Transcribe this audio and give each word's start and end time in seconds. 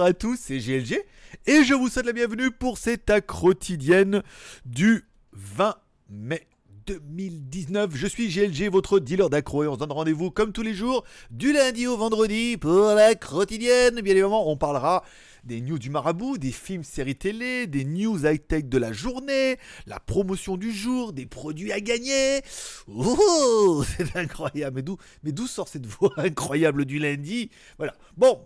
À 0.00 0.14
tous, 0.14 0.38
c'est 0.40 0.58
GLG 0.58 1.04
et 1.46 1.62
je 1.62 1.74
vous 1.74 1.88
souhaite 1.88 2.06
la 2.06 2.14
bienvenue 2.14 2.50
pour 2.50 2.78
cette 2.78 3.12
quotidienne 3.26 4.22
du 4.64 5.04
20 5.32 5.74
mai 6.08 6.46
2019. 6.86 7.90
Je 7.94 8.06
suis 8.06 8.28
GLG, 8.28 8.70
votre 8.70 8.98
dealer 8.98 9.28
d'accro 9.28 9.62
et 9.62 9.68
on 9.68 9.74
se 9.74 9.78
donne 9.78 9.92
rendez-vous 9.92 10.30
comme 10.30 10.52
tous 10.52 10.62
les 10.62 10.72
jours 10.72 11.04
du 11.30 11.52
lundi 11.52 11.86
au 11.86 11.98
vendredi 11.98 12.56
pour 12.56 12.94
la 12.94 13.14
quotidienne. 13.14 14.00
Bien 14.00 14.12
évidemment, 14.14 14.50
on 14.50 14.56
parlera 14.56 15.04
des 15.44 15.60
news 15.60 15.78
du 15.78 15.90
marabout, 15.90 16.38
des 16.38 16.52
films, 16.52 16.84
séries 16.84 17.16
télé, 17.16 17.66
des 17.66 17.84
news 17.84 18.26
high-tech 18.26 18.64
de 18.64 18.78
la 18.78 18.92
journée, 18.92 19.58
la 19.86 20.00
promotion 20.00 20.56
du 20.56 20.72
jour, 20.72 21.12
des 21.12 21.26
produits 21.26 21.72
à 21.72 21.80
gagner. 21.80 22.42
Oh, 22.88 23.84
c'est 23.96 24.16
incroyable. 24.16 24.76
Mais 24.76 24.82
d'où, 24.82 24.96
mais 25.22 25.32
sort 25.46 25.68
cette 25.68 25.86
voix 25.86 26.12
incroyable 26.16 26.84
du 26.84 26.98
lundi? 26.98 27.50
Voilà. 27.78 27.94
Bon, 28.16 28.44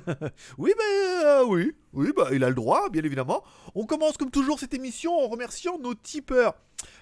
oui, 0.58 0.72
mais 0.76 1.24
euh, 1.24 1.44
oui, 1.46 1.72
oui, 1.92 2.12
bah, 2.16 2.28
il 2.32 2.44
a 2.44 2.48
le 2.48 2.54
droit, 2.54 2.88
bien 2.90 3.02
évidemment. 3.02 3.42
On 3.74 3.86
commence 3.86 4.16
comme 4.16 4.30
toujours 4.30 4.58
cette 4.58 4.74
émission 4.74 5.12
en 5.18 5.28
remerciant 5.28 5.78
nos 5.78 5.94
tipeurs, 5.94 6.54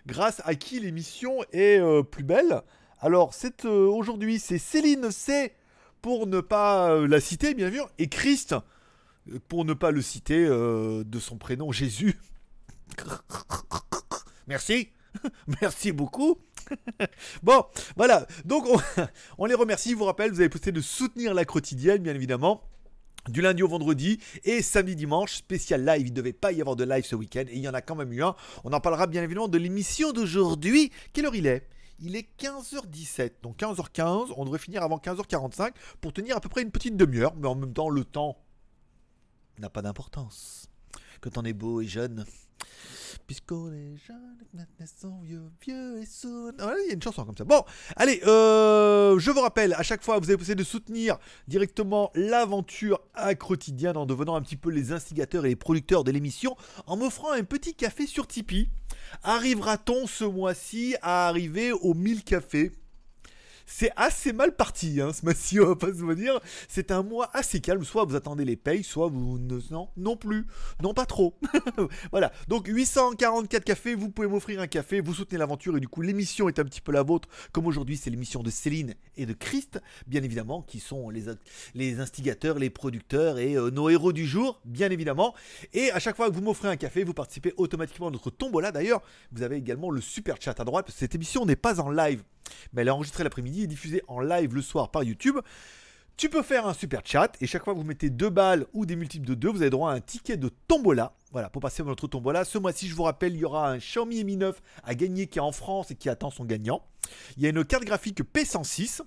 grâce 0.06 0.40
à 0.44 0.54
qui 0.54 0.80
l'émission 0.80 1.38
est 1.52 1.78
euh, 1.78 2.02
plus 2.02 2.24
belle? 2.24 2.62
Alors, 3.00 3.32
euh, 3.64 3.86
aujourd'hui, 3.86 4.38
c'est 4.38 4.58
Céline 4.58 5.10
C 5.10 5.52
pour 6.00 6.26
ne 6.26 6.40
pas 6.40 7.00
la 7.06 7.20
citer, 7.20 7.54
bien 7.54 7.70
sûr, 7.70 7.90
et 7.98 8.08
Christ 8.08 8.54
pour 9.48 9.64
ne 9.64 9.74
pas 9.74 9.90
le 9.90 10.02
citer 10.02 10.46
euh, 10.46 11.04
de 11.04 11.18
son 11.18 11.36
prénom 11.36 11.72
Jésus. 11.72 12.18
Merci. 14.46 14.88
Merci 15.60 15.92
beaucoup. 15.92 16.38
bon, 17.42 17.64
voilà. 17.96 18.26
Donc, 18.44 18.66
on, 19.38 19.46
les 19.46 19.54
remercie. 19.54 19.90
Je 19.90 19.96
vous 19.96 20.04
rappelle, 20.04 20.30
vous 20.30 20.40
avez 20.40 20.48
possibilité 20.48 20.72
de 20.72 20.84
soutenir 20.84 21.34
la 21.34 21.44
quotidienne, 21.44 22.02
bien 22.02 22.14
évidemment. 22.14 22.62
Du 23.28 23.40
lundi 23.40 23.62
au 23.62 23.68
vendredi 23.68 24.20
et 24.44 24.60
samedi 24.60 24.96
dimanche, 24.96 25.36
spécial 25.36 25.82
live. 25.82 26.06
Il 26.06 26.10
ne 26.10 26.16
devait 26.16 26.34
pas 26.34 26.52
y 26.52 26.60
avoir 26.60 26.76
de 26.76 26.84
live 26.84 27.06
ce 27.06 27.16
week-end 27.16 27.44
et 27.48 27.54
il 27.54 27.60
y 27.60 27.68
en 27.68 27.72
a 27.72 27.80
quand 27.80 27.94
même 27.94 28.12
eu 28.12 28.22
un. 28.22 28.34
On 28.64 28.72
en 28.74 28.80
parlera 28.80 29.06
bien 29.06 29.22
évidemment 29.22 29.48
de 29.48 29.56
l'émission 29.56 30.12
d'aujourd'hui. 30.12 30.92
Quelle 31.14 31.24
heure 31.24 31.34
il 31.34 31.46
est? 31.46 31.66
Il 32.00 32.16
est 32.16 32.28
15h17, 32.38 33.34
donc 33.42 33.56
15h15, 33.56 34.32
on 34.36 34.44
devrait 34.44 34.58
finir 34.58 34.82
avant 34.82 34.98
15h45 34.98 35.70
pour 36.02 36.12
tenir 36.12 36.36
à 36.36 36.40
peu 36.40 36.48
près 36.48 36.60
une 36.60 36.72
petite 36.72 36.96
demi-heure, 36.96 37.34
mais 37.36 37.46
en 37.46 37.54
même 37.54 37.72
temps 37.72 37.88
le 37.88 38.04
temps 38.04 38.36
n'a 39.58 39.70
pas 39.70 39.82
d'importance. 39.82 40.68
Quand 41.20 41.38
on 41.38 41.44
est 41.44 41.52
beau 41.52 41.80
et 41.80 41.86
jeune. 41.86 42.24
Puisqu'on 43.26 43.72
est 43.72 43.96
jeune, 44.06 44.36
maintenant 44.52 45.20
vieux, 45.22 45.50
vieux 45.62 45.98
et 46.02 46.06
soon. 46.06 46.52
Ah, 46.58 46.74
il 46.84 46.88
y 46.88 46.90
a 46.90 46.94
une 46.94 47.02
chanson 47.02 47.24
comme 47.24 47.36
ça. 47.36 47.44
Bon, 47.44 47.62
allez, 47.96 48.20
euh, 48.26 49.18
je 49.18 49.30
vous 49.30 49.40
rappelle, 49.40 49.72
à 49.74 49.82
chaque 49.82 50.02
fois, 50.02 50.18
vous 50.18 50.28
avez 50.28 50.36
possibilité 50.36 50.62
de 50.62 50.68
soutenir 50.68 51.18
directement 51.48 52.10
l'aventure 52.14 53.00
à 53.14 53.34
quotidien 53.34 53.94
en 53.94 54.04
devenant 54.04 54.34
un 54.34 54.42
petit 54.42 54.56
peu 54.56 54.70
les 54.70 54.92
instigateurs 54.92 55.46
et 55.46 55.50
les 55.50 55.56
producteurs 55.56 56.04
de 56.04 56.10
l'émission 56.10 56.56
en 56.86 56.96
m'offrant 56.96 57.32
un 57.32 57.44
petit 57.44 57.74
café 57.74 58.06
sur 58.06 58.26
Tipeee. 58.26 58.68
Arrivera-t-on 59.22 60.06
ce 60.06 60.24
mois-ci 60.24 60.96
à 61.00 61.26
arriver 61.28 61.72
aux 61.72 61.94
1000 61.94 62.24
cafés? 62.24 62.72
C'est 63.66 63.90
assez 63.96 64.32
mal 64.32 64.54
parti, 64.54 65.00
hein, 65.00 65.12
ce 65.12 65.24
mois-ci, 65.24 65.60
on 65.60 65.66
va 65.66 65.76
pas 65.76 65.88
se 65.88 66.14
dire. 66.14 66.40
C'est 66.68 66.90
un 66.90 67.02
mois 67.02 67.30
assez 67.32 67.60
calme. 67.60 67.84
Soit 67.84 68.04
vous 68.04 68.16
attendez 68.16 68.44
les 68.44 68.56
payes, 68.56 68.84
soit 68.84 69.08
vous 69.08 69.38
ne. 69.38 69.60
Non, 69.70 69.88
non 69.96 70.16
plus. 70.16 70.46
Non, 70.82 70.94
pas 70.94 71.06
trop. 71.06 71.38
voilà. 72.10 72.32
Donc 72.48 72.66
844 72.66 73.64
cafés, 73.64 73.94
vous 73.94 74.10
pouvez 74.10 74.28
m'offrir 74.28 74.60
un 74.60 74.66
café, 74.66 75.00
vous 75.00 75.14
soutenez 75.14 75.38
l'aventure 75.38 75.76
et 75.76 75.80
du 75.80 75.88
coup, 75.88 76.02
l'émission 76.02 76.48
est 76.48 76.58
un 76.58 76.64
petit 76.64 76.80
peu 76.80 76.92
la 76.92 77.02
vôtre. 77.02 77.28
Comme 77.52 77.66
aujourd'hui, 77.66 77.96
c'est 77.96 78.10
l'émission 78.10 78.42
de 78.42 78.50
Céline 78.50 78.94
et 79.16 79.26
de 79.26 79.32
Christ, 79.32 79.80
bien 80.06 80.22
évidemment, 80.22 80.62
qui 80.62 80.80
sont 80.80 81.10
les, 81.10 81.24
les 81.74 82.00
instigateurs, 82.00 82.58
les 82.58 82.70
producteurs 82.70 83.38
et 83.38 83.56
euh, 83.56 83.70
nos 83.70 83.88
héros 83.88 84.12
du 84.12 84.26
jour, 84.26 84.60
bien 84.64 84.90
évidemment. 84.90 85.34
Et 85.72 85.90
à 85.92 85.98
chaque 85.98 86.16
fois 86.16 86.28
que 86.28 86.34
vous 86.34 86.42
m'offrez 86.42 86.68
un 86.68 86.76
café, 86.76 87.04
vous 87.04 87.14
participez 87.14 87.54
automatiquement 87.56 88.08
à 88.08 88.10
notre 88.10 88.30
tombola. 88.30 88.72
D'ailleurs, 88.72 89.02
vous 89.32 89.42
avez 89.42 89.56
également 89.56 89.90
le 89.90 90.00
super 90.00 90.36
chat 90.40 90.58
à 90.60 90.64
droite, 90.64 90.90
cette 90.94 91.14
émission 91.14 91.46
n'est 91.46 91.56
pas 91.56 91.80
en 91.80 91.90
live 91.90 92.22
mais 92.72 92.82
elle 92.82 92.88
est 92.88 92.92
enregistrée 92.92 93.24
l'après-midi 93.24 93.62
et 93.62 93.66
diffusée 93.66 94.02
en 94.08 94.20
live 94.20 94.54
le 94.54 94.62
soir 94.62 94.90
par 94.90 95.02
YouTube. 95.02 95.38
Tu 96.16 96.28
peux 96.28 96.42
faire 96.42 96.68
un 96.68 96.74
super 96.74 97.00
chat 97.04 97.32
et 97.40 97.46
chaque 97.46 97.64
fois 97.64 97.74
que 97.74 97.78
vous 97.78 97.84
mettez 97.84 98.08
deux 98.08 98.30
balles 98.30 98.66
ou 98.72 98.86
des 98.86 98.94
multiples 98.94 99.26
de 99.26 99.34
deux, 99.34 99.48
vous 99.48 99.62
avez 99.62 99.70
droit 99.70 99.90
à 99.90 99.94
un 99.94 100.00
ticket 100.00 100.36
de 100.36 100.48
tombola. 100.68 101.12
Voilà, 101.32 101.50
pour 101.50 101.60
passer 101.60 101.82
à 101.82 101.86
notre 101.86 102.06
tombola. 102.06 102.44
Ce 102.44 102.56
mois-ci, 102.56 102.88
je 102.88 102.94
vous 102.94 103.02
rappelle, 103.02 103.34
il 103.34 103.40
y 103.40 103.44
aura 103.44 103.68
un 103.68 103.78
Xiaomi 103.78 104.22
Mi 104.22 104.36
9 104.36 104.62
à 104.84 104.94
gagner 104.94 105.26
qui 105.26 105.38
est 105.38 105.42
en 105.42 105.50
France 105.50 105.90
et 105.90 105.96
qui 105.96 106.08
attend 106.08 106.30
son 106.30 106.44
gagnant. 106.44 106.84
Il 107.36 107.42
y 107.42 107.46
a 107.46 107.48
une 107.48 107.64
carte 107.64 107.84
graphique 107.84 108.22
P106 108.22 109.02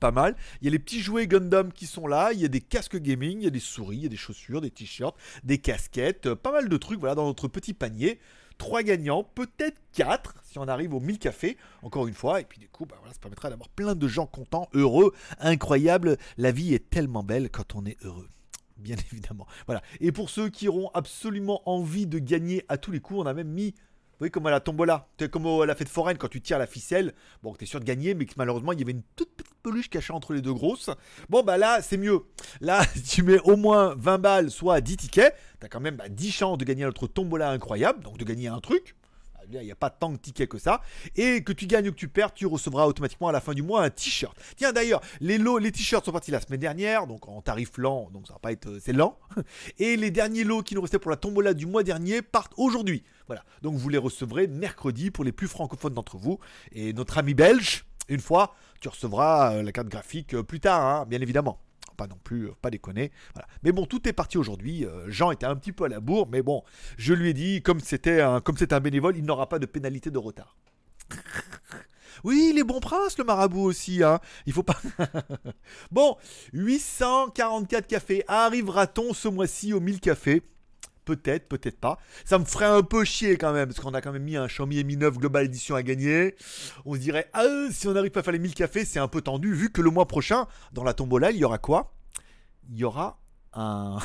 pas 0.00 0.10
mal. 0.10 0.36
Il 0.60 0.64
y 0.64 0.68
a 0.68 0.70
les 0.72 0.78
petits 0.78 1.00
jouets 1.00 1.26
Gundam 1.26 1.72
qui 1.72 1.86
sont 1.86 2.06
là, 2.06 2.32
il 2.32 2.40
y 2.40 2.44
a 2.44 2.48
des 2.48 2.60
casques 2.60 2.96
gaming, 2.96 3.38
il 3.38 3.44
y 3.44 3.46
a 3.46 3.50
des 3.50 3.60
souris, 3.60 3.98
il 3.98 4.02
y 4.02 4.06
a 4.06 4.08
des 4.08 4.16
chaussures, 4.16 4.60
des 4.60 4.70
t-shirts, 4.70 5.16
des 5.44 5.58
casquettes, 5.58 6.26
euh, 6.26 6.34
pas 6.34 6.50
mal 6.50 6.68
de 6.68 6.76
trucs 6.76 6.98
voilà 6.98 7.14
dans 7.14 7.26
notre 7.26 7.46
petit 7.46 7.74
panier. 7.74 8.18
3 8.62 8.84
gagnants, 8.84 9.24
peut-être 9.24 9.80
4 9.92 10.36
si 10.44 10.56
on 10.60 10.68
arrive 10.68 10.94
aux 10.94 11.00
1000 11.00 11.18
cafés, 11.18 11.56
encore 11.82 12.06
une 12.06 12.14
fois. 12.14 12.40
Et 12.40 12.44
puis 12.44 12.60
du 12.60 12.68
coup, 12.68 12.86
bah, 12.86 12.94
voilà, 13.00 13.12
ça 13.12 13.18
permettra 13.18 13.50
d'avoir 13.50 13.68
plein 13.68 13.96
de 13.96 14.06
gens 14.06 14.26
contents, 14.26 14.68
heureux, 14.72 15.12
incroyable. 15.40 16.16
La 16.38 16.52
vie 16.52 16.72
est 16.72 16.88
tellement 16.88 17.24
belle 17.24 17.50
quand 17.50 17.74
on 17.74 17.84
est 17.84 17.96
heureux. 18.04 18.28
Bien 18.76 18.94
évidemment. 19.12 19.48
Voilà. 19.66 19.82
Et 20.00 20.12
pour 20.12 20.30
ceux 20.30 20.48
qui 20.48 20.68
auront 20.68 20.92
absolument 20.94 21.68
envie 21.68 22.06
de 22.06 22.20
gagner 22.20 22.64
à 22.68 22.78
tous 22.78 22.92
les 22.92 23.00
coups, 23.00 23.18
on 23.18 23.26
a 23.26 23.34
même 23.34 23.48
mis 23.48 23.74
oui, 24.22 24.30
comme 24.30 24.46
à 24.46 24.52
la 24.52 24.60
tombola. 24.60 25.08
Comme 25.32 25.46
à 25.46 25.66
la 25.66 25.74
fête 25.74 25.88
foraine 25.88 26.16
quand 26.16 26.28
tu 26.28 26.40
tires 26.40 26.60
la 26.60 26.68
ficelle. 26.68 27.12
Bon, 27.42 27.54
t'es 27.54 27.66
sûr 27.66 27.80
de 27.80 27.84
gagner, 27.84 28.14
mais 28.14 28.24
que 28.24 28.34
malheureusement, 28.36 28.72
il 28.72 28.78
y 28.78 28.82
avait 28.82 28.92
une 28.92 29.02
toute 29.16 29.34
petite 29.34 29.52
peluche 29.64 29.90
cachée 29.90 30.12
entre 30.12 30.32
les 30.32 30.40
deux 30.40 30.52
grosses. 30.52 30.90
Bon, 31.28 31.42
bah 31.42 31.58
là, 31.58 31.82
c'est 31.82 31.96
mieux. 31.96 32.20
Là, 32.60 32.82
tu 33.08 33.24
mets 33.24 33.40
au 33.40 33.56
moins 33.56 33.94
20 33.98 34.18
balles, 34.18 34.50
soit 34.52 34.80
10 34.80 34.96
tickets, 34.96 35.34
t'as 35.58 35.66
quand 35.66 35.80
même 35.80 36.00
10 36.08 36.26
bah, 36.26 36.32
chances 36.32 36.58
de 36.58 36.64
gagner 36.64 36.84
notre 36.84 37.08
tombola 37.08 37.50
incroyable, 37.50 38.04
donc 38.04 38.16
de 38.16 38.24
gagner 38.24 38.46
un 38.46 38.60
truc 38.60 38.94
il 39.50 39.60
n'y 39.60 39.72
a 39.72 39.76
pas 39.76 39.90
tant 39.90 40.10
de 40.10 40.16
tickets 40.16 40.48
que 40.48 40.58
ça. 40.58 40.80
Et 41.16 41.42
que 41.42 41.52
tu 41.52 41.66
gagnes 41.66 41.88
ou 41.88 41.92
que 41.92 41.96
tu 41.96 42.08
perds, 42.08 42.32
tu 42.34 42.46
recevras 42.46 42.86
automatiquement 42.86 43.28
à 43.28 43.32
la 43.32 43.40
fin 43.40 43.54
du 43.54 43.62
mois 43.62 43.82
un 43.82 43.90
t-shirt. 43.90 44.36
Tiens, 44.56 44.72
d'ailleurs, 44.72 45.00
les 45.20 45.38
lots, 45.38 45.58
les 45.58 45.72
t-shirts 45.72 46.04
sont 46.04 46.12
partis 46.12 46.30
la 46.30 46.40
semaine 46.40 46.60
dernière, 46.60 47.06
donc 47.06 47.28
en 47.28 47.40
tarif 47.42 47.76
lent, 47.78 48.10
donc 48.12 48.26
ça 48.26 48.34
va 48.34 48.38
pas 48.38 48.52
être. 48.52 48.68
Euh, 48.68 48.78
c'est 48.80 48.92
lent. 48.92 49.18
Et 49.78 49.96
les 49.96 50.10
derniers 50.10 50.44
lots 50.44 50.62
qui 50.62 50.74
nous 50.74 50.82
restaient 50.82 50.98
pour 50.98 51.10
la 51.10 51.16
tombola 51.16 51.54
du 51.54 51.66
mois 51.66 51.82
dernier 51.82 52.22
partent 52.22 52.54
aujourd'hui. 52.56 53.04
Voilà. 53.26 53.44
Donc 53.62 53.76
vous 53.76 53.88
les 53.88 53.98
recevrez 53.98 54.46
mercredi 54.46 55.10
pour 55.10 55.24
les 55.24 55.32
plus 55.32 55.48
francophones 55.48 55.94
d'entre 55.94 56.16
vous. 56.16 56.38
Et 56.72 56.92
notre 56.92 57.18
ami 57.18 57.34
belge, 57.34 57.84
une 58.08 58.20
fois, 58.20 58.54
tu 58.80 58.88
recevras 58.88 59.54
euh, 59.54 59.62
la 59.62 59.72
carte 59.72 59.88
graphique 59.88 60.34
euh, 60.34 60.42
plus 60.42 60.60
tard, 60.60 60.84
hein, 60.84 61.06
bien 61.06 61.20
évidemment 61.20 61.58
pas 61.92 62.06
non 62.06 62.18
plus, 62.22 62.50
pas 62.60 62.70
déconner. 62.70 63.12
Mais 63.62 63.72
bon, 63.72 63.86
tout 63.86 64.08
est 64.08 64.12
parti 64.12 64.38
aujourd'hui. 64.38 64.84
Euh, 64.84 65.10
Jean 65.10 65.30
était 65.30 65.46
un 65.46 65.56
petit 65.56 65.72
peu 65.72 65.84
à 65.84 65.88
la 65.88 66.00
bourre, 66.00 66.28
mais 66.30 66.42
bon, 66.42 66.62
je 66.96 67.14
lui 67.14 67.30
ai 67.30 67.34
dit, 67.34 67.62
comme 67.62 67.80
c'était 67.80 68.20
un, 68.20 68.42
un 68.42 68.80
bénévole, 68.80 69.16
il 69.16 69.24
n'aura 69.24 69.48
pas 69.48 69.58
de 69.58 69.66
pénalité 69.66 70.10
de 70.10 70.18
retard. 70.18 70.56
Oui, 72.24 72.52
les 72.54 72.62
bons 72.62 72.78
princes, 72.78 73.18
le 73.18 73.24
marabout 73.24 73.62
aussi, 73.62 74.02
hein. 74.02 74.20
Il 74.46 74.52
faut 74.52 74.62
pas. 74.62 74.78
bon, 75.90 76.16
844 76.52 77.86
cafés. 77.86 78.22
Arrivera-t-on 78.28 79.12
ce 79.12 79.28
mois-ci 79.28 79.72
aux 79.72 79.80
1000 79.80 79.98
cafés? 79.98 80.42
Peut-être, 81.04 81.48
peut-être 81.48 81.80
pas. 81.80 81.98
Ça 82.24 82.38
me 82.38 82.44
ferait 82.44 82.66
un 82.66 82.82
peu 82.82 83.04
chier 83.04 83.36
quand 83.36 83.52
même, 83.52 83.68
parce 83.68 83.80
qu'on 83.80 83.94
a 83.94 84.00
quand 84.00 84.12
même 84.12 84.22
mis 84.22 84.36
un 84.36 84.46
Xiaomi 84.46 84.84
Mi 84.84 84.96
9 84.96 85.18
Global 85.18 85.44
Edition 85.46 85.74
à 85.74 85.82
gagner. 85.82 86.36
On 86.84 86.94
se 86.94 87.00
dirait, 87.00 87.28
ah, 87.32 87.66
si 87.70 87.88
on 87.88 87.92
n'arrive 87.92 88.12
pas 88.12 88.20
à 88.20 88.22
faire 88.22 88.32
les 88.32 88.38
1000 88.38 88.54
cafés, 88.54 88.84
c'est 88.84 89.00
un 89.00 89.08
peu 89.08 89.20
tendu, 89.20 89.52
vu 89.52 89.70
que 89.70 89.82
le 89.82 89.90
mois 89.90 90.06
prochain, 90.06 90.46
dans 90.72 90.84
la 90.84 90.94
tombola, 90.94 91.32
il 91.32 91.38
y 91.38 91.44
aura 91.44 91.58
quoi? 91.58 91.92
Il 92.70 92.78
y 92.78 92.84
aura 92.84 93.18
un. 93.52 93.98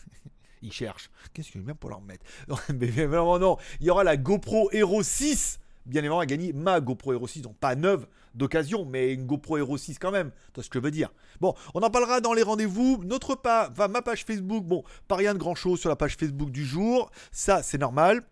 il 0.62 0.72
cherche. 0.72 1.10
Qu'est-ce 1.34 1.52
que 1.52 1.58
je 1.58 1.64
viens 1.64 1.74
pour 1.74 1.90
leur 1.90 2.00
mettre? 2.00 2.24
Mais 2.74 2.86
vraiment, 2.86 3.38
non. 3.38 3.58
Il 3.80 3.86
y 3.86 3.90
aura 3.90 4.02
la 4.02 4.16
GoPro 4.16 4.70
Hero 4.72 5.02
6 5.02 5.59
bien 5.86 6.00
évidemment 6.00 6.20
à 6.20 6.26
gagner 6.26 6.52
ma 6.52 6.80
GoPro 6.80 7.12
Hero 7.12 7.26
6, 7.26 7.42
donc 7.42 7.56
pas 7.56 7.74
neuve 7.74 8.06
d'occasion, 8.34 8.84
mais 8.84 9.12
une 9.12 9.26
GoPro 9.26 9.58
Hero 9.58 9.76
6 9.76 9.98
quand 9.98 10.10
même. 10.10 10.30
Tu 10.54 10.62
ce 10.62 10.68
que 10.68 10.78
je 10.78 10.84
veux 10.84 10.90
dire. 10.90 11.12
Bon, 11.40 11.54
on 11.74 11.82
en 11.82 11.90
parlera 11.90 12.20
dans 12.20 12.32
les 12.32 12.42
rendez-vous. 12.42 13.02
Notre 13.04 13.34
pas, 13.34 13.68
va 13.74 13.88
ma 13.88 14.02
page 14.02 14.24
Facebook. 14.24 14.64
Bon, 14.64 14.84
pas 15.08 15.16
rien 15.16 15.34
de 15.34 15.38
grand 15.38 15.54
chose 15.54 15.80
sur 15.80 15.88
la 15.88 15.96
page 15.96 16.16
Facebook 16.16 16.50
du 16.50 16.64
jour. 16.64 17.10
Ça, 17.32 17.62
c'est 17.62 17.78
normal. 17.78 18.22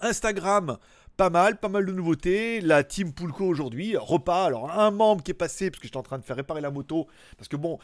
Instagram, 0.00 0.78
pas 1.16 1.30
mal, 1.30 1.58
pas 1.58 1.68
mal 1.68 1.86
de 1.86 1.92
nouveautés. 1.92 2.60
La 2.60 2.82
team 2.82 3.12
Poulco 3.12 3.44
aujourd'hui, 3.44 3.96
repas. 3.96 4.44
Alors, 4.44 4.70
un 4.72 4.90
membre 4.90 5.22
qui 5.22 5.30
est 5.30 5.34
passé, 5.34 5.70
parce 5.70 5.80
que 5.80 5.86
j'étais 5.86 5.96
en 5.96 6.02
train 6.02 6.18
de 6.18 6.24
faire 6.24 6.36
réparer 6.36 6.60
la 6.60 6.70
moto. 6.70 7.06
Parce 7.36 7.48
que 7.48 7.56
bon, 7.56 7.78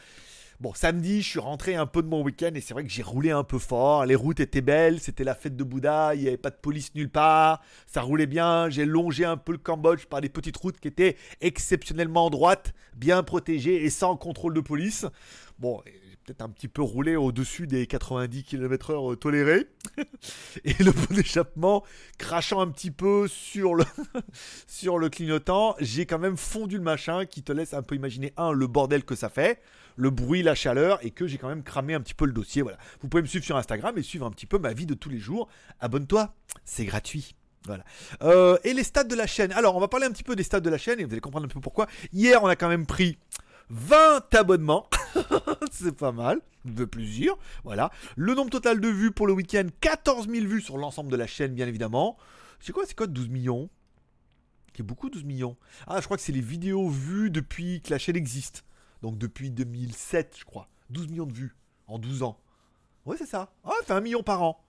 Bon, 0.61 0.75
samedi, 0.75 1.23
je 1.23 1.27
suis 1.27 1.39
rentré 1.39 1.73
un 1.73 1.87
peu 1.87 2.03
de 2.03 2.07
mon 2.07 2.21
week-end 2.21 2.51
et 2.53 2.61
c'est 2.61 2.75
vrai 2.75 2.83
que 2.83 2.89
j'ai 2.91 3.01
roulé 3.01 3.31
un 3.31 3.43
peu 3.43 3.57
fort. 3.57 4.05
Les 4.05 4.13
routes 4.13 4.39
étaient 4.39 4.61
belles, 4.61 4.99
c'était 4.99 5.23
la 5.23 5.33
fête 5.33 5.55
de 5.55 5.63
Bouddha, 5.63 6.13
il 6.13 6.21
n'y 6.21 6.27
avait 6.27 6.37
pas 6.37 6.51
de 6.51 6.55
police 6.55 6.93
nulle 6.93 7.09
part, 7.09 7.63
ça 7.87 8.01
roulait 8.01 8.27
bien. 8.27 8.69
J'ai 8.69 8.85
longé 8.85 9.25
un 9.25 9.37
peu 9.37 9.53
le 9.53 9.57
Cambodge 9.57 10.05
par 10.05 10.21
des 10.21 10.29
petites 10.29 10.57
routes 10.57 10.79
qui 10.79 10.87
étaient 10.87 11.17
exceptionnellement 11.41 12.29
droites, 12.29 12.75
bien 12.95 13.23
protégées 13.23 13.83
et 13.83 13.89
sans 13.89 14.15
contrôle 14.15 14.53
de 14.53 14.61
police. 14.61 15.07
Bon, 15.57 15.81
peut-être 16.25 16.41
un 16.41 16.49
petit 16.49 16.67
peu 16.67 16.81
roulé 16.81 17.15
au-dessus 17.15 17.67
des 17.67 17.87
90 17.87 18.43
km/h 18.43 19.17
tolérés. 19.17 19.67
et 20.63 20.73
le 20.83 20.91
pot 20.91 21.13
d'échappement 21.13 21.83
crachant 22.17 22.61
un 22.61 22.67
petit 22.67 22.91
peu 22.91 23.27
sur 23.27 23.75
le, 23.75 23.85
sur 24.67 24.97
le 24.97 25.09
clignotant, 25.09 25.75
j'ai 25.79 26.05
quand 26.05 26.19
même 26.19 26.37
fondu 26.37 26.77
le 26.77 26.83
machin 26.83 27.25
qui 27.25 27.43
te 27.43 27.51
laisse 27.51 27.73
un 27.73 27.81
peu 27.81 27.95
imaginer, 27.95 28.33
un, 28.37 28.51
le 28.51 28.67
bordel 28.67 29.03
que 29.03 29.15
ça 29.15 29.29
fait, 29.29 29.61
le 29.95 30.09
bruit, 30.09 30.43
la 30.43 30.55
chaleur, 30.55 31.03
et 31.05 31.11
que 31.11 31.27
j'ai 31.27 31.37
quand 31.37 31.49
même 31.49 31.63
cramé 31.63 31.93
un 31.93 32.01
petit 32.01 32.13
peu 32.13 32.25
le 32.25 32.33
dossier. 32.33 32.61
Voilà. 32.61 32.77
Vous 33.01 33.07
pouvez 33.07 33.21
me 33.21 33.27
suivre 33.27 33.45
sur 33.45 33.57
Instagram 33.57 33.97
et 33.97 34.03
suivre 34.03 34.25
un 34.25 34.31
petit 34.31 34.45
peu 34.45 34.57
ma 34.57 34.73
vie 34.73 34.85
de 34.85 34.93
tous 34.93 35.09
les 35.09 35.19
jours. 35.19 35.47
Abonne-toi, 35.79 36.33
c'est 36.65 36.85
gratuit. 36.85 37.35
Voilà. 37.65 37.83
Euh, 38.23 38.57
et 38.63 38.73
les 38.73 38.83
stats 38.83 39.03
de 39.03 39.15
la 39.15 39.27
chaîne. 39.27 39.51
Alors, 39.51 39.75
on 39.75 39.79
va 39.79 39.87
parler 39.87 40.07
un 40.07 40.11
petit 40.11 40.23
peu 40.23 40.35
des 40.35 40.43
stats 40.43 40.61
de 40.61 40.69
la 40.69 40.77
chaîne 40.77 40.99
et 40.99 41.03
vous 41.03 41.11
allez 41.11 41.21
comprendre 41.21 41.45
un 41.45 41.49
peu 41.49 41.59
pourquoi. 41.59 41.87
Hier, 42.11 42.43
on 42.43 42.47
a 42.47 42.55
quand 42.55 42.69
même 42.69 42.85
pris 42.85 43.17
20 43.71 44.35
abonnements. 44.35 44.87
c'est 45.71 45.95
pas 45.95 46.11
mal. 46.11 46.41
De 46.65 46.85
plusieurs. 46.85 47.37
Voilà. 47.63 47.89
Le 48.15 48.35
nombre 48.35 48.49
total 48.51 48.79
de 48.81 48.87
vues 48.87 49.11
pour 49.11 49.27
le 49.27 49.33
week-end 49.33 49.65
14 49.79 50.29
000 50.29 50.45
vues 50.45 50.61
sur 50.61 50.77
l'ensemble 50.77 51.09
de 51.09 51.15
la 51.15 51.25
chaîne, 51.25 51.55
bien 51.55 51.67
évidemment. 51.67 52.17
C'est 52.59 52.73
quoi 52.73 52.85
C'est 52.85 52.95
quoi 52.95 53.07
12 53.07 53.29
millions? 53.29 53.69
Qui 54.73 54.81
est 54.81 54.85
beaucoup 54.85 55.09
12 55.09 55.23
millions. 55.23 55.57
Ah, 55.87 55.99
je 56.01 56.05
crois 56.05 56.17
que 56.17 56.23
c'est 56.23 56.31
les 56.31 56.41
vidéos 56.41 56.89
vues 56.89 57.31
depuis 57.31 57.81
que 57.81 57.91
la 57.91 57.97
chaîne 57.97 58.15
existe. 58.15 58.65
Donc 59.01 59.17
depuis 59.17 59.49
2007, 59.49 60.35
je 60.39 60.45
crois. 60.45 60.67
12 60.89 61.07
millions 61.07 61.25
de 61.25 61.33
vues 61.33 61.55
en 61.87 61.97
12 61.97 62.23
ans. 62.23 62.37
Ouais, 63.05 63.15
c'est 63.17 63.25
ça. 63.25 63.53
Ah, 63.63 63.71
ça 63.79 63.85
fait 63.85 63.93
un 63.93 64.01
million 64.01 64.21
par 64.21 64.43
an. 64.43 64.61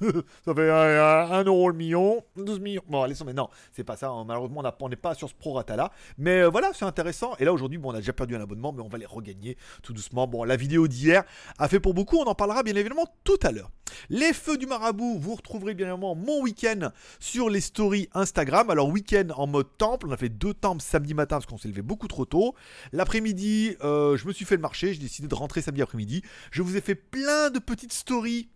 ça 0.44 0.54
fait 0.54 0.70
1 0.70 1.44
euro 1.44 1.70
le 1.70 1.76
million, 1.76 2.24
12 2.36 2.60
millions. 2.60 2.82
Bon, 2.88 3.02
allez, 3.02 3.14
mais 3.26 3.32
non, 3.32 3.48
c'est 3.72 3.84
pas 3.84 3.96
ça. 3.96 4.08
Hein. 4.08 4.24
Malheureusement, 4.26 4.62
on 4.80 4.88
n'est 4.88 4.96
pas 4.96 5.14
sur 5.14 5.28
ce 5.28 5.34
prorata 5.34 5.76
là. 5.76 5.90
Mais 6.16 6.42
euh, 6.42 6.48
voilà, 6.48 6.70
c'est 6.72 6.84
intéressant. 6.84 7.34
Et 7.38 7.44
là, 7.44 7.52
aujourd'hui, 7.52 7.78
bon, 7.78 7.90
on 7.90 7.94
a 7.94 7.98
déjà 7.98 8.12
perdu 8.12 8.36
un 8.36 8.40
abonnement, 8.40 8.72
mais 8.72 8.82
on 8.82 8.88
va 8.88 8.98
les 8.98 9.06
regagner 9.06 9.56
tout 9.82 9.92
doucement. 9.92 10.26
Bon, 10.26 10.44
la 10.44 10.56
vidéo 10.56 10.88
d'hier 10.88 11.24
a 11.58 11.68
fait 11.68 11.80
pour 11.80 11.94
beaucoup. 11.94 12.18
On 12.18 12.24
en 12.24 12.34
parlera 12.34 12.62
bien 12.62 12.74
évidemment 12.74 13.06
tout 13.24 13.38
à 13.42 13.50
l'heure. 13.50 13.70
Les 14.10 14.32
feux 14.32 14.58
du 14.58 14.66
marabout, 14.66 15.18
vous 15.18 15.34
retrouverez 15.34 15.74
bien 15.74 15.86
évidemment 15.86 16.14
mon 16.14 16.42
week-end 16.42 16.90
sur 17.18 17.50
les 17.50 17.60
stories 17.60 18.08
Instagram. 18.14 18.70
Alors, 18.70 18.88
week-end 18.88 19.28
en 19.36 19.46
mode 19.46 19.76
temple. 19.78 20.06
On 20.08 20.12
a 20.12 20.16
fait 20.16 20.28
deux 20.28 20.54
temples 20.54 20.82
samedi 20.82 21.14
matin 21.14 21.36
parce 21.36 21.46
qu'on 21.46 21.58
s'est 21.58 21.68
levé 21.68 21.82
beaucoup 21.82 22.08
trop 22.08 22.24
tôt. 22.24 22.54
L'après-midi, 22.92 23.76
euh, 23.82 24.16
je 24.16 24.26
me 24.26 24.32
suis 24.32 24.44
fait 24.44 24.56
le 24.56 24.62
marché. 24.62 24.92
J'ai 24.94 25.00
décidé 25.00 25.28
de 25.28 25.34
rentrer 25.34 25.62
samedi 25.62 25.82
après-midi. 25.82 26.22
Je 26.50 26.62
vous 26.62 26.76
ai 26.76 26.80
fait 26.80 26.94
plein 26.94 27.50
de 27.50 27.58
petites 27.58 27.92
stories 27.92 28.48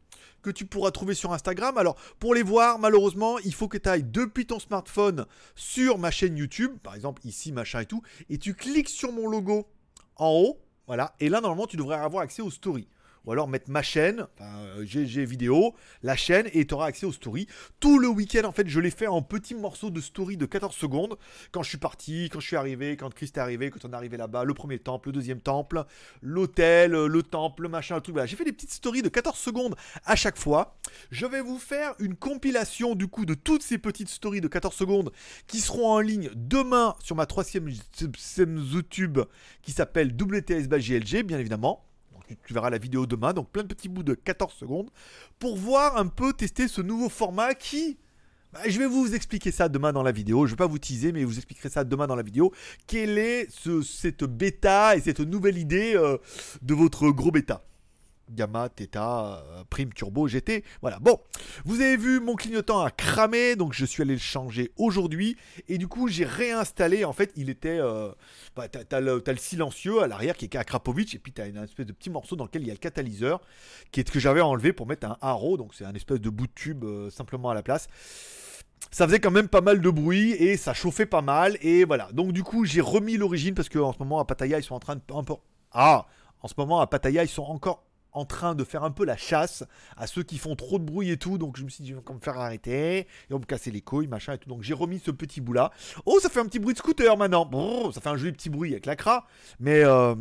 que 0.43 0.51
tu 0.51 0.67
pourras 0.67 0.91
trouver 0.91 1.15
sur 1.15 1.33
Instagram. 1.33 1.79
Alors, 1.79 1.97
pour 2.19 2.35
les 2.35 2.43
voir, 2.43 2.79
malheureusement, 2.79 3.39
il 3.41 3.55
faut 3.55 3.69
que 3.69 3.79
tu 3.79 3.89
ailles 3.89 4.05
depuis 4.05 4.47
ton 4.47 4.59
smartphone 4.59 5.27
sur 5.55 5.99
ma 5.99 6.11
chaîne 6.11 6.37
YouTube, 6.37 6.79
par 6.83 6.95
exemple 6.95 7.23
ici, 7.25 7.53
machin 7.53 7.81
et 7.81 7.87
tout, 7.87 8.03
et 8.29 8.39
tu 8.39 8.55
cliques 8.55 8.89
sur 8.89 9.13
mon 9.13 9.29
logo 9.29 9.67
en 10.17 10.31
haut, 10.31 10.59
voilà, 10.87 11.15
et 11.21 11.29
là, 11.29 11.41
normalement, 11.41 11.67
tu 11.67 11.77
devrais 11.77 11.97
avoir 11.97 12.23
accès 12.23 12.43
aux 12.43 12.51
stories 12.51 12.89
ou 13.25 13.33
alors 13.33 13.49
mettre 13.49 13.71
ma 13.71 13.83
chaîne, 13.83 14.27
enfin, 14.35 14.83
GG 14.83 15.21
euh, 15.21 15.25
vidéo, 15.25 15.75
la 16.03 16.17
chaîne, 16.17 16.49
et 16.53 16.67
tu 16.67 16.75
auras 16.75 16.87
accès 16.87 17.07
aux 17.07 17.13
stories. 17.13 17.47
Tout 17.81 17.99
le 17.99 18.09
week-end, 18.09 18.45
en 18.45 18.53
fait, 18.53 18.69
je 18.69 18.81
l'ai 18.81 18.91
fait 18.91 19.07
en 19.07 19.23
petits 19.23 19.55
morceaux 19.55 19.91
de 19.91 20.01
story 20.01 20.37
de 20.37 20.47
14 20.47 20.75
secondes. 20.75 21.17
Quand 21.51 21.63
je 21.63 21.69
suis 21.69 21.79
parti, 21.79 22.29
quand 22.33 22.41
je 22.41 22.47
suis 22.47 22.57
arrivé, 22.57 22.97
quand 22.97 23.13
Christ 23.13 23.37
est 23.37 23.41
arrivé, 23.41 23.71
quand 23.71 23.85
on 23.85 23.93
est 23.93 23.97
arrivé 23.97 24.17
là-bas, 24.17 24.45
le 24.45 24.55
premier 24.55 24.79
temple, 24.79 25.09
le 25.09 25.13
deuxième 25.13 25.41
temple, 25.41 25.85
l'hôtel, 26.21 26.93
le 26.93 27.23
temple, 27.23 27.63
le 27.63 27.69
machin, 27.69 28.01
tout. 28.01 28.13
Voilà. 28.13 28.27
J'ai 28.27 28.37
fait 28.37 28.45
des 28.45 28.53
petites 28.53 28.73
stories 28.73 29.03
de 29.03 29.09
14 29.09 29.39
secondes 29.39 29.77
à 30.05 30.17
chaque 30.17 30.37
fois. 30.37 30.77
Je 31.11 31.27
vais 31.27 31.41
vous 31.41 31.59
faire 31.59 31.95
une 31.99 32.17
compilation, 32.17 32.95
du 32.95 33.09
coup, 33.09 33.25
de 33.25 33.35
toutes 33.35 33.63
ces 33.63 33.79
petites 33.79 34.09
stories 34.09 34.41
de 34.41 34.49
14 34.49 34.75
secondes 34.75 35.13
qui 35.47 35.61
seront 35.61 35.89
en 35.89 36.01
ligne 36.01 36.31
demain 36.35 36.95
sur 37.03 37.17
ma 37.17 37.27
troisième 37.27 37.69
YouTube 37.69 38.17
qui 39.63 39.73
s'appelle 39.73 40.13
WTS 40.13 40.69
bien 41.25 41.39
évidemment 41.39 41.85
tu, 42.45 42.55
verras 42.55 42.71
la 42.71 42.79
vidéo 42.79 43.07
demain, 43.07 43.33
donc 43.33 43.51
plein 43.51 43.63
de 43.63 43.69
petits 43.69 43.89
bouts 43.89 44.03
de 44.03 44.15
14 44.15 44.53
secondes, 44.53 44.91
pour 45.39 45.57
voir 45.57 45.97
un 45.97 46.07
peu 46.07 46.33
tester 46.33 46.69
ce 46.69 46.81
nouveau 46.81 47.09
format 47.09 47.55
qui... 47.55 47.99
Bah, 48.53 48.61
je 48.69 48.79
vais 48.79 48.87
vous 48.87 49.15
expliquer 49.15 49.51
ça 49.51 49.69
demain 49.69 49.93
dans 49.93 50.03
la 50.03 50.13
vidéo. 50.13 50.47
Je 50.47 50.53
ne 50.53 50.57
vais 50.57 50.59
pas 50.59 50.67
vous 50.67 50.79
teaser, 50.79 51.13
mais 51.13 51.25
vous 51.25 51.39
expliquerai 51.39 51.71
ça 51.71 51.85
demain 51.85 52.07
dans 52.07 52.17
la 52.17 52.23
vidéo. 52.23 52.53
Quelle 52.87 53.17
est 53.17 53.49
cette 53.83 54.25
bêta 54.25 54.95
et 54.95 55.01
cette 55.01 55.21
nouvelle 55.21 55.57
idée 55.57 55.95
euh, 55.97 56.19
de 56.61 56.75
votre 56.75 57.09
gros 57.11 57.31
bêta? 57.31 57.65
Gamma, 58.33 58.69
Theta, 58.69 59.45
euh, 59.47 59.65
Prime, 59.69 59.93
Turbo, 59.93 60.29
GT. 60.29 60.65
Voilà. 60.81 60.99
Bon, 61.01 61.21
vous 61.65 61.81
avez 61.81 61.97
vu, 61.97 62.21
mon 62.21 62.35
clignotant 62.35 62.81
a 62.81 62.91
cramé, 62.91 63.57
donc 63.57 63.73
je 63.73 63.85
suis 63.85 64.03
allé 64.03 64.15
le 64.15 64.21
changer 64.21 64.73
aujourd'hui. 64.77 65.37
Et 65.69 65.79
du 65.79 65.89
coup, 65.89 66.09
j'ai 66.09 66.25
réinstallé. 66.25 67.05
En 67.05 67.13
fait, 67.13 67.33
il 67.37 67.51
était. 67.51 67.79
Euh, 67.81 68.13
bah, 68.57 68.69
t'as, 68.69 69.01
le, 69.01 69.23
silencieux 69.37 70.03
à 70.03 70.07
l'arrière 70.07 70.37
qui 70.37 70.45
est 70.45 70.57
à 70.57 70.65
Krapovic, 70.65 71.15
et 71.15 71.19
puis 71.19 71.33
t'as 71.33 71.49
une 71.49 71.57
espèce 71.59 71.87
de 71.87 71.93
petit 71.93 72.11
morceau 72.11 72.37
dans 72.37 72.45
lequel 72.45 72.63
il 72.63 72.69
y 72.69 72.71
a 72.71 72.75
le 72.75 72.79
catalyseur, 72.79 73.41
qui 73.91 74.01
est 74.01 74.09
ce 74.09 74.13
que 74.13 74.21
j'avais 74.21 74.41
enlevé 74.41 74.73
pour 74.73 74.87
mettre 74.87 75.07
un 75.07 75.17
haro. 75.21 75.57
Donc, 75.57 75.75
c'est 75.75 75.85
un 75.85 75.95
espèce 75.95 76.21
de 76.21 76.31
bout 76.31 76.47
de 76.47 76.53
tube 76.55 76.85
euh, 76.85 77.11
simplement 77.11 77.51
à 77.51 77.55
la 77.55 77.63
place 77.63 77.89
ça 78.91 79.07
faisait 79.07 79.21
quand 79.21 79.31
même 79.31 79.49
pas 79.49 79.61
mal 79.61 79.81
de 79.81 79.91
bruit 79.91 80.33
et 80.33 80.57
ça 80.57 80.75
chauffait 80.75 81.07
pas 81.07 81.23
mal 81.23 81.57
et 81.61 81.85
voilà. 81.85 82.11
Donc 82.13 82.33
du 82.33 82.43
coup 82.43 82.65
j'ai 82.65 82.81
remis 82.81 83.17
l'origine 83.17 83.55
parce 83.55 83.69
qu'en 83.69 83.93
ce 83.93 83.99
moment 83.99 84.19
à 84.19 84.25
Pattaya 84.25 84.59
ils 84.59 84.65
sont 84.65 84.75
en 84.75 84.81
train 84.81 84.97
de 84.97 85.03
ah 85.73 86.07
en 86.43 86.49
ce 86.49 86.55
moment 86.59 86.81
à 86.81 86.87
Pattaya 86.87 87.23
ils 87.23 87.29
sont 87.29 87.45
encore 87.45 87.85
en 88.13 88.25
train 88.25 88.55
de 88.55 88.65
faire 88.65 88.85
un 88.85 88.91
peu 88.91 89.05
la 89.05 89.17
chasse 89.17 89.65
à 89.97 90.07
ceux 90.07 90.23
qui 90.23 90.39
font 90.39 90.55
trop 90.55 90.79
de 90.79 90.85
bruit 90.85 91.11
et 91.11 91.17
tout. 91.17 91.39
Donc 91.39 91.57
je 91.57 91.65
me 91.65 91.69
suis 91.69 91.83
dit, 91.83 91.91
je 91.91 91.95
vais 91.95 92.15
me 92.15 92.21
faire 92.21 92.39
arrêter. 92.39 92.99
Et 93.01 93.07
on 93.33 93.39
me 93.39 93.45
casser 93.45 93.71
les 93.71 93.81
couilles, 93.81 94.07
machin 94.07 94.35
et 94.35 94.39
tout. 94.39 94.49
Donc 94.49 94.63
j'ai 94.63 94.75
remis 94.75 95.01
ce 95.05 95.11
petit 95.11 95.41
bout 95.41 95.53
là. 95.53 95.71
Oh, 96.07 96.19
ça 96.21 96.29
fait 96.29 96.41
un 96.41 96.47
petit 96.47 96.59
bruit 96.59 96.75
de 96.75 96.79
scooter 96.79 97.17
maintenant. 97.17 97.49
ça 97.93 98.01
fait 98.01 98.09
un 98.09 98.17
joli 98.17 98.33
petit 98.33 98.51
bruit 98.51 98.73
avec 98.73 98.87
l'acra. 98.87 99.27
Mais 99.61 99.85
euh, 99.85 100.15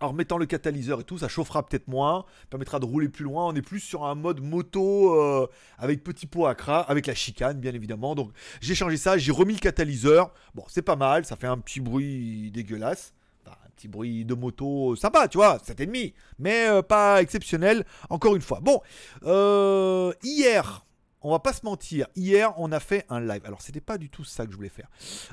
en 0.00 0.08
remettant 0.08 0.38
le 0.38 0.46
catalyseur 0.46 1.00
et 1.00 1.04
tout, 1.04 1.18
ça 1.18 1.28
chauffera 1.28 1.64
peut-être 1.66 1.88
moins, 1.88 2.24
permettra 2.50 2.80
de 2.80 2.84
rouler 2.84 3.08
plus 3.08 3.24
loin. 3.24 3.46
On 3.46 3.54
est 3.54 3.62
plus 3.62 3.80
sur 3.80 4.04
un 4.04 4.14
mode 4.14 4.40
moto 4.40 5.14
euh, 5.14 5.46
avec 5.78 6.02
petit 6.02 6.26
pot 6.26 6.46
à 6.46 6.54
cra, 6.54 6.80
avec 6.80 7.06
la 7.06 7.14
chicane 7.14 7.60
bien 7.60 7.72
évidemment. 7.72 8.14
Donc 8.14 8.32
j'ai 8.60 8.74
changé 8.74 8.96
ça, 8.96 9.16
j'ai 9.16 9.32
remis 9.32 9.54
le 9.54 9.60
catalyseur. 9.60 10.32
Bon, 10.54 10.64
c'est 10.68 10.82
pas 10.82 10.96
mal, 10.96 11.24
ça 11.24 11.36
fait 11.36 11.46
un 11.46 11.58
petit 11.58 11.80
bruit 11.80 12.50
dégueulasse 12.50 13.14
petit 13.74 13.88
bruit 13.88 14.24
de 14.24 14.34
moto 14.34 14.96
sympa, 14.96 15.28
tu 15.28 15.38
vois, 15.38 15.58
ennemi 15.78 16.14
mais 16.38 16.68
euh, 16.68 16.82
pas 16.82 17.22
exceptionnel, 17.22 17.84
encore 18.10 18.36
une 18.36 18.42
fois. 18.42 18.60
Bon, 18.60 18.80
euh, 19.24 20.12
hier, 20.22 20.84
on 21.20 21.30
va 21.30 21.38
pas 21.38 21.52
se 21.52 21.64
mentir, 21.64 22.06
hier 22.16 22.52
on 22.58 22.72
a 22.72 22.80
fait 22.80 23.06
un 23.08 23.20
live. 23.20 23.42
Alors 23.44 23.62
c'était 23.62 23.80
pas 23.80 23.98
du 23.98 24.10
tout 24.10 24.24
ça 24.24 24.44
que 24.44 24.52
je 24.52 24.56
voulais 24.56 24.68
faire. 24.68 24.88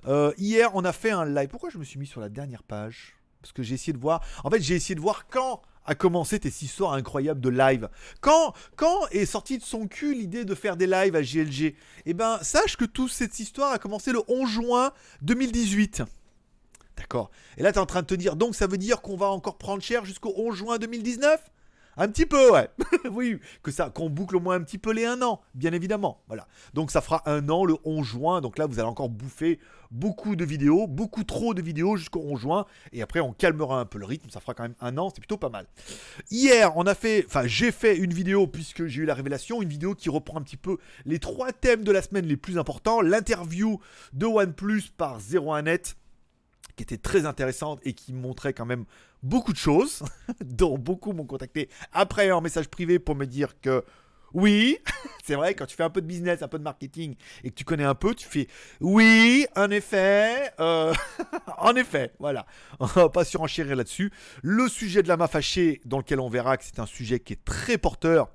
Euh, 0.08 0.32
hier 0.38 0.72
on 0.74 0.86
a 0.86 0.94
fait 0.94 1.12
un 1.12 1.26
live. 1.26 1.48
Pourquoi 1.50 1.70
je 1.70 1.78
me 1.78 1.84
suis 1.84 2.00
mis 2.00 2.08
sur 2.08 2.22
la 2.22 2.30
dernière 2.30 2.64
page? 2.64 3.16
Parce 3.42 3.54
que 3.54 3.64
j'ai 3.64 3.76
essayé 3.76 3.94
de 3.94 3.98
voir. 3.98 4.22
En 4.44 4.50
fait, 4.50 4.62
j'ai 4.62 4.76
essayé 4.76 4.96
de 4.96 5.00
voir 5.00 5.28
quand 5.28 5.62
a 5.86 5.96
commencé 5.96 6.40
cette 6.42 6.62
histoire 6.62 6.94
incroyable 6.94 7.42
de 7.42 7.50
live. 7.50 7.90
Quand, 8.22 8.54
quand 8.76 9.08
est 9.12 9.26
sortie 9.26 9.58
de 9.58 9.64
son 9.64 9.88
cul 9.88 10.14
l'idée 10.14 10.46
de 10.46 10.54
faire 10.54 10.78
des 10.78 10.86
lives 10.86 11.16
à 11.16 11.22
GLG 11.22 11.76
Eh 12.06 12.14
ben, 12.14 12.38
sache 12.44 12.78
que 12.78 12.86
toute 12.86 13.12
cette 13.12 13.40
histoire 13.40 13.72
a 13.72 13.80
commencé 13.80 14.12
le 14.12 14.22
11 14.28 14.48
juin 14.48 14.92
2018. 15.24 16.04
D'accord. 17.00 17.32
Et 17.58 17.64
là, 17.64 17.72
tu 17.72 17.80
es 17.80 17.82
en 17.82 17.86
train 17.86 18.02
de 18.02 18.08
te 18.08 18.14
dire, 18.14 18.36
donc 18.36 18.56
ça 18.56 18.68
veut 18.68 18.78
dire 18.78 19.02
qu'on 19.02 19.16
va 19.16 19.28
encore 19.28 19.58
prendre 19.58 19.82
cher 19.82 20.04
jusqu'au 20.04 20.34
11 20.36 20.54
juin 20.54 20.78
2019 20.78 21.40
un 22.02 22.08
petit 22.08 22.26
peu, 22.26 22.52
ouais. 22.52 22.70
oui, 23.12 23.40
que 23.62 23.72
ça, 23.72 23.90
qu'on 23.90 24.10
boucle 24.10 24.38
au 24.38 24.40
moins 24.40 24.56
un 24.56 24.62
petit 24.62 24.78
peu 24.78 24.94
les 24.94 25.04
un 25.04 25.22
an, 25.22 25.42
bien 25.54 25.74
évidemment. 25.74 26.22
Voilà. 26.28 26.48
Donc 26.74 26.92
ça 26.92 27.02
fera 27.02 27.22
un 27.30 27.50
an 27.50 27.66
le 27.66 27.76
11 27.84 28.06
juin. 28.06 28.42
Donc 28.42 28.58
là, 28.58 28.68
vous 28.68 28.80
allez 28.80 28.88
encore 28.88 29.10
bouffer 29.10 29.60
beaucoup 29.92 30.38
de 30.38 30.46
vidéos, 30.46 30.88
beaucoup 30.88 31.26
trop 31.26 31.54
de 31.54 31.62
vidéos 31.62 31.98
jusqu'au 31.98 32.22
11 32.22 32.40
juin. 32.40 32.66
Et 32.94 33.02
après, 33.02 33.20
on 33.20 33.34
calmera 33.34 33.82
un 33.82 33.86
peu 33.86 34.00
le 34.00 34.06
rythme. 34.06 34.30
Ça 34.30 34.40
fera 34.40 34.54
quand 34.54 34.64
même 34.64 34.76
un 34.80 34.98
an. 34.98 35.10
C'est 35.10 35.20
plutôt 35.20 35.36
pas 35.36 35.50
mal. 35.50 35.68
Hier, 36.32 36.72
on 36.78 36.84
a 36.84 36.96
fait, 36.96 37.26
enfin, 37.28 37.46
j'ai 37.48 37.74
fait 37.74 37.98
une 37.98 38.14
vidéo 38.14 38.48
puisque 38.48 38.86
j'ai 38.86 39.02
eu 39.02 39.06
la 39.06 39.14
révélation, 39.14 39.62
une 39.62 39.70
vidéo 39.70 39.94
qui 39.94 40.10
reprend 40.10 40.40
un 40.40 40.44
petit 40.44 40.58
peu 40.58 40.78
les 41.06 41.20
trois 41.20 41.52
thèmes 41.52 41.84
de 41.84 41.92
la 41.92 42.02
semaine 42.02 42.26
les 42.26 42.38
plus 42.38 42.58
importants. 42.58 43.02
L'interview 43.02 43.82
de 44.14 44.26
OnePlus 44.26 44.84
par 44.96 45.20
01net 45.20 45.96
qui 46.80 46.84
était 46.84 46.98
très 46.98 47.26
intéressante 47.26 47.82
et 47.84 47.92
qui 47.92 48.14
montrait 48.14 48.54
quand 48.54 48.66
même 48.66 48.86
beaucoup 49.22 49.52
de 49.52 49.58
choses, 49.58 50.02
dont 50.46 50.78
beaucoup 50.78 51.12
m'ont 51.12 51.26
contacté 51.26 51.68
après 51.92 52.32
en 52.32 52.40
message 52.40 52.70
privé 52.70 53.00
pour 53.00 53.16
me 53.16 53.26
dire 53.26 53.60
que 53.60 53.84
oui, 54.34 54.78
c'est 55.26 55.36
vrai, 55.36 55.56
quand 55.56 55.66
tu 55.66 55.76
fais 55.76 55.84
un 55.84 55.90
peu 55.90 56.00
de 56.00 56.06
business, 56.06 56.42
un 56.42 56.48
peu 56.48 56.58
de 56.58 56.64
marketing 56.64 57.16
et 57.44 57.50
que 57.50 57.56
tu 57.56 57.66
connais 57.66 57.84
un 57.84 57.96
peu, 57.96 58.16
tu 58.16 58.26
fais 58.26 58.48
oui, 58.80 59.46
en 59.58 59.70
effet, 59.72 60.54
euh, 60.62 60.94
en 61.58 61.76
effet, 61.76 62.14
voilà. 62.18 62.46
On 62.80 62.86
va 62.86 63.10
pas 63.10 63.26
surenchérir 63.26 63.76
là-dessus. 63.76 64.10
Le 64.42 64.70
sujet 64.70 65.04
de 65.04 65.10
la 65.10 65.18
main 65.18 65.28
fâchée, 65.28 65.82
dans 65.84 65.98
lequel 65.98 66.22
on 66.22 66.30
verra 66.30 66.56
que 66.56 66.64
c'est 66.64 66.80
un 66.80 66.86
sujet 66.86 67.20
qui 67.20 67.34
est 67.34 67.44
très 67.44 67.78
porteur 67.78 68.30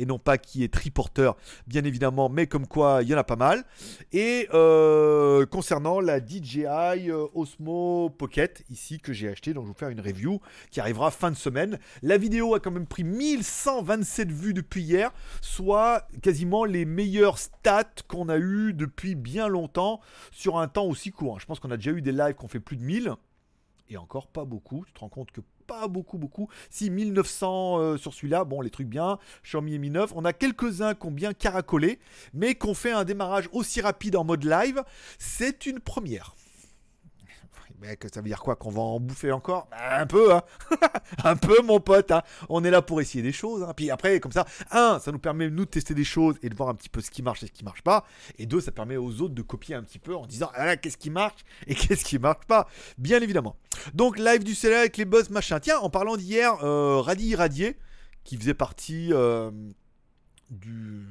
et 0.00 0.06
non 0.06 0.18
pas 0.18 0.38
qui 0.38 0.64
est 0.64 0.72
triporteur, 0.72 1.36
bien 1.66 1.84
évidemment, 1.84 2.30
mais 2.30 2.46
comme 2.46 2.66
quoi 2.66 3.00
il 3.02 3.08
y 3.08 3.14
en 3.14 3.18
a 3.18 3.24
pas 3.24 3.36
mal. 3.36 3.64
Et 4.12 4.48
euh, 4.54 5.44
concernant 5.44 6.00
la 6.00 6.24
DJI 6.24 7.10
euh, 7.10 7.26
Osmo 7.34 8.08
Pocket, 8.08 8.64
ici 8.70 8.98
que 8.98 9.12
j'ai 9.12 9.28
acheté, 9.28 9.52
donc 9.52 9.64
je 9.64 9.68
vais 9.68 9.72
vous 9.74 9.78
faire 9.78 9.90
une 9.90 10.00
review 10.00 10.40
qui 10.70 10.80
arrivera 10.80 11.10
fin 11.10 11.30
de 11.30 11.36
semaine. 11.36 11.78
La 12.02 12.16
vidéo 12.16 12.54
a 12.54 12.60
quand 12.60 12.70
même 12.70 12.86
pris 12.86 13.04
1127 13.04 14.32
vues 14.32 14.54
depuis 14.54 14.82
hier, 14.82 15.12
soit 15.42 16.08
quasiment 16.22 16.64
les 16.64 16.86
meilleures 16.86 17.38
stats 17.38 17.84
qu'on 18.08 18.30
a 18.30 18.38
eu 18.38 18.72
depuis 18.72 19.14
bien 19.14 19.48
longtemps 19.48 20.00
sur 20.32 20.58
un 20.58 20.68
temps 20.68 20.86
aussi 20.86 21.10
court. 21.10 21.40
Je 21.40 21.46
pense 21.46 21.60
qu'on 21.60 21.70
a 21.70 21.76
déjà 21.76 21.90
eu 21.90 22.00
des 22.00 22.12
lives 22.12 22.36
qui 22.38 22.44
ont 22.44 22.48
fait 22.48 22.58
plus 22.58 22.78
de 22.78 22.84
1000. 22.84 23.14
Et 23.90 23.96
encore 23.96 24.28
pas 24.28 24.44
beaucoup. 24.44 24.84
Tu 24.86 24.92
te 24.92 25.00
rends 25.00 25.08
compte 25.08 25.32
que 25.32 25.40
pas 25.70 25.86
beaucoup, 25.86 26.18
beaucoup. 26.18 26.48
Si 26.68 26.90
1900 26.90 27.78
euh, 27.78 27.96
sur 27.96 28.12
celui-là, 28.12 28.42
bon, 28.42 28.60
les 28.60 28.70
trucs 28.70 28.88
bien. 28.88 29.20
Xiaomi 29.44 29.78
Mi 29.78 29.90
9. 29.90 30.12
On 30.16 30.24
a 30.24 30.32
quelques-uns 30.32 30.94
qui 30.94 31.06
ont 31.06 31.12
bien 31.12 31.32
caracolé, 31.32 32.00
mais 32.34 32.56
qu'on 32.56 32.74
fait 32.74 32.90
un 32.90 33.04
démarrage 33.04 33.48
aussi 33.52 33.80
rapide 33.80 34.16
en 34.16 34.24
mode 34.24 34.44
live. 34.44 34.82
C'est 35.18 35.66
une 35.66 35.78
première. 35.78 36.34
Mais 37.80 37.96
que 37.96 38.08
ça 38.12 38.20
veut 38.20 38.28
dire 38.28 38.40
quoi 38.40 38.56
Qu'on 38.56 38.70
va 38.70 38.82
en 38.82 39.00
bouffer 39.00 39.32
encore? 39.32 39.66
Bah, 39.70 40.00
Un 40.00 40.06
peu, 40.06 40.34
hein 40.34 40.42
Un 41.24 41.36
peu, 41.36 41.62
mon 41.62 41.80
pote. 41.80 42.10
Hein 42.10 42.22
On 42.48 42.62
est 42.62 42.70
là 42.70 42.82
pour 42.82 43.00
essayer 43.00 43.22
des 43.22 43.32
choses. 43.32 43.62
Hein. 43.62 43.72
Puis 43.74 43.90
après, 43.90 44.20
comme 44.20 44.32
ça, 44.32 44.46
un, 44.70 44.98
ça 44.98 45.12
nous 45.12 45.18
permet 45.18 45.48
nous 45.48 45.64
de 45.64 45.70
tester 45.70 45.94
des 45.94 46.04
choses 46.04 46.36
et 46.42 46.50
de 46.50 46.54
voir 46.54 46.68
un 46.68 46.74
petit 46.74 46.90
peu 46.90 47.00
ce 47.00 47.10
qui 47.10 47.22
marche 47.22 47.42
et 47.42 47.46
ce 47.46 47.52
qui 47.52 47.64
marche 47.64 47.82
pas. 47.82 48.04
Et 48.38 48.44
deux, 48.44 48.60
ça 48.60 48.70
permet 48.70 48.98
aux 48.98 49.22
autres 49.22 49.34
de 49.34 49.42
copier 49.42 49.74
un 49.74 49.82
petit 49.82 49.98
peu 49.98 50.14
en 50.14 50.26
disant 50.26 50.50
ah, 50.54 50.76
qu'est-ce 50.76 50.98
qui 50.98 51.10
marche 51.10 51.40
et 51.66 51.74
qu'est-ce 51.76 52.04
qui 52.04 52.18
marche 52.18 52.44
pas. 52.46 52.68
Bien 52.98 53.20
évidemment. 53.20 53.56
Donc 53.94 54.18
live 54.18 54.44
du 54.44 54.54
CELA 54.54 54.80
avec 54.80 54.98
les 54.98 55.06
boss 55.06 55.30
machin. 55.30 55.58
Tiens, 55.58 55.78
en 55.78 55.88
parlant 55.88 56.16
d'hier, 56.16 56.62
euh, 56.62 57.00
Radi 57.00 57.34
Radier, 57.34 57.76
qui 58.24 58.36
faisait 58.36 58.54
partie 58.54 59.08
euh, 59.12 59.50
du 60.50 61.06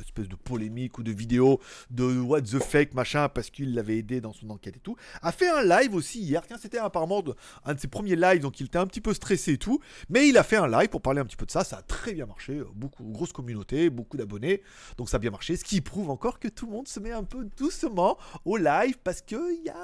espèce 0.00 0.28
de 0.28 0.36
polémique 0.36 0.98
ou 0.98 1.02
de 1.02 1.12
vidéo 1.12 1.60
de 1.90 2.20
what 2.20 2.42
the 2.42 2.58
fake 2.58 2.94
machin 2.94 3.28
parce 3.28 3.50
qu'il 3.50 3.74
l'avait 3.74 3.98
aidé 3.98 4.20
dans 4.20 4.32
son 4.32 4.50
enquête 4.50 4.76
et 4.76 4.80
tout, 4.80 4.96
a 5.22 5.32
fait 5.32 5.48
un 5.48 5.62
live 5.62 5.94
aussi 5.94 6.20
hier. 6.20 6.42
C'était 6.60 6.78
apparemment 6.78 7.22
un 7.64 7.74
de 7.74 7.80
ses 7.80 7.88
premiers 7.88 8.16
lives, 8.16 8.40
donc 8.40 8.60
il 8.60 8.66
était 8.66 8.78
un 8.78 8.86
petit 8.86 9.00
peu 9.00 9.14
stressé 9.14 9.52
et 9.52 9.58
tout, 9.58 9.80
mais 10.08 10.28
il 10.28 10.38
a 10.38 10.42
fait 10.42 10.56
un 10.56 10.68
live 10.68 10.88
pour 10.88 11.02
parler 11.02 11.20
un 11.20 11.24
petit 11.24 11.36
peu 11.36 11.46
de 11.46 11.50
ça. 11.50 11.64
Ça 11.64 11.78
a 11.78 11.82
très 11.82 12.12
bien 12.12 12.26
marché, 12.26 12.60
beaucoup 12.74 13.04
grosse 13.04 13.32
communauté, 13.32 13.90
beaucoup 13.90 14.16
d'abonnés, 14.16 14.62
donc 14.96 15.08
ça 15.08 15.16
a 15.16 15.20
bien 15.20 15.30
marché. 15.30 15.56
Ce 15.56 15.64
qui 15.64 15.80
prouve 15.80 16.10
encore 16.10 16.38
que 16.38 16.48
tout 16.48 16.66
le 16.66 16.72
monde 16.72 16.88
se 16.88 17.00
met 17.00 17.12
un 17.12 17.24
peu 17.24 17.46
doucement 17.56 18.18
au 18.44 18.56
live 18.56 18.98
parce 19.02 19.22
que 19.22 19.36
il 19.54 19.64
y 19.64 19.70
a 19.70 19.76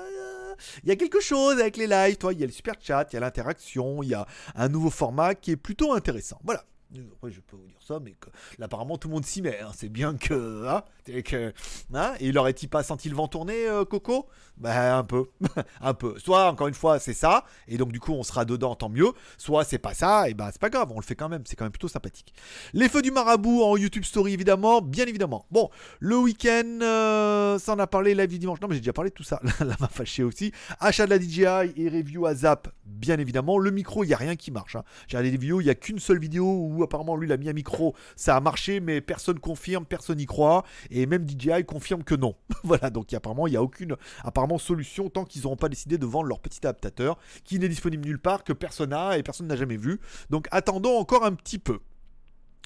il 0.82 0.88
y 0.88 0.92
a 0.92 0.96
quelque 0.96 1.20
chose 1.20 1.58
avec 1.58 1.76
les 1.76 1.86
lives, 1.86 2.16
toi, 2.16 2.32
il 2.32 2.40
y 2.40 2.42
a 2.42 2.46
le 2.46 2.52
super 2.52 2.74
chat, 2.80 3.06
il 3.10 3.14
y 3.14 3.16
a 3.16 3.20
l'interaction, 3.20 4.02
il 4.02 4.10
y 4.10 4.14
a 4.14 4.26
un 4.54 4.68
nouveau 4.68 4.90
format 4.90 5.34
qui 5.34 5.52
est 5.52 5.56
plutôt 5.56 5.92
intéressant. 5.92 6.38
Voilà. 6.44 6.64
Après, 7.12 7.30
je 7.30 7.40
peux 7.40 7.56
vous 7.56 7.66
dire 7.66 7.80
ça, 7.80 7.98
mais 8.00 8.12
que, 8.12 8.28
apparemment, 8.62 8.98
tout 8.98 9.08
le 9.08 9.14
monde 9.14 9.24
s'y 9.24 9.42
met. 9.42 9.58
Hein. 9.60 9.70
C'est 9.74 9.88
bien 9.88 10.16
que. 10.16 10.66
Hein, 10.66 10.82
que 11.24 11.52
hein, 11.94 12.14
et 12.20 12.28
il 12.28 12.38
aurait-il 12.38 12.68
pas 12.68 12.82
senti 12.82 13.08
le 13.08 13.16
vent 13.16 13.28
tourner, 13.28 13.66
euh, 13.66 13.84
Coco? 13.84 14.28
Ben, 14.58 14.98
un 14.98 15.04
peu. 15.04 15.26
un 15.80 15.94
peu. 15.94 16.18
Soit, 16.18 16.50
encore 16.50 16.68
une 16.68 16.74
fois, 16.74 16.98
c'est 16.98 17.14
ça, 17.14 17.44
et 17.68 17.78
donc, 17.78 17.92
du 17.92 18.00
coup, 18.00 18.12
on 18.12 18.22
sera 18.22 18.44
dedans, 18.44 18.74
tant 18.74 18.88
mieux. 18.88 19.12
Soit, 19.38 19.64
c'est 19.64 19.78
pas 19.78 19.94
ça, 19.94 20.28
et 20.28 20.34
ben, 20.34 20.50
c'est 20.52 20.60
pas 20.60 20.70
grave, 20.70 20.90
on 20.92 21.00
le 21.00 21.04
fait 21.04 21.14
quand 21.14 21.28
même. 21.28 21.42
C'est 21.46 21.56
quand 21.56 21.64
même 21.64 21.72
plutôt 21.72 21.88
sympathique. 21.88 22.34
Les 22.72 22.88
feux 22.88 23.02
du 23.02 23.10
marabout 23.10 23.62
en 23.62 23.76
YouTube 23.76 24.04
Story, 24.04 24.34
évidemment. 24.34 24.82
Bien 24.82 25.06
évidemment. 25.06 25.46
Bon, 25.50 25.70
le 26.00 26.16
week-end, 26.16 26.78
euh, 26.82 27.58
ça 27.58 27.72
en 27.72 27.78
a 27.78 27.86
parlé 27.86 28.14
live 28.14 28.28
du 28.28 28.38
dimanche. 28.38 28.60
Non, 28.60 28.68
mais 28.68 28.74
j'ai 28.74 28.80
déjà 28.80 28.92
parlé 28.92 29.10
de 29.10 29.14
tout 29.14 29.22
ça. 29.22 29.40
Là, 29.60 29.76
m'a 29.80 29.88
fâché 29.88 30.22
aussi. 30.22 30.52
Achat 30.80 31.06
de 31.06 31.10
la 31.10 31.18
DJI 31.18 31.72
et 31.76 31.88
review 31.88 32.26
à 32.26 32.34
Zap, 32.34 32.68
bien 32.84 33.18
évidemment. 33.18 33.58
Le 33.58 33.70
micro, 33.70 34.04
il 34.04 34.08
n'y 34.08 34.14
a 34.14 34.18
rien 34.18 34.36
qui 34.36 34.50
marche. 34.50 34.76
Hein. 34.76 34.84
J'ai 35.08 35.16
regardé 35.16 35.30
des 35.30 35.40
vidéos, 35.40 35.60
il 35.60 35.64
n'y 35.64 35.70
a 35.70 35.74
qu'une 35.74 35.98
seule 35.98 36.18
vidéo 36.18 36.44
où 36.44 36.81
apparemment 36.84 37.16
lui 37.16 37.26
il 37.28 37.32
a 37.32 37.36
mis 37.36 37.48
un 37.48 37.52
micro, 37.52 37.94
ça 38.16 38.36
a 38.36 38.40
marché, 38.40 38.80
mais 38.80 39.00
personne 39.00 39.38
confirme, 39.38 39.84
personne 39.84 40.18
n'y 40.18 40.26
croit, 40.26 40.64
et 40.90 41.06
même 41.06 41.26
DJI 41.28 41.64
confirme 41.64 42.04
que 42.04 42.14
non. 42.14 42.34
voilà, 42.64 42.90
donc 42.90 43.12
apparemment 43.12 43.46
il 43.46 43.50
n'y 43.50 43.56
a 43.56 43.62
aucune 43.62 43.96
apparemment 44.24 44.58
solution 44.58 45.08
tant 45.08 45.24
qu'ils 45.24 45.42
n'auront 45.42 45.56
pas 45.56 45.68
décidé 45.68 45.98
de 45.98 46.06
vendre 46.06 46.28
leur 46.28 46.40
petit 46.40 46.60
adaptateur 46.66 47.18
qui 47.44 47.58
n'est 47.58 47.68
disponible 47.68 48.06
nulle 48.06 48.18
part, 48.18 48.44
que 48.44 48.52
personne 48.52 48.90
n'a 48.90 49.18
et 49.18 49.22
personne 49.22 49.46
n'a 49.46 49.56
jamais 49.56 49.76
vu. 49.76 50.00
Donc 50.30 50.46
attendons 50.50 50.98
encore 50.98 51.24
un 51.24 51.34
petit 51.34 51.58
peu. 51.58 51.80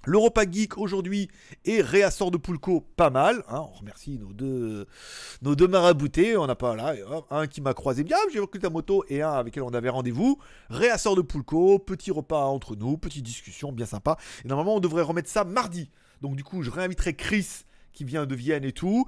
L'Europa 0.05 0.45
Geek 0.49 0.79
aujourd'hui 0.79 1.29
est 1.65 1.81
réassort 1.81 2.31
de 2.31 2.37
Poulco 2.37 2.87
pas 2.97 3.11
mal. 3.11 3.43
Hein. 3.49 3.67
on 3.73 3.79
remercie 3.79 4.19
nos 4.19 4.33
deux, 4.33 4.87
nos 5.43 5.57
deux 5.57 5.67
maraboutés. 5.67 6.37
On 6.37 6.47
n'a 6.47 6.55
pas 6.55 6.77
là 6.77 6.95
un 7.31 7.47
qui 7.47 7.61
m'a 7.61 7.75
croisé 7.75 8.05
bien, 8.05 8.17
j'ai 8.33 8.39
recruté 8.39 8.67
ta 8.67 8.71
moto 8.71 9.05
et 9.09 9.23
un 9.23 9.33
avec 9.33 9.55
lequel 9.55 9.65
on 9.65 9.75
avait 9.75 9.89
rendez-vous. 9.89 10.39
Réassort 10.71 11.17
de 11.17 11.23
Poulco, 11.23 11.79
petit 11.81 12.13
repas 12.13 12.45
entre 12.45 12.77
nous, 12.77 12.97
petite 12.97 13.25
discussion 13.25 13.73
bien 13.73 13.87
sympa. 13.87 14.17
Et 14.45 14.49
normalement 14.49 14.77
on 14.77 14.81
devrait 14.81 15.03
remettre 15.03 15.29
ça 15.29 15.45
mardi. 15.45 15.91
Donc 16.23 16.37
du 16.37 16.45
coup 16.45 16.63
je 16.63 16.71
réinviterai 16.71 17.15
Chris 17.15 17.65
qui 17.93 18.05
vient 18.05 18.27
de 18.27 18.35
Vienne 18.35 18.65
et 18.65 18.73
tout. 18.73 19.07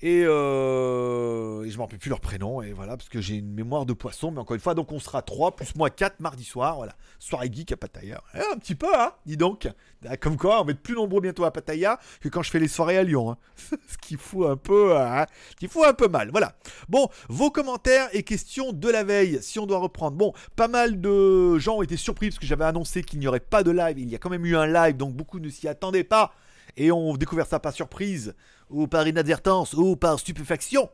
Et, 0.00 0.22
euh, 0.24 1.64
et 1.64 1.70
je 1.70 1.72
ne 1.72 1.76
me 1.76 1.82
rappelle 1.82 1.98
plus 1.98 2.08
leur 2.08 2.20
prénom, 2.20 2.62
et 2.62 2.72
voilà, 2.72 2.96
parce 2.96 3.08
que 3.08 3.20
j'ai 3.20 3.34
une 3.34 3.52
mémoire 3.52 3.84
de 3.84 3.92
poisson, 3.92 4.30
mais 4.30 4.38
encore 4.38 4.54
une 4.54 4.60
fois, 4.60 4.74
donc 4.74 4.92
on 4.92 5.00
sera 5.00 5.22
3, 5.22 5.56
plus 5.56 5.74
moi 5.74 5.90
4 5.90 6.20
mardi 6.20 6.44
soir, 6.44 6.76
voilà. 6.76 6.94
Soirée 7.18 7.50
geek 7.52 7.72
à 7.72 7.76
Pattaya. 7.76 8.22
Eh, 8.34 8.38
un 8.52 8.58
petit 8.58 8.76
peu, 8.76 8.94
hein, 8.94 9.12
dis 9.26 9.36
donc. 9.36 9.68
Ah, 10.08 10.16
comme 10.16 10.36
quoi, 10.36 10.60
on 10.62 10.64
va 10.64 10.70
être 10.70 10.82
plus 10.82 10.94
nombreux 10.94 11.20
bientôt 11.20 11.44
à 11.44 11.50
Pattaya 11.50 11.98
que 12.20 12.28
quand 12.28 12.42
je 12.44 12.50
fais 12.50 12.60
les 12.60 12.68
soirées 12.68 12.96
à 12.96 13.02
Lyon. 13.02 13.32
Hein. 13.32 13.36
ce 13.88 13.98
qui 13.98 14.14
fout 14.14 14.46
un 14.48 14.56
peu, 14.56 14.96
hein, 14.96 15.26
fout 15.68 15.84
un 15.84 15.94
peu 15.94 16.06
mal, 16.06 16.30
voilà. 16.30 16.54
Bon, 16.88 17.08
vos 17.28 17.50
commentaires 17.50 18.08
et 18.12 18.22
questions 18.22 18.72
de 18.72 18.88
la 18.88 19.02
veille, 19.02 19.38
si 19.42 19.58
on 19.58 19.66
doit 19.66 19.78
reprendre. 19.78 20.16
Bon, 20.16 20.32
pas 20.54 20.68
mal 20.68 21.00
de 21.00 21.58
gens 21.58 21.78
ont 21.78 21.82
été 21.82 21.96
surpris 21.96 22.28
parce 22.28 22.38
que 22.38 22.46
j'avais 22.46 22.64
annoncé 22.64 23.02
qu'il 23.02 23.18
n'y 23.18 23.26
aurait 23.26 23.40
pas 23.40 23.64
de 23.64 23.72
live. 23.72 23.98
Il 23.98 24.08
y 24.08 24.14
a 24.14 24.18
quand 24.18 24.30
même 24.30 24.46
eu 24.46 24.56
un 24.56 24.66
live, 24.68 24.96
donc 24.96 25.14
beaucoup 25.14 25.40
ne 25.40 25.48
s'y 25.48 25.66
attendaient 25.66 26.04
pas 26.04 26.32
et 26.76 26.92
ont 26.92 27.16
découvert 27.16 27.46
ça 27.46 27.58
par 27.58 27.72
surprise, 27.72 28.34
ou 28.70 28.86
par 28.86 29.06
inadvertance, 29.06 29.74
ou 29.74 29.96
par 29.96 30.18
stupéfaction. 30.18 30.90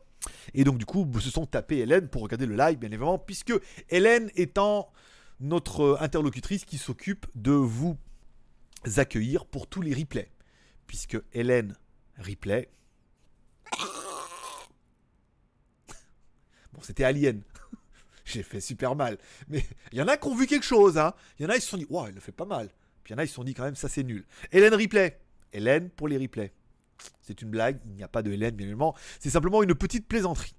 Et 0.55 0.65
donc 0.65 0.79
du 0.79 0.87
coup, 0.87 1.07
se 1.21 1.31
sont 1.31 1.47
tapés 1.47 1.79
Hélène 1.79 2.09
pour 2.09 2.23
regarder 2.23 2.47
le 2.47 2.57
live, 2.57 2.79
bien 2.79 2.91
évidemment, 2.91 3.19
puisque 3.19 3.53
Hélène 3.91 4.31
étant 4.37 4.91
notre 5.41 5.99
interlocutrice 6.01 6.65
qui 6.65 6.79
s'occupe 6.79 7.27
de 7.35 7.53
vous 7.53 7.97
accueillir 8.97 9.47
pour 9.47 9.67
tous 9.67 9.83
les 9.83 9.95
replays. 9.95 10.31
Puisque 10.87 11.19
Hélène 11.33 11.77
replay. 12.19 12.69
Bon, 16.73 16.81
c'était 16.83 17.05
Alien. 17.05 17.43
J'ai 18.25 18.43
fait 18.43 18.61
super 18.61 18.95
mal. 18.97 19.19
Mais 19.49 19.65
il 19.93 19.99
y 19.99 20.03
en 20.03 20.09
a 20.09 20.17
qui 20.17 20.29
ont 20.29 20.35
vu 20.35 20.47
quelque 20.47 20.65
chose, 20.65 20.99
hein. 20.99 21.15
Il 21.39 21.45
y 21.45 21.47
en 21.47 21.51
a, 21.51 21.57
ils 21.57 21.61
se 21.61 21.69
sont 21.69 21.77
dit, 21.77 21.87
waouh, 21.89 22.09
il 22.09 22.15
le 22.15 22.21
fait 22.21 22.33
pas 22.33 22.45
mal. 22.45 22.69
Puis 23.03 23.13
il 23.13 23.15
y 23.15 23.17
en 23.17 23.19
a, 23.19 23.25
ils 23.25 23.29
se 23.29 23.35
sont 23.35 23.45
dit 23.45 23.55
quand 23.55 23.65
même, 23.65 23.77
ça 23.77 23.89
c'est 23.89 24.03
nul. 24.03 24.25
Hélène 24.51 24.75
replay. 24.75 25.21
Hélène 25.53 25.91
pour 25.91 26.09
les 26.09 26.19
replays. 26.19 26.53
C'est 27.23 27.43
une 27.43 27.51
blague, 27.51 27.79
il 27.87 27.93
n'y 27.93 28.03
a 28.03 28.09
pas 28.09 28.23
de 28.23 28.31
Hélène 28.31 28.55
bien 28.55 28.67
évidemment, 28.67 28.95
c'est 29.19 29.31
simplement 29.31 29.63
une 29.63 29.75
petite 29.75 30.07
plaisanterie. 30.07 30.55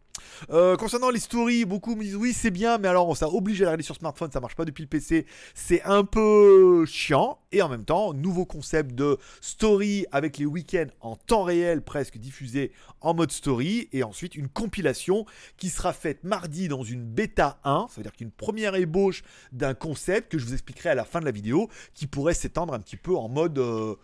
Euh, 0.50 0.76
concernant 0.78 1.10
les 1.10 1.20
stories, 1.20 1.66
beaucoup 1.66 1.96
me 1.96 2.04
disent 2.04 2.16
oui 2.16 2.34
c'est 2.34 2.52
bien, 2.52 2.78
mais 2.78 2.88
alors 2.88 3.16
ça 3.18 3.30
oblige 3.30 3.62
à 3.62 3.66
regarder 3.66 3.84
sur 3.84 3.96
smartphone, 3.96 4.32
ça 4.32 4.40
marche 4.40 4.56
pas 4.56 4.66
depuis 4.66 4.82
le 4.82 4.88
PC, 4.88 5.26
c'est 5.54 5.82
un 5.84 6.04
peu 6.04 6.86
chiant. 6.86 7.40
Et 7.52 7.62
en 7.62 7.70
même 7.70 7.86
temps, 7.86 8.14
nouveau 8.14 8.46
concept 8.46 8.96
de 8.96 9.18
story 9.40 10.06
avec 10.12 10.38
les 10.38 10.46
week-ends 10.46 10.88
en 11.00 11.16
temps 11.16 11.44
réel 11.44 11.82
presque 11.82 12.18
diffusés 12.18 12.72
en 13.02 13.14
mode 13.14 13.32
story, 13.32 13.88
et 13.94 14.04
ensuite 14.04 14.36
une 14.36 14.50
compilation 14.50 15.26
qui 15.58 15.70
sera 15.70 15.94
faite 15.94 16.24
mardi 16.24 16.68
dans 16.68 16.84
une 16.84 17.06
bêta 17.06 17.60
1, 17.64 17.88
ça 17.90 17.96
veut 17.98 18.04
dire 18.04 18.14
qu'une 18.14 18.32
première 18.32 18.76
ébauche 18.76 19.24
d'un 19.52 19.74
concept 19.74 20.32
que 20.32 20.38
je 20.38 20.46
vous 20.46 20.54
expliquerai 20.54 20.90
à 20.90 20.96
la 20.96 21.06
fin 21.06 21.20
de 21.20 21.26
la 21.26 21.32
vidéo, 21.32 21.70
qui 21.94 22.08
pourrait 22.08 22.34
s'étendre 22.34 22.74
un 22.74 22.80
petit 22.80 22.98
peu 22.98 23.16
en 23.16 23.30
mode... 23.30 23.60
Euh, 23.60 23.96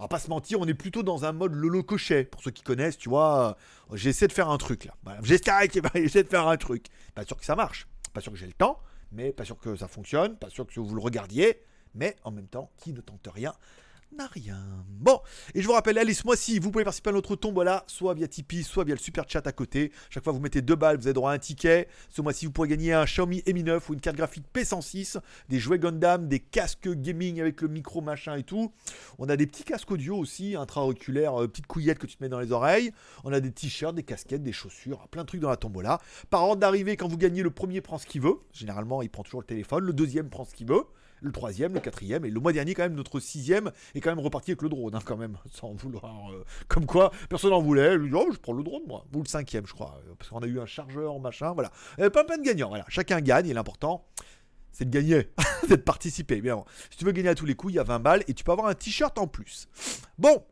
on 0.00 0.04
va 0.04 0.08
pas 0.08 0.18
se 0.18 0.30
mentir, 0.30 0.58
on 0.58 0.66
est 0.66 0.72
plutôt 0.72 1.02
dans 1.02 1.26
un 1.26 1.32
mode 1.32 1.52
Lolo 1.52 1.82
Cochet. 1.82 2.24
Pour 2.24 2.42
ceux 2.42 2.50
qui 2.50 2.62
connaissent, 2.62 2.96
tu 2.96 3.10
vois, 3.10 3.58
j'essaie 3.92 4.26
de 4.28 4.32
faire 4.32 4.48
un 4.48 4.56
truc 4.56 4.86
là. 4.86 4.94
J'essaie 5.94 6.22
de 6.22 6.28
faire 6.28 6.48
un 6.48 6.56
truc. 6.56 6.86
Pas 7.14 7.26
sûr 7.26 7.36
que 7.36 7.44
ça 7.44 7.54
marche, 7.54 7.86
pas 8.14 8.22
sûr 8.22 8.32
que 8.32 8.38
j'ai 8.38 8.46
le 8.46 8.54
temps, 8.54 8.80
mais 9.12 9.30
pas 9.30 9.44
sûr 9.44 9.58
que 9.58 9.76
ça 9.76 9.88
fonctionne, 9.88 10.38
pas 10.38 10.48
sûr 10.48 10.66
que 10.66 10.80
vous 10.80 10.94
le 10.94 11.02
regardiez, 11.02 11.62
mais 11.94 12.16
en 12.24 12.30
même 12.30 12.46
temps, 12.46 12.70
qui 12.78 12.94
ne 12.94 13.02
tente 13.02 13.28
rien 13.30 13.52
n'a 14.16 14.26
rien. 14.26 14.58
Bon, 14.88 15.20
et 15.54 15.62
je 15.62 15.66
vous 15.66 15.72
rappelle, 15.72 15.98
allez, 15.98 16.14
ce 16.14 16.24
mois-ci, 16.26 16.58
vous 16.58 16.70
pouvez 16.70 16.84
participer 16.84 17.10
à 17.10 17.12
notre 17.12 17.36
tombola, 17.36 17.84
soit 17.86 18.14
via 18.14 18.28
Tipeee, 18.28 18.62
soit 18.62 18.84
via 18.84 18.94
le 18.94 19.00
super 19.00 19.24
chat 19.28 19.46
à 19.46 19.52
côté. 19.52 19.92
Chaque 20.10 20.24
fois, 20.24 20.32
vous 20.32 20.40
mettez 20.40 20.62
deux 20.62 20.74
balles, 20.74 20.96
vous 20.96 21.06
avez 21.06 21.14
droit 21.14 21.30
à 21.30 21.34
un 21.34 21.38
ticket. 21.38 21.88
Ce 22.08 22.20
mois-ci, 22.20 22.46
vous 22.46 22.52
pourrez 22.52 22.68
gagner 22.68 22.92
un 22.92 23.04
Xiaomi 23.04 23.42
Mi 23.46 23.62
9 23.62 23.88
ou 23.88 23.94
une 23.94 24.00
carte 24.00 24.16
graphique 24.16 24.44
P106, 24.52 25.18
des 25.48 25.58
jouets 25.58 25.78
Gundam, 25.78 26.28
des 26.28 26.40
casques 26.40 26.88
gaming 26.88 27.40
avec 27.40 27.60
le 27.60 27.68
micro 27.68 28.00
machin 28.00 28.36
et 28.36 28.42
tout. 28.42 28.72
On 29.18 29.28
a 29.28 29.36
des 29.36 29.46
petits 29.46 29.64
casques 29.64 29.90
audio 29.90 30.16
aussi, 30.16 30.56
intra-auriculaires, 30.56 31.42
euh, 31.42 31.48
petites 31.48 31.66
couillettes 31.66 31.98
que 31.98 32.06
tu 32.06 32.16
te 32.16 32.22
mets 32.22 32.28
dans 32.28 32.40
les 32.40 32.52
oreilles. 32.52 32.92
On 33.24 33.32
a 33.32 33.40
des 33.40 33.52
t-shirts, 33.52 33.94
des 33.94 34.02
casquettes, 34.02 34.42
des 34.42 34.52
chaussures, 34.52 35.08
plein 35.08 35.22
de 35.22 35.26
trucs 35.26 35.40
dans 35.40 35.50
la 35.50 35.56
tombola. 35.56 36.00
Par 36.30 36.42
ordre 36.42 36.60
d'arrivée, 36.60 36.96
quand 36.96 37.08
vous 37.08 37.18
gagnez, 37.18 37.42
le 37.42 37.50
premier 37.50 37.80
prend 37.80 37.98
ce 37.98 38.06
qu'il 38.06 38.20
veut. 38.20 38.40
Généralement, 38.52 39.02
il 39.02 39.10
prend 39.10 39.22
toujours 39.22 39.40
le 39.40 39.46
téléphone. 39.46 39.84
Le 39.84 39.92
deuxième 39.92 40.28
prend 40.28 40.44
ce 40.44 40.54
qu'il 40.54 40.66
veut 40.66 40.84
le 41.20 41.32
troisième, 41.32 41.74
le 41.74 41.80
quatrième, 41.80 42.24
et 42.24 42.30
le 42.30 42.40
mois 42.40 42.52
dernier, 42.52 42.74
quand 42.74 42.82
même, 42.82 42.94
notre 42.94 43.20
sixième 43.20 43.70
est 43.94 44.00
quand 44.00 44.10
même 44.10 44.24
reparti 44.24 44.52
avec 44.52 44.62
le 44.62 44.68
drone, 44.68 44.94
hein, 44.94 45.00
quand 45.04 45.16
même, 45.16 45.36
sans 45.52 45.72
vouloir. 45.74 46.32
Euh, 46.32 46.44
comme 46.68 46.86
quoi, 46.86 47.10
personne 47.28 47.50
n'en 47.50 47.62
voulait. 47.62 47.96
Lui, 47.96 48.10
oh, 48.14 48.28
je 48.32 48.38
prends 48.38 48.52
le 48.52 48.62
drone, 48.62 48.82
moi. 48.86 49.04
Ou 49.14 49.22
le 49.22 49.28
cinquième, 49.28 49.66
je 49.66 49.72
crois. 49.72 50.00
Euh, 50.06 50.14
parce 50.18 50.30
qu'on 50.30 50.40
a 50.40 50.46
eu 50.46 50.60
un 50.60 50.66
chargeur, 50.66 51.18
machin, 51.20 51.52
voilà. 51.52 51.70
pas 52.10 52.24
plein 52.24 52.38
de 52.38 52.42
gagnants, 52.42 52.68
voilà. 52.68 52.84
Chacun 52.88 53.20
gagne, 53.20 53.48
et 53.48 53.54
l'important, 53.54 54.06
c'est 54.72 54.84
de 54.84 54.90
gagner, 54.90 55.28
c'est 55.62 55.76
de 55.76 55.82
participer. 55.82 56.40
Bien, 56.40 56.64
si 56.90 56.98
tu 56.98 57.04
veux 57.04 57.12
gagner 57.12 57.30
à 57.30 57.34
tous 57.34 57.46
les 57.46 57.54
coups, 57.54 57.74
il 57.74 57.76
y 57.76 57.80
a 57.80 57.84
20 57.84 57.98
balles, 58.00 58.24
et 58.28 58.34
tu 58.34 58.44
peux 58.44 58.52
avoir 58.52 58.68
un 58.68 58.74
t-shirt 58.74 59.16
en 59.18 59.26
plus. 59.26 59.68
Bon, 60.18 60.42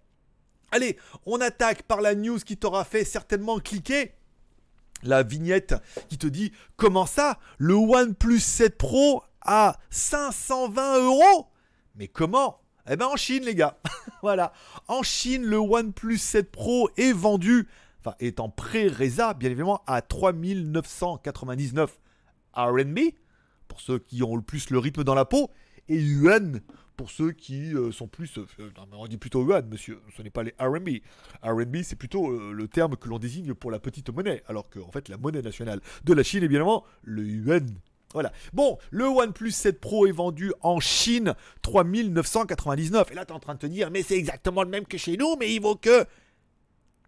allez, 0.70 0.98
on 1.26 1.40
attaque 1.40 1.82
par 1.82 2.00
la 2.00 2.14
news 2.14 2.38
qui 2.38 2.56
t'aura 2.56 2.84
fait 2.84 3.04
certainement 3.04 3.58
cliquer 3.58 4.12
la 5.02 5.22
vignette 5.22 5.74
qui 6.08 6.18
te 6.18 6.26
dit 6.26 6.52
comment 6.76 7.06
ça 7.06 7.38
le 7.58 7.74
OnePlus 7.74 8.40
7 8.40 8.76
Pro 8.76 9.22
à 9.48 9.78
520 9.88 11.04
euros 11.04 11.46
Mais 11.96 12.06
comment? 12.06 12.60
Eh 12.90 12.96
ben 12.96 13.06
en 13.06 13.16
Chine 13.16 13.44
les 13.44 13.54
gars. 13.54 13.78
voilà. 14.22 14.52
En 14.88 15.02
Chine, 15.02 15.44
le 15.44 15.56
OnePlus 15.56 16.18
7 16.18 16.50
Pro 16.50 16.90
est 16.98 17.12
vendu, 17.12 17.66
enfin 18.00 18.14
est 18.20 18.40
en 18.40 18.50
pré-résa 18.50 19.32
bien 19.32 19.48
évidemment, 19.50 19.82
à 19.86 20.02
3999 20.02 21.98
RB, 22.52 22.98
pour 23.68 23.80
ceux 23.80 23.98
qui 23.98 24.22
ont 24.22 24.36
le 24.36 24.42
plus 24.42 24.68
le 24.68 24.78
rythme 24.78 25.02
dans 25.02 25.14
la 25.14 25.24
peau, 25.24 25.50
et 25.88 25.96
yuan 25.96 26.60
pour 26.98 27.10
ceux 27.10 27.32
qui 27.32 27.74
euh, 27.74 27.90
sont 27.90 28.08
plus. 28.08 28.36
Euh, 28.38 28.70
on 28.92 29.06
dit 29.06 29.16
plutôt 29.16 29.42
yuan, 29.46 29.66
monsieur, 29.66 30.00
ce 30.14 30.20
n'est 30.20 30.30
pas 30.30 30.42
les 30.42 30.54
RB. 30.60 30.88
RB, 31.42 31.76
c'est 31.82 31.96
plutôt 31.96 32.30
euh, 32.30 32.52
le 32.52 32.68
terme 32.68 32.96
que 32.96 33.08
l'on 33.08 33.18
désigne 33.18 33.54
pour 33.54 33.70
la 33.70 33.78
petite 33.78 34.10
monnaie, 34.10 34.42
alors 34.46 34.68
qu'en 34.68 34.88
en 34.88 34.90
fait, 34.90 35.08
la 35.08 35.16
monnaie 35.16 35.40
nationale 35.40 35.80
de 36.04 36.12
la 36.12 36.22
Chine 36.22 36.42
est 36.44 36.48
bien 36.48 36.58
évidemment 36.58 36.84
le 37.02 37.24
yuan. 37.24 37.66
Voilà. 38.14 38.32
Bon, 38.52 38.78
le 38.90 39.06
OnePlus 39.06 39.50
7 39.50 39.80
Pro 39.80 40.06
est 40.06 40.12
vendu 40.12 40.52
en 40.62 40.80
Chine 40.80 41.34
3999. 41.62 43.10
Et 43.10 43.14
là, 43.14 43.24
tu 43.24 43.32
es 43.32 43.36
en 43.36 43.40
train 43.40 43.54
de 43.54 43.58
te 43.58 43.66
dire, 43.66 43.90
mais 43.90 44.02
c'est 44.02 44.16
exactement 44.16 44.62
le 44.62 44.70
même 44.70 44.86
que 44.86 44.96
chez 44.96 45.16
nous, 45.16 45.36
mais 45.38 45.52
il 45.52 45.60
vaut 45.60 45.76
que 45.76 46.06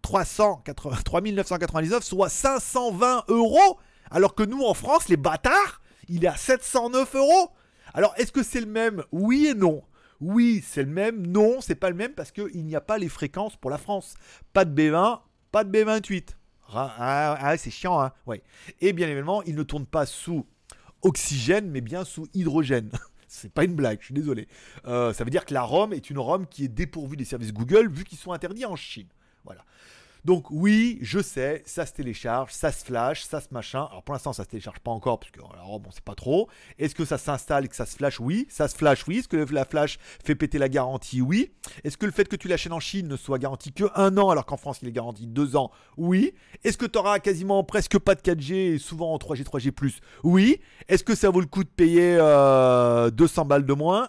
380, 0.03 0.97
3999, 1.05 2.05
soit 2.05 2.29
520 2.29 3.25
euros. 3.29 3.79
Alors 4.11 4.35
que 4.35 4.43
nous, 4.43 4.63
en 4.63 4.75
France, 4.75 5.09
les 5.09 5.17
bâtards, 5.17 5.81
il 6.09 6.25
est 6.25 6.29
à 6.29 6.37
709 6.37 7.15
euros. 7.15 7.51
Alors, 7.95 8.13
est-ce 8.17 8.33
que 8.33 8.43
c'est 8.43 8.61
le 8.61 8.67
même? 8.67 9.03
Oui 9.13 9.47
et 9.47 9.55
non. 9.55 9.83
Oui, 10.21 10.63
c'est 10.67 10.83
le 10.83 10.91
même. 10.91 11.27
Non, 11.27 11.61
c'est 11.61 11.75
pas 11.75 11.89
le 11.89 11.97
même 11.97 12.13
parce 12.13 12.31
qu'il 12.31 12.65
n'y 12.65 12.77
a 12.77 12.81
pas 12.81 12.99
les 12.99 13.09
fréquences 13.09 13.57
pour 13.57 13.71
la 13.71 13.79
France. 13.79 14.15
Pas 14.53 14.65
de 14.65 14.75
B20, 14.75 15.21
pas 15.51 15.65
de 15.65 15.71
B28. 15.71 16.35
Ah, 16.73 17.37
ah, 17.41 17.57
c'est 17.57 17.71
chiant, 17.71 18.01
hein 18.01 18.13
ouais. 18.27 18.43
Et 18.81 18.93
bien 18.93 19.09
évidemment, 19.09 19.43
il 19.43 19.57
ne 19.57 19.63
tourne 19.63 19.87
pas 19.87 20.07
sous 20.07 20.47
oxygène, 21.03 21.71
mais 21.71 21.81
bien 21.81 22.05
sous 22.05 22.27
hydrogène. 22.35 22.91
c'est 23.29 23.53
pas 23.53 23.65
une 23.65 23.75
blague, 23.75 23.99
je 24.01 24.07
suis 24.07 24.15
désolé. 24.15 24.49
Euh, 24.87 25.13
ça 25.13 25.25
veut 25.25 25.31
dire 25.31 25.45
que 25.45 25.55
la 25.55 25.63
ROM 25.63 25.93
est 25.93 26.11
une 26.11 26.19
ROM 26.19 26.47
qui 26.47 26.65
est 26.65 26.69
dépourvue 26.69 27.17
des 27.17 27.25
services 27.25 27.53
Google, 27.53 27.89
vu 27.89 28.05
qu'ils 28.05 28.19
sont 28.19 28.33
interdits 28.33 28.67
en 28.67 28.77
Chine. 28.77 29.09
Voilà. 29.45 29.65
Donc 30.25 30.51
oui, 30.51 30.99
je 31.01 31.21
sais, 31.21 31.63
ça 31.67 31.87
se 31.87 31.93
télécharge, 31.93 32.53
ça 32.53 32.73
se 32.73 32.85
flash, 32.85 33.23
ça 33.25 33.41
se 33.41 33.49
machin. 33.53 33.87
Alors 33.91 34.03
pour 34.03 34.13
l'instant, 34.13 34.33
ça 34.33 34.45
se 34.45 34.49
télécharge 34.49 34.81
pas 34.81 34.91
encore 34.91 35.19
parce 35.19 35.33
que 35.33 35.41
bon, 35.41 35.91
sait 35.91 36.01
pas 36.05 36.15
trop. 36.15 36.49
Est-ce 36.79 36.95
que 36.95 37.05
ça 37.05 37.19
s'installe 37.19 37.65
et 37.65 37.69
que 37.69 37.77
ça 37.77 37.87
se 37.87 37.97
flash? 37.97 38.21
Oui, 38.21 38.47
ça 38.49 38.69
se 38.69 38.77
flash, 38.77 39.07
oui. 39.09 39.19
Est-ce 39.19 39.29
que 39.29 39.37
la 39.37 39.65
flash 39.65 39.99
fait 40.25 40.35
péter 40.35 40.59
la 40.59 40.69
garantie? 40.69 41.23
Oui. 41.23 41.53
Est-ce 41.85 41.97
que 41.97 42.07
le 42.07 42.13
fait 42.13 42.29
que 42.29 42.37
tu 42.37 42.49
l'achètes 42.49 42.73
en 42.73 42.81
Chine 42.81 43.09
ne 43.09 43.17
soit 43.17 43.39
garanti 43.39 43.73
que 43.73 43.85
un 43.95 44.17
an 44.19 44.31
alors 44.31 44.47
qu'en 44.47 44.57
France 44.57 44.79
il 44.83 44.89
est 44.89 44.93
garanti 44.93 45.27
deux 45.27 45.57
ans? 45.57 45.71
Oui. 45.97 46.35
Est-ce 46.65 46.79
que 46.79 46.87
tu 46.87 46.99
auras 46.99 47.19
quasiment 47.19 47.65
presque 47.65 47.99
pas 47.99 48.15
de 48.15 48.21
4G 48.21 48.55
et 48.75 48.79
souvent 48.79 49.13
en 49.13 49.17
3G, 49.17 49.45
3G+. 49.45 49.73
Oui. 50.23 50.61
Est-ce 50.89 51.05
que 51.05 51.15
ça 51.15 51.31
vaut 51.31 51.41
le 51.41 51.47
coup 51.47 51.65
de 51.65 51.69
payer 51.69 52.17
200 52.17 52.21
euh, 52.21 53.45
balles 53.45 53.67
de 53.67 53.73
moins? 53.73 54.09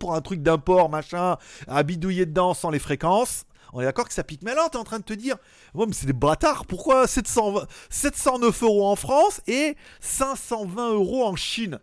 Pour 0.00 0.14
un 0.14 0.20
truc 0.20 0.42
d'import, 0.42 0.88
machin, 0.88 1.36
à 1.68 1.82
bidouiller 1.84 2.26
dedans 2.26 2.54
sans 2.54 2.70
les 2.70 2.80
fréquences? 2.80 3.44
On 3.72 3.80
est 3.80 3.84
d'accord 3.84 4.06
que 4.06 4.14
ça 4.14 4.24
pique. 4.24 4.42
Mais 4.42 4.54
là, 4.54 4.68
tu 4.70 4.76
es 4.76 4.80
en 4.80 4.84
train 4.84 4.98
de 4.98 5.04
te 5.04 5.14
dire, 5.14 5.36
ouais, 5.74 5.86
mais 5.86 5.92
c'est 5.92 6.06
des 6.06 6.12
bâtards. 6.12 6.66
Pourquoi 6.66 7.06
709 7.06 8.62
euros 8.62 8.86
en 8.86 8.96
France 8.96 9.40
et 9.46 9.76
520 10.00 10.92
euros 10.92 11.24
en 11.24 11.36
Chine? 11.36 11.80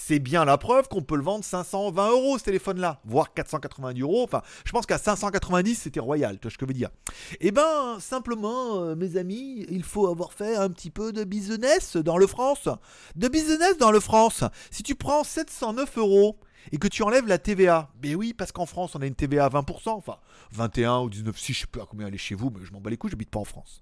C'est 0.00 0.20
bien 0.20 0.44
la 0.44 0.58
preuve 0.58 0.86
qu'on 0.86 1.02
peut 1.02 1.16
le 1.16 1.24
vendre 1.24 1.44
520 1.44 2.10
euros 2.10 2.38
ce 2.38 2.44
téléphone-là, 2.44 3.00
voire 3.04 3.34
490 3.34 4.00
euros. 4.00 4.22
Enfin, 4.22 4.42
je 4.64 4.70
pense 4.70 4.86
qu'à 4.86 4.96
590 4.96 5.74
c'était 5.74 5.98
royal, 5.98 6.36
tu 6.38 6.42
vois 6.42 6.50
ce 6.52 6.56
que 6.56 6.66
je 6.66 6.68
veux 6.68 6.74
dire. 6.74 6.90
Eh 7.40 7.50
ben, 7.50 7.98
simplement, 7.98 8.80
euh, 8.80 8.94
mes 8.94 9.16
amis, 9.16 9.66
il 9.68 9.82
faut 9.82 10.06
avoir 10.06 10.32
fait 10.32 10.54
un 10.54 10.70
petit 10.70 10.90
peu 10.90 11.12
de 11.12 11.24
business 11.24 11.96
dans 11.96 12.16
le 12.16 12.28
France. 12.28 12.68
De 13.16 13.26
business 13.26 13.76
dans 13.78 13.90
le 13.90 13.98
France. 13.98 14.44
Si 14.70 14.84
tu 14.84 14.94
prends 14.94 15.24
709 15.24 15.98
euros 15.98 16.36
et 16.72 16.78
que 16.78 16.88
tu 16.88 17.02
enlèves 17.02 17.26
la 17.26 17.38
TVA. 17.38 17.90
Mais 18.02 18.14
oui, 18.14 18.34
parce 18.34 18.52
qu'en 18.52 18.66
France, 18.66 18.94
on 18.94 19.02
a 19.02 19.06
une 19.06 19.14
TVA 19.14 19.46
à 19.46 19.48
20%, 19.48 19.90
enfin 19.90 20.16
21 20.52 21.00
ou 21.00 21.10
19, 21.10 21.38
si 21.38 21.52
je 21.52 21.60
sais 21.60 21.66
plus 21.66 21.80
à 21.80 21.86
combien 21.86 22.06
elle 22.06 22.14
est 22.14 22.18
chez 22.18 22.34
vous, 22.34 22.50
mais 22.50 22.64
je 22.64 22.72
m'en 22.72 22.80
bats 22.80 22.90
les 22.90 22.96
couilles, 22.96 23.10
j'habite 23.10 23.30
pas 23.30 23.40
en 23.40 23.44
France. 23.44 23.80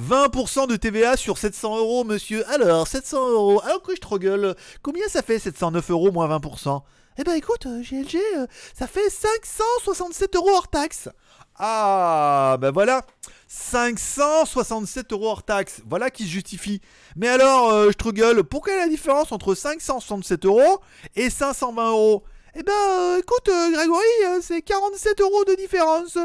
20% 0.00 0.68
de 0.68 0.76
TVA 0.76 1.16
sur 1.16 1.38
700 1.38 1.78
euros, 1.78 2.04
monsieur. 2.04 2.48
Alors, 2.50 2.86
700 2.86 3.30
euros. 3.30 3.62
Alors 3.64 3.82
que 3.82 3.94
je 3.94 4.00
te 4.00 4.16
gueule, 4.16 4.54
combien 4.82 5.06
ça 5.08 5.22
fait 5.22 5.38
709 5.38 5.90
euros 5.90 6.12
moins 6.12 6.28
20% 6.28 6.82
eh 7.18 7.24
ben 7.24 7.34
écoute, 7.34 7.66
GLG, 7.66 8.16
euh, 8.16 8.38
euh, 8.38 8.46
ça 8.72 8.86
fait 8.86 9.10
567 9.10 10.34
euros 10.34 10.48
hors 10.48 10.68
taxe. 10.68 11.10
Ah, 11.56 12.56
ben 12.58 12.70
voilà. 12.70 13.04
567 13.54 15.12
euros 15.12 15.28
hors 15.28 15.42
taxe. 15.42 15.82
Voilà 15.86 16.10
qui 16.10 16.24
se 16.24 16.30
justifie. 16.30 16.80
Mais 17.16 17.28
alors, 17.28 17.70
euh, 17.70 17.90
gueule, 18.06 18.44
pourquoi 18.44 18.74
la 18.76 18.88
différence 18.88 19.30
entre 19.30 19.54
567 19.54 20.46
euros 20.46 20.80
et 21.16 21.28
520 21.28 21.90
euros? 21.90 22.24
Eh 22.54 22.62
ben, 22.62 22.72
euh, 22.72 23.18
écoute, 23.18 23.48
euh, 23.50 23.72
Grégory, 23.72 24.40
c'est 24.40 24.62
47 24.62 25.20
euros 25.20 25.44
de 25.44 25.54
différence. 25.54 26.16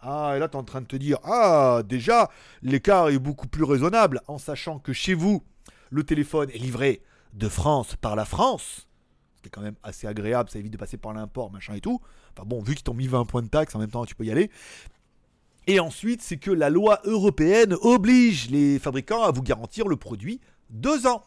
Ah, 0.00 0.32
et 0.34 0.38
là, 0.38 0.48
tu 0.48 0.56
es 0.56 0.60
en 0.60 0.64
train 0.64 0.80
de 0.80 0.86
te 0.86 0.96
dire, 0.96 1.18
ah, 1.24 1.82
déjà, 1.84 2.30
l'écart 2.62 3.10
est 3.10 3.18
beaucoup 3.18 3.48
plus 3.48 3.64
raisonnable 3.64 4.22
en 4.26 4.38
sachant 4.38 4.78
que 4.78 4.94
chez 4.94 5.12
vous, 5.12 5.42
le 5.90 6.04
téléphone 6.04 6.48
est 6.54 6.58
livré 6.58 7.02
de 7.34 7.50
France 7.50 7.96
par 8.00 8.16
la 8.16 8.24
France. 8.24 8.88
Ce 9.36 9.42
qui 9.42 9.48
est 9.48 9.50
quand 9.50 9.60
même 9.60 9.76
assez 9.82 10.06
agréable, 10.06 10.48
ça 10.48 10.58
évite 10.58 10.72
de 10.72 10.78
passer 10.78 10.96
par 10.96 11.12
l'import, 11.12 11.52
machin 11.52 11.74
et 11.74 11.80
tout. 11.82 12.00
Enfin 12.34 12.46
bon, 12.46 12.62
vu 12.62 12.74
qu'ils 12.74 12.84
t'ont 12.84 12.94
mis 12.94 13.08
20 13.08 13.26
points 13.26 13.42
de 13.42 13.48
taxe, 13.48 13.74
en 13.74 13.78
même 13.78 13.90
temps, 13.90 14.06
tu 14.06 14.14
peux 14.14 14.24
y 14.24 14.30
aller. 14.30 14.50
Et 15.66 15.78
ensuite, 15.78 16.22
c'est 16.22 16.38
que 16.38 16.50
la 16.50 16.70
loi 16.70 17.00
européenne 17.04 17.76
oblige 17.82 18.50
les 18.50 18.78
fabricants 18.78 19.22
à 19.22 19.30
vous 19.30 19.42
garantir 19.42 19.86
le 19.86 19.96
produit 19.96 20.40
deux 20.70 21.06
ans. 21.06 21.22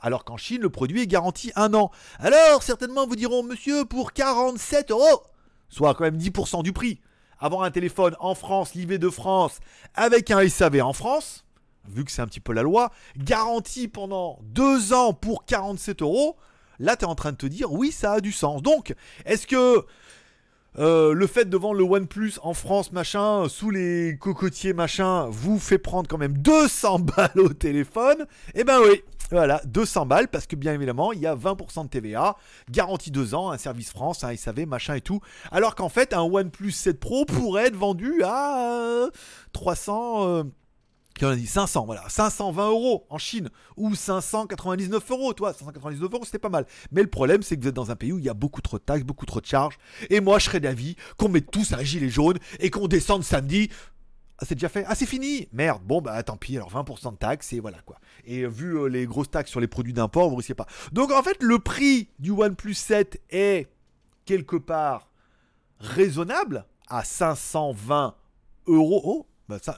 Alors 0.00 0.24
qu'en 0.24 0.36
Chine, 0.36 0.60
le 0.60 0.68
produit 0.68 1.02
est 1.02 1.06
garanti 1.06 1.52
un 1.56 1.72
an. 1.74 1.90
Alors, 2.18 2.62
certainement, 2.62 3.06
vous 3.06 3.16
diront, 3.16 3.42
monsieur, 3.42 3.84
pour 3.84 4.12
47 4.12 4.90
euros, 4.90 5.22
soit 5.68 5.94
quand 5.94 6.04
même 6.04 6.18
10% 6.18 6.62
du 6.62 6.72
prix, 6.72 7.00
avoir 7.38 7.62
un 7.62 7.70
téléphone 7.70 8.14
en 8.20 8.34
France, 8.34 8.74
livré 8.74 8.98
de 8.98 9.08
France, 9.08 9.60
avec 9.94 10.30
un 10.30 10.46
SAV 10.46 10.82
en 10.82 10.92
France, 10.92 11.44
vu 11.88 12.04
que 12.04 12.10
c'est 12.10 12.20
un 12.20 12.26
petit 12.26 12.40
peu 12.40 12.52
la 12.52 12.62
loi, 12.62 12.92
garanti 13.16 13.88
pendant 13.88 14.38
deux 14.42 14.92
ans 14.92 15.14
pour 15.14 15.44
47 15.44 16.02
euros, 16.02 16.36
là, 16.78 16.96
tu 16.96 17.04
es 17.04 17.08
en 17.08 17.14
train 17.14 17.32
de 17.32 17.36
te 17.36 17.46
dire, 17.46 17.72
oui, 17.72 17.92
ça 17.92 18.14
a 18.14 18.20
du 18.20 18.32
sens. 18.32 18.60
Donc, 18.60 18.94
est-ce 19.24 19.46
que 19.46 19.86
euh, 20.78 21.12
le 21.12 21.26
fait 21.26 21.44
de 21.44 21.56
vendre 21.56 21.74
le 21.74 21.84
OnePlus 21.84 22.34
en 22.42 22.54
France, 22.54 22.92
machin, 22.92 23.48
sous 23.48 23.70
les 23.70 24.16
cocotiers, 24.18 24.72
machin, 24.72 25.26
vous 25.28 25.58
fait 25.58 25.78
prendre 25.78 26.08
quand 26.08 26.18
même 26.18 26.38
200 26.38 26.98
balles 27.16 27.38
au 27.38 27.50
téléphone. 27.50 28.26
Eh 28.54 28.64
ben 28.64 28.80
oui, 28.80 29.02
voilà, 29.30 29.60
200 29.66 30.06
balles, 30.06 30.28
parce 30.28 30.46
que 30.46 30.56
bien 30.56 30.72
évidemment, 30.72 31.12
il 31.12 31.20
y 31.20 31.26
a 31.26 31.34
20% 31.34 31.84
de 31.84 31.88
TVA, 31.88 32.36
garantie 32.70 33.10
2 33.10 33.34
ans, 33.34 33.50
un 33.50 33.58
service 33.58 33.90
France, 33.90 34.24
un 34.24 34.34
SAV, 34.34 34.66
machin 34.66 34.94
et 34.94 35.00
tout. 35.00 35.20
Alors 35.50 35.74
qu'en 35.74 35.88
fait, 35.88 36.14
un 36.14 36.22
OnePlus 36.22 36.72
7 36.72 36.98
Pro 36.98 37.24
pourrait 37.24 37.66
être 37.66 37.76
vendu 37.76 38.22
à 38.24 39.08
300... 39.52 40.28
Euh, 40.28 40.44
on 41.22 41.28
a 41.28 41.36
dit 41.36 41.46
500, 41.46 41.84
voilà, 41.86 42.02
520 42.08 42.70
euros 42.70 43.06
en 43.10 43.18
Chine 43.18 43.50
ou 43.76 43.94
599 43.94 45.10
euros, 45.10 45.32
toi, 45.32 45.52
599 45.52 46.12
euros, 46.12 46.24
c'était 46.24 46.38
pas 46.38 46.48
mal. 46.48 46.66
Mais 46.90 47.02
le 47.02 47.10
problème, 47.10 47.42
c'est 47.42 47.56
que 47.56 47.62
vous 47.62 47.68
êtes 47.68 47.74
dans 47.74 47.90
un 47.90 47.96
pays 47.96 48.12
où 48.12 48.18
il 48.18 48.24
y 48.24 48.28
a 48.28 48.34
beaucoup 48.34 48.60
trop 48.60 48.78
de 48.78 48.82
taxes, 48.82 49.04
beaucoup 49.04 49.26
trop 49.26 49.40
de 49.40 49.46
charges. 49.46 49.78
Et 50.10 50.20
moi, 50.20 50.38
je 50.38 50.46
serais 50.46 50.60
d'avis 50.60 50.96
qu'on 51.16 51.28
mette 51.28 51.50
tous 51.50 51.72
un 51.72 51.82
gilet 51.82 52.08
jaune 52.08 52.38
et 52.60 52.70
qu'on 52.70 52.88
descende 52.88 53.24
samedi. 53.24 53.70
Ah, 54.38 54.44
c'est 54.44 54.56
déjà 54.56 54.68
fait. 54.68 54.84
Ah, 54.88 54.94
c'est 54.94 55.06
fini. 55.06 55.48
Merde. 55.52 55.82
Bon, 55.84 56.00
bah 56.00 56.20
tant 56.22 56.36
pis. 56.36 56.56
Alors 56.56 56.72
20% 56.72 57.12
de 57.12 57.16
taxes 57.16 57.52
et 57.52 57.60
voilà 57.60 57.78
quoi. 57.82 57.98
Et 58.24 58.46
vu 58.46 58.76
euh, 58.76 58.86
les 58.86 59.06
grosses 59.06 59.30
taxes 59.30 59.50
sur 59.50 59.60
les 59.60 59.68
produits 59.68 59.92
d'import, 59.92 60.30
vous 60.30 60.36
risquez 60.36 60.54
pas. 60.54 60.66
Donc 60.90 61.12
en 61.12 61.22
fait, 61.22 61.42
le 61.42 61.58
prix 61.58 62.08
du 62.18 62.30
OnePlus 62.30 62.74
7 62.74 63.20
est 63.30 63.68
quelque 64.24 64.56
part 64.56 65.10
raisonnable 65.78 66.66
à 66.88 67.04
520 67.04 68.16
euros. 68.66 69.02
Oh, 69.04 69.26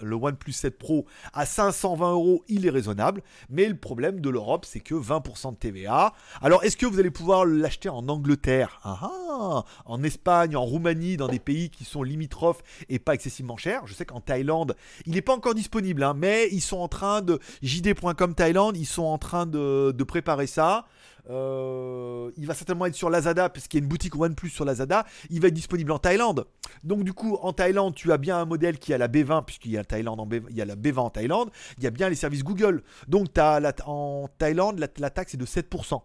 le 0.03 0.15
OnePlus 0.15 0.53
7 0.53 0.79
Pro 0.79 1.07
à 1.33 1.47
520 1.47 2.13
euros, 2.13 2.45
il 2.49 2.67
est 2.67 2.71
raisonnable. 2.71 3.23
Mais 3.51 3.69
le 3.69 3.77
problème 3.77 4.21
de 4.21 4.31
l'Europe, 4.31 4.65
c'est 4.65 4.81
que 4.81 4.95
20% 4.95 5.53
de 5.53 5.57
TVA. 5.57 6.13
Alors, 6.43 6.65
est-ce 6.65 6.77
que 6.77 6.87
vous 6.87 6.99
allez 6.99 7.11
pouvoir 7.11 7.45
l'acheter 7.45 7.89
en 7.89 8.09
Angleterre? 8.09 8.81
Ah, 8.83 8.99
ah, 9.03 9.65
En 9.87 10.03
Espagne, 10.03 10.57
en 10.57 10.65
Roumanie, 10.65 11.17
dans 11.17 11.29
des 11.29 11.39
pays 11.39 11.71
qui 11.71 11.85
sont 11.85 12.03
limitrophes 12.03 12.63
et 12.89 12.99
pas 12.99 13.15
excessivement 13.15 13.57
chers 13.57 13.87
Je 13.87 13.95
sais 13.95 14.05
qu'en 14.05 14.21
Thaïlande, 14.21 14.77
il 15.07 15.13
n'est 15.15 15.23
pas 15.23 15.35
encore 15.35 15.55
disponible, 15.55 16.03
hein, 16.03 16.15
mais 16.17 16.49
ils 16.53 16.61
sont 16.61 16.79
en 16.79 16.89
train 16.89 17.23
de. 17.23 17.39
JD.com 17.63 18.35
Thaïlande, 18.35 18.77
ils 18.77 18.87
sont 18.87 19.05
en 19.05 19.19
train 19.19 19.47
de 19.47 20.05
préparer 20.05 20.47
ça. 20.47 20.87
Euh, 21.31 22.31
il 22.37 22.47
va 22.47 22.55
certainement 22.55 22.87
être 22.87 22.95
sur 22.95 23.11
Lazada, 23.11 23.49
parce 23.49 23.69
qu'il 23.69 23.81
y 23.81 23.83
a 23.83 23.85
une 23.85 23.89
boutique 23.89 24.15
OnePlus 24.15 24.51
sur 24.51 24.65
Lazada. 24.65 25.07
Il 25.31 25.41
va 25.41 25.49
être 25.49 25.55
disponible 25.55 25.93
en 25.93 25.99
Thaïlande. 25.99 26.47
Donc, 26.83 27.05
du 27.05 27.13
coup, 27.13 27.37
en 27.41 27.53
Thaïlande, 27.53 27.95
tu 27.95 28.13
as 28.13 28.19
bien 28.19 28.39
un 28.39 28.45
modèle 28.45 28.79
qui 28.79 28.93
a 28.93 28.99
la 28.99 29.09
B20, 29.09 29.45
puisqu'il 29.45 29.73
y 29.73 29.79
a, 29.79 29.85
Thaïlande 29.85 30.21
en 30.21 30.29
il 30.31 30.57
y 30.57 30.63
a 30.63 30.65
la 30.65 30.77
B20 30.77 30.99
en 30.99 31.11
Thaïlande. 31.11 31.51
Il 31.79 31.85
y 31.85 31.87
a 31.87 31.91
bien 31.91 32.09
les 32.09 32.15
services 32.15 32.45
Google. 32.45 32.83
Donc, 33.09 33.37
as 33.39 33.61
en 33.87 34.29
Thaïlande, 34.39 34.79
la, 34.79 34.89
la 34.99 35.11
taxe 35.11 35.35
est 35.35 35.39
de 35.39 35.47
7% 35.47 36.01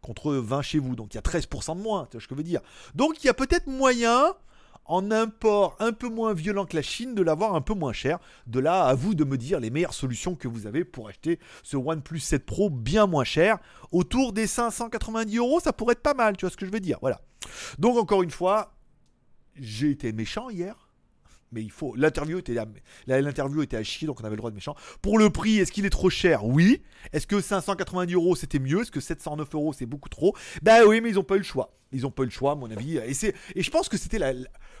contre 0.00 0.32
20 0.32 0.62
chez 0.62 0.78
vous. 0.78 0.96
Donc, 0.96 1.14
il 1.14 1.16
y 1.16 1.18
a 1.18 1.22
13% 1.22 1.76
de 1.76 1.82
moins. 1.82 2.06
Tu 2.10 2.16
vois 2.16 2.22
ce 2.22 2.28
que 2.28 2.34
je 2.34 2.38
veux 2.38 2.44
dire. 2.44 2.60
Donc, 2.94 3.22
il 3.22 3.26
y 3.26 3.30
a 3.30 3.34
peut-être 3.34 3.66
moyen 3.66 4.34
en 4.84 5.10
import 5.10 5.76
un 5.80 5.92
peu 5.92 6.08
moins 6.08 6.34
violent 6.34 6.66
que 6.66 6.76
la 6.76 6.82
Chine, 6.82 7.14
de 7.14 7.22
l'avoir 7.22 7.54
un 7.54 7.60
peu 7.60 7.74
moins 7.74 7.92
cher. 7.92 8.18
De 8.46 8.60
là, 8.60 8.84
à 8.84 8.94
vous 8.94 9.14
de 9.14 9.24
me 9.24 9.38
dire 9.38 9.60
les 9.60 9.70
meilleures 9.70 9.94
solutions 9.94 10.34
que 10.34 10.48
vous 10.48 10.66
avez 10.66 10.84
pour 10.84 11.08
acheter 11.08 11.38
ce 11.62 11.76
OnePlus 11.76 12.20
7 12.20 12.44
Pro 12.44 12.70
bien 12.70 13.06
moins 13.06 13.24
cher. 13.24 13.58
Autour 13.90 14.32
des 14.32 14.46
590 14.46 15.36
euros, 15.36 15.60
ça 15.60 15.72
pourrait 15.72 15.92
être 15.92 16.02
pas 16.02 16.14
mal, 16.14 16.36
tu 16.36 16.44
vois 16.44 16.50
ce 16.50 16.56
que 16.56 16.66
je 16.66 16.72
veux 16.72 16.80
dire. 16.80 16.98
Voilà. 17.00 17.20
Donc 17.78 17.96
encore 17.96 18.22
une 18.22 18.30
fois, 18.30 18.74
j'ai 19.56 19.90
été 19.90 20.12
méchant 20.12 20.50
hier. 20.50 20.81
Mais 21.52 21.62
il 21.62 21.70
faut. 21.70 21.94
L'interview 21.96 22.38
était, 22.38 22.56
l'interview 23.06 23.62
était 23.62 23.76
à 23.76 23.82
chier, 23.82 24.06
donc 24.06 24.20
on 24.20 24.24
avait 24.24 24.34
le 24.34 24.38
droit 24.38 24.50
de 24.50 24.54
méchant. 24.54 24.74
Pour 25.00 25.18
le 25.18 25.30
prix, 25.30 25.58
est-ce 25.58 25.72
qu'il 25.72 25.86
est 25.86 25.90
trop 25.90 26.10
cher? 26.10 26.44
Oui. 26.44 26.82
Est-ce 27.12 27.26
que 27.26 27.40
590 27.40 28.14
euros 28.14 28.36
c'était 28.36 28.58
mieux? 28.58 28.82
Est-ce 28.82 28.90
que 28.90 29.00
709 29.00 29.54
euros 29.54 29.72
c'est 29.72 29.86
beaucoup 29.86 30.08
trop? 30.08 30.34
Bah 30.62 30.84
oui, 30.86 31.00
mais 31.00 31.10
ils 31.10 31.18
ont 31.18 31.24
pas 31.24 31.36
eu 31.36 31.38
le 31.38 31.44
choix. 31.44 31.74
Ils 31.92 32.06
ont 32.06 32.10
pas 32.10 32.22
eu 32.22 32.26
le 32.26 32.32
choix, 32.32 32.52
à 32.52 32.54
mon 32.54 32.70
avis. 32.70 32.96
Et, 32.96 33.12
et 33.54 33.62
je 33.62 33.70
pense 33.70 33.88
que 33.88 33.98
c'était 33.98 34.18
la, 34.18 34.32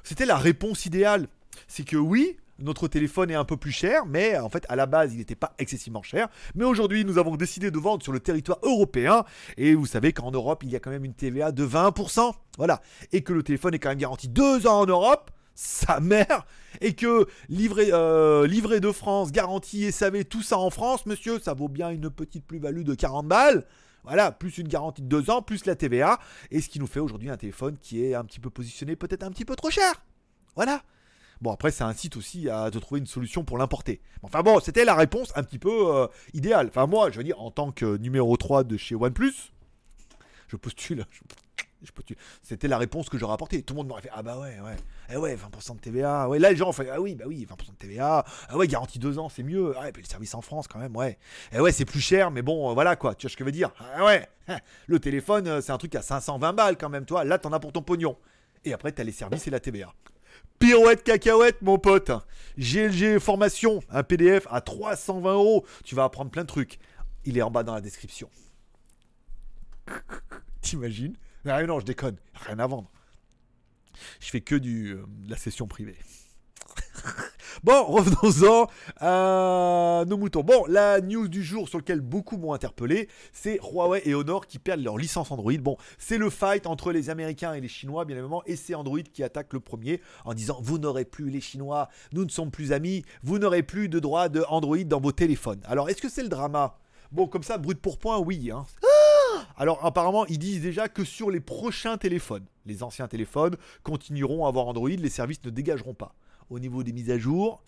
c'était 0.02 0.26
la 0.26 0.36
réponse 0.36 0.86
idéale. 0.86 1.28
C'est 1.68 1.84
que 1.84 1.96
oui, 1.96 2.38
notre 2.58 2.88
téléphone 2.88 3.30
est 3.30 3.34
un 3.34 3.44
peu 3.44 3.56
plus 3.56 3.72
cher, 3.72 4.06
mais 4.06 4.38
en 4.38 4.48
fait, 4.48 4.64
à 4.68 4.76
la 4.76 4.86
base, 4.86 5.12
il 5.12 5.18
n'était 5.18 5.34
pas 5.34 5.54
excessivement 5.58 6.02
cher. 6.02 6.28
Mais 6.54 6.64
aujourd'hui, 6.64 7.04
nous 7.04 7.18
avons 7.18 7.36
décidé 7.36 7.70
de 7.70 7.78
vendre 7.78 8.02
sur 8.02 8.12
le 8.12 8.20
territoire 8.20 8.58
européen. 8.62 9.24
Et 9.56 9.74
vous 9.74 9.86
savez 9.86 10.12
qu'en 10.12 10.30
Europe, 10.30 10.62
il 10.64 10.70
y 10.70 10.76
a 10.76 10.80
quand 10.80 10.90
même 10.90 11.04
une 11.04 11.14
TVA 11.14 11.52
de 11.52 11.66
20%. 11.66 12.32
Voilà. 12.56 12.80
Et 13.12 13.22
que 13.22 13.32
le 13.32 13.42
téléphone 13.42 13.74
est 13.74 13.78
quand 13.78 13.90
même 13.90 13.98
garanti 13.98 14.28
2 14.28 14.66
ans 14.66 14.80
en 14.80 14.86
Europe 14.86 15.30
sa 15.54 16.00
mère 16.00 16.46
et 16.80 16.94
que 16.94 17.26
livrer, 17.48 17.90
euh, 17.92 18.46
de 18.46 18.92
France, 18.92 19.32
garantie 19.32 19.90
SAV, 19.92 20.24
tout 20.24 20.42
ça 20.42 20.58
en 20.58 20.70
France, 20.70 21.06
monsieur, 21.06 21.38
ça 21.38 21.54
vaut 21.54 21.68
bien 21.68 21.90
une 21.90 22.10
petite 22.10 22.46
plus-value 22.46 22.82
de 22.82 22.94
40 22.94 23.26
balles. 23.26 23.66
Voilà, 24.04 24.32
plus 24.32 24.58
une 24.58 24.66
garantie 24.66 25.02
de 25.02 25.06
2 25.06 25.30
ans, 25.30 25.42
plus 25.42 25.64
la 25.64 25.76
TVA. 25.76 26.18
Et 26.50 26.60
ce 26.60 26.68
qui 26.68 26.80
nous 26.80 26.88
fait 26.88 27.00
aujourd'hui 27.00 27.30
un 27.30 27.36
téléphone 27.36 27.76
qui 27.80 28.04
est 28.04 28.14
un 28.14 28.24
petit 28.24 28.40
peu 28.40 28.50
positionné, 28.50 28.96
peut-être 28.96 29.22
un 29.22 29.30
petit 29.30 29.44
peu 29.44 29.54
trop 29.54 29.70
cher. 29.70 30.04
Voilà. 30.56 30.82
Bon, 31.40 31.52
après, 31.52 31.70
ça 31.70 31.86
incite 31.86 32.16
aussi 32.16 32.48
à 32.48 32.70
te 32.70 32.78
trouver 32.78 33.00
une 33.00 33.06
solution 33.06 33.44
pour 33.44 33.58
l'importer. 33.58 34.00
Enfin 34.22 34.42
bon, 34.42 34.60
c'était 34.60 34.84
la 34.84 34.94
réponse 34.94 35.32
un 35.34 35.42
petit 35.42 35.58
peu 35.58 35.94
euh, 35.94 36.06
idéale. 36.34 36.68
Enfin, 36.68 36.86
moi, 36.86 37.10
je 37.10 37.18
veux 37.18 37.24
dire, 37.24 37.40
en 37.40 37.50
tant 37.50 37.72
que 37.72 37.96
numéro 37.96 38.36
3 38.36 38.64
de 38.64 38.76
chez 38.76 38.94
OnePlus, 38.94 39.52
je 40.48 40.56
postule. 40.56 41.04
C'était 42.42 42.68
la 42.68 42.78
réponse 42.78 43.08
que 43.08 43.18
j'aurais 43.18 43.34
apportée. 43.34 43.62
Tout 43.62 43.74
le 43.74 43.78
monde 43.78 43.88
m'aurait 43.88 44.02
fait 44.02 44.10
Ah 44.12 44.22
bah 44.22 44.38
ouais, 44.38 44.58
ouais. 44.60 44.76
Eh 45.10 45.16
ouais, 45.16 45.36
20% 45.36 45.76
de 45.76 45.80
TVA. 45.80 46.28
Ouais, 46.28 46.38
là, 46.38 46.50
les 46.50 46.56
gens 46.56 46.68
ont 46.68 46.72
fait 46.72 46.88
Ah 46.90 47.00
oui, 47.00 47.14
bah 47.14 47.24
oui, 47.26 47.46
20% 47.46 47.70
de 47.72 47.76
TVA. 47.76 48.24
Ah 48.48 48.56
ouais, 48.56 48.66
garantie 48.66 48.98
2 48.98 49.18
ans, 49.18 49.28
c'est 49.28 49.42
mieux. 49.42 49.74
Ah, 49.78 49.88
et 49.88 49.92
puis 49.92 50.02
le 50.02 50.08
service 50.08 50.34
en 50.34 50.42
France, 50.42 50.68
quand 50.68 50.78
même, 50.78 50.96
ouais. 50.96 51.18
Eh 51.52 51.60
ouais, 51.60 51.72
c'est 51.72 51.84
plus 51.84 52.00
cher, 52.00 52.30
mais 52.30 52.42
bon, 52.42 52.70
euh, 52.70 52.74
voilà 52.74 52.96
quoi. 52.96 53.14
Tu 53.14 53.26
vois 53.26 53.30
ce 53.30 53.36
que 53.36 53.44
je 53.44 53.46
veux 53.46 53.52
dire? 53.52 53.70
Ah 53.94 54.04
ouais, 54.04 54.28
le 54.86 54.98
téléphone, 55.00 55.46
euh, 55.48 55.60
c'est 55.60 55.72
un 55.72 55.78
truc 55.78 55.94
à 55.94 56.02
520 56.02 56.52
balles 56.52 56.76
quand 56.76 56.88
même, 56.88 57.04
toi. 57.04 57.24
Là, 57.24 57.38
t'en 57.38 57.52
as 57.52 57.60
pour 57.60 57.72
ton 57.72 57.82
pognon. 57.82 58.16
Et 58.64 58.72
après, 58.72 58.92
t'as 58.92 59.04
les 59.04 59.12
services 59.12 59.46
et 59.46 59.50
la 59.50 59.60
TVA. 59.60 59.92
Pirouette 60.58 61.02
cacahuète, 61.02 61.60
mon 61.62 61.78
pote. 61.78 62.12
GLG 62.56 63.18
formation, 63.18 63.80
un 63.90 64.02
PDF 64.04 64.46
à 64.50 64.60
320 64.60 65.32
euros. 65.34 65.66
Tu 65.84 65.94
vas 65.94 66.04
apprendre 66.04 66.30
plein 66.30 66.42
de 66.42 66.46
trucs. 66.48 66.78
Il 67.24 67.36
est 67.36 67.42
en 67.42 67.50
bas 67.50 67.64
dans 67.64 67.74
la 67.74 67.80
description. 67.80 68.30
T'imagines? 70.60 71.16
Ah 71.46 71.62
non, 71.64 71.80
je 71.80 71.84
déconne. 71.84 72.16
Rien 72.34 72.58
à 72.58 72.66
vendre. 72.66 72.90
Je 74.20 74.30
fais 74.30 74.40
que 74.40 74.54
du, 74.54 74.92
euh, 74.92 75.04
de 75.24 75.30
la 75.30 75.36
session 75.36 75.66
privée. 75.66 75.96
bon, 77.64 77.84
revenons-en 77.84 78.66
à 78.98 80.04
nos 80.06 80.16
moutons. 80.16 80.42
Bon, 80.42 80.64
la 80.68 81.00
news 81.00 81.28
du 81.28 81.42
jour 81.42 81.68
sur 81.68 81.78
laquelle 81.78 82.00
beaucoup 82.00 82.36
m'ont 82.36 82.52
interpellé, 82.52 83.08
c'est 83.32 83.60
Huawei 83.60 84.02
et 84.04 84.14
Honor 84.14 84.46
qui 84.46 84.58
perdent 84.58 84.82
leur 84.82 84.96
licence 84.96 85.30
Android. 85.30 85.52
Bon, 85.60 85.76
c'est 85.98 86.18
le 86.18 86.30
fight 86.30 86.66
entre 86.66 86.92
les 86.92 87.10
Américains 87.10 87.54
et 87.54 87.60
les 87.60 87.68
Chinois, 87.68 88.04
bien 88.04 88.16
évidemment, 88.16 88.42
et 88.46 88.56
c'est 88.56 88.74
Android 88.74 89.00
qui 89.00 89.22
attaque 89.22 89.52
le 89.52 89.60
premier 89.60 90.00
en 90.24 90.34
disant 90.34 90.58
Vous 90.62 90.78
n'aurez 90.78 91.04
plus 91.04 91.30
les 91.30 91.40
Chinois, 91.40 91.88
nous 92.12 92.24
ne 92.24 92.30
sommes 92.30 92.50
plus 92.50 92.72
amis, 92.72 93.04
vous 93.22 93.38
n'aurez 93.38 93.62
plus 93.62 93.88
de 93.88 93.98
droit 93.98 94.28
de 94.28 94.44
Android 94.48 94.84
dans 94.84 95.00
vos 95.00 95.12
téléphones. 95.12 95.60
Alors, 95.64 95.90
est-ce 95.90 96.00
que 96.00 96.08
c'est 96.08 96.22
le 96.22 96.28
drama? 96.28 96.78
Bon, 97.10 97.26
comme 97.26 97.42
ça, 97.42 97.58
brut 97.58 97.78
pour 97.78 97.98
point, 97.98 98.18
oui. 98.18 98.50
Hein. 98.50 98.64
Alors 99.56 99.84
apparemment, 99.84 100.26
ils 100.26 100.38
disent 100.38 100.62
déjà 100.62 100.88
que 100.88 101.04
sur 101.04 101.30
les 101.30 101.40
prochains 101.40 101.96
téléphones, 101.96 102.44
les 102.66 102.82
anciens 102.82 103.08
téléphones 103.08 103.56
continueront 103.82 104.44
à 104.46 104.48
avoir 104.48 104.66
Android, 104.66 104.88
les 104.88 105.08
services 105.08 105.42
ne 105.44 105.50
dégageront 105.50 105.94
pas. 105.94 106.14
Au 106.50 106.58
niveau 106.58 106.82
des 106.82 106.92
mises 106.92 107.10
à 107.10 107.18
jour, 107.18 107.62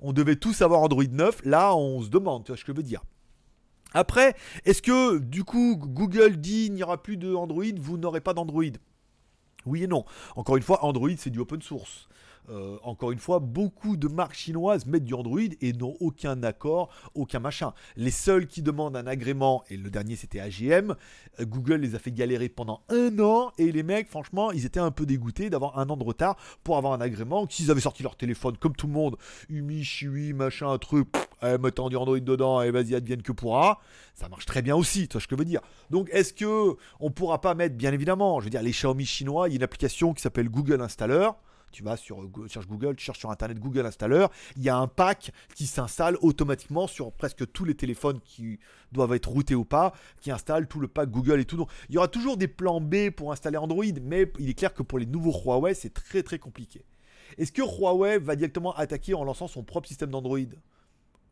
on 0.00 0.12
devait 0.12 0.36
tous 0.36 0.62
avoir 0.62 0.80
Android 0.80 1.04
9, 1.04 1.44
là 1.44 1.74
on 1.74 2.02
se 2.02 2.08
demande, 2.08 2.44
tu 2.44 2.52
vois 2.52 2.56
ce 2.56 2.64
que 2.64 2.72
je 2.72 2.76
veux 2.76 2.82
dire. 2.82 3.02
Après, 3.94 4.34
est-ce 4.64 4.80
que 4.80 5.18
du 5.18 5.44
coup 5.44 5.76
Google 5.76 6.36
dit 6.36 6.66
il 6.66 6.74
n'y 6.74 6.82
aura 6.82 7.02
plus 7.02 7.16
de 7.16 7.34
Android, 7.34 7.64
vous 7.78 7.98
n'aurez 7.98 8.20
pas 8.20 8.34
d'Android? 8.34 8.64
Oui 9.66 9.84
et 9.84 9.86
non. 9.86 10.04
Encore 10.34 10.56
une 10.56 10.62
fois, 10.62 10.84
Android 10.84 11.10
c'est 11.16 11.30
du 11.30 11.38
open 11.38 11.62
source. 11.62 12.08
Euh, 12.50 12.76
encore 12.82 13.12
une 13.12 13.18
fois, 13.18 13.38
beaucoup 13.38 13.96
de 13.96 14.08
marques 14.08 14.34
chinoises 14.34 14.86
mettent 14.86 15.04
du 15.04 15.14
Android 15.14 15.40
et 15.60 15.72
n'ont 15.72 15.96
aucun 16.00 16.42
accord, 16.42 16.90
aucun 17.14 17.38
machin. 17.38 17.72
Les 17.96 18.10
seuls 18.10 18.46
qui 18.46 18.62
demandent 18.62 18.96
un 18.96 19.06
agrément, 19.06 19.62
et 19.70 19.76
le 19.76 19.90
dernier 19.90 20.16
c'était 20.16 20.40
AGM, 20.40 20.94
euh, 21.40 21.44
Google 21.44 21.76
les 21.76 21.94
a 21.94 21.98
fait 21.98 22.10
galérer 22.10 22.48
pendant 22.48 22.82
un 22.88 23.18
an 23.20 23.52
et 23.58 23.70
les 23.70 23.82
mecs, 23.82 24.08
franchement, 24.08 24.50
ils 24.50 24.66
étaient 24.66 24.80
un 24.80 24.90
peu 24.90 25.06
dégoûtés 25.06 25.50
d'avoir 25.50 25.78
un 25.78 25.88
an 25.88 25.96
de 25.96 26.02
retard 26.02 26.36
pour 26.64 26.76
avoir 26.76 26.92
un 26.92 27.00
agrément. 27.00 27.46
S'ils 27.48 27.70
avaient 27.70 27.80
sorti 27.80 28.02
leur 28.02 28.16
téléphone 28.16 28.56
comme 28.56 28.74
tout 28.74 28.88
le 28.88 28.92
monde, 28.92 29.16
Umi, 29.48 29.84
Chiwi, 29.84 30.32
machin, 30.32 30.68
un 30.68 30.78
truc, 30.78 31.08
eh, 31.42 31.58
mettant 31.58 31.88
du 31.88 31.96
Android 31.96 32.18
dedans 32.18 32.60
et 32.62 32.70
vas-y, 32.70 32.94
advienne 32.94 33.22
que 33.22 33.32
pourra, 33.32 33.80
ça 34.14 34.28
marche 34.28 34.46
très 34.46 34.62
bien 34.62 34.74
aussi, 34.74 35.06
tu 35.06 35.12
vois 35.12 35.20
ce 35.20 35.28
que 35.28 35.36
je 35.36 35.38
veux 35.38 35.44
dire. 35.44 35.60
Donc 35.90 36.08
est-ce 36.12 36.32
que 36.32 36.76
on 36.98 37.10
pourra 37.10 37.40
pas 37.40 37.54
mettre, 37.54 37.76
bien 37.76 37.92
évidemment, 37.92 38.40
je 38.40 38.44
veux 38.44 38.50
dire, 38.50 38.62
les 38.62 38.72
Xiaomi 38.72 39.06
chinois, 39.06 39.48
il 39.48 39.52
y 39.52 39.54
a 39.54 39.56
une 39.58 39.62
application 39.62 40.12
qui 40.12 40.22
s'appelle 40.22 40.48
Google 40.48 40.80
Installer 40.80 41.30
tu 41.72 41.82
vas 41.82 41.96
sur 41.96 42.28
cherches 42.48 42.68
Google, 42.68 42.94
tu 42.96 43.04
cherches 43.04 43.18
sur 43.18 43.30
internet 43.30 43.58
Google 43.58 43.86
Installer, 43.86 44.26
il 44.56 44.62
y 44.62 44.68
a 44.68 44.76
un 44.76 44.86
pack 44.86 45.32
qui 45.54 45.66
s'installe 45.66 46.16
automatiquement 46.20 46.86
sur 46.86 47.12
presque 47.12 47.50
tous 47.52 47.64
les 47.64 47.74
téléphones 47.74 48.20
qui 48.20 48.58
doivent 48.92 49.14
être 49.14 49.28
routés 49.28 49.54
ou 49.54 49.64
pas, 49.64 49.92
qui 50.20 50.30
installe 50.30 50.68
tout 50.68 50.80
le 50.80 50.88
pack 50.88 51.10
Google 51.10 51.40
et 51.40 51.44
tout. 51.44 51.56
Donc 51.56 51.70
il 51.88 51.94
y 51.94 51.98
aura 51.98 52.08
toujours 52.08 52.36
des 52.36 52.48
plans 52.48 52.80
B 52.80 53.10
pour 53.10 53.32
installer 53.32 53.56
Android, 53.56 53.84
mais 54.02 54.30
il 54.38 54.48
est 54.48 54.54
clair 54.54 54.74
que 54.74 54.82
pour 54.82 54.98
les 54.98 55.06
nouveaux 55.06 55.32
Huawei, 55.32 55.74
c'est 55.74 55.92
très 55.92 56.22
très 56.22 56.38
compliqué. 56.38 56.84
Est-ce 57.38 57.52
que 57.52 57.62
Huawei 57.62 58.18
va 58.18 58.36
directement 58.36 58.74
attaquer 58.74 59.14
en 59.14 59.24
lançant 59.24 59.48
son 59.48 59.62
propre 59.62 59.88
système 59.88 60.10
d'Android? 60.10 60.38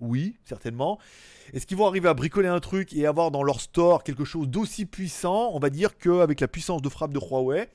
Oui, 0.01 0.37
certainement. 0.45 0.99
Est-ce 1.53 1.67
qu'ils 1.67 1.77
vont 1.77 1.87
arriver 1.87 2.09
à 2.09 2.15
bricoler 2.15 2.49
un 2.49 2.61
truc 2.61 2.95
et 2.95 3.07
avoir 3.07 3.31
dans 3.31 3.43
leur 3.43 3.61
store 3.61 4.05
quelque 4.05 4.25
chose 4.25 4.49
d'aussi 4.49 4.87
puissant? 4.87 5.51
On 5.53 5.59
va 5.59 5.69
dire 5.69 5.99
qu'avec 5.99 6.41
la 6.41 6.49
puissance 6.49 6.81
de 6.81 6.89
frappe 6.89 7.13
de 7.13 7.19
Huawei, 7.19 7.69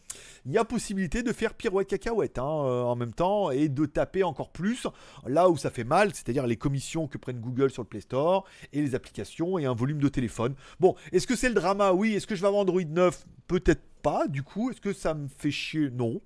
il 0.46 0.54
y 0.54 0.58
a 0.58 0.64
possibilité 0.64 1.24
de 1.24 1.34
faire 1.34 1.54
pirouette 1.54 1.90
cacahuète 1.90 2.40
hein, 2.40 2.46
euh, 2.46 2.84
en 2.84 2.96
même 2.96 3.14
temps 3.14 3.52
et 3.52 3.68
de 3.68 3.86
taper 3.86 4.24
encore 4.24 4.52
plus 4.52 4.88
là 5.26 5.50
où 5.50 5.58
ça 5.58 5.72
fait 5.72 5.84
mal, 5.84 6.14
c'est-à-dire 6.14 6.48
les 6.48 6.56
commissions 6.56 7.08
que 7.08 7.18
prennent 7.18 7.42
Google 7.42 7.70
sur 7.70 7.82
le 7.82 7.88
Play 7.88 8.02
Store 8.02 8.46
et 8.72 8.82
les 8.82 8.96
applications 8.96 9.60
et 9.60 9.66
un 9.66 9.74
volume 9.74 10.00
de 10.00 10.08
téléphone. 10.08 10.56
Bon, 10.80 10.96
est-ce 11.12 11.28
que 11.28 11.36
c'est 11.36 11.50
le 11.50 11.56
drama? 11.56 11.92
Oui. 11.92 12.14
Est-ce 12.14 12.28
que 12.28 12.36
je 12.36 12.42
vais 12.42 12.48
avoir 12.48 12.62
Android 12.62 12.82
9 12.82 13.26
Peut-être 13.48 13.84
pas, 14.02 14.28
du 14.28 14.44
coup. 14.44 14.72
Est-ce 14.72 14.82
que 14.82 14.94
ça 14.94 15.14
me 15.14 15.28
fait 15.28 15.52
chier? 15.52 15.90
Non. 15.92 16.22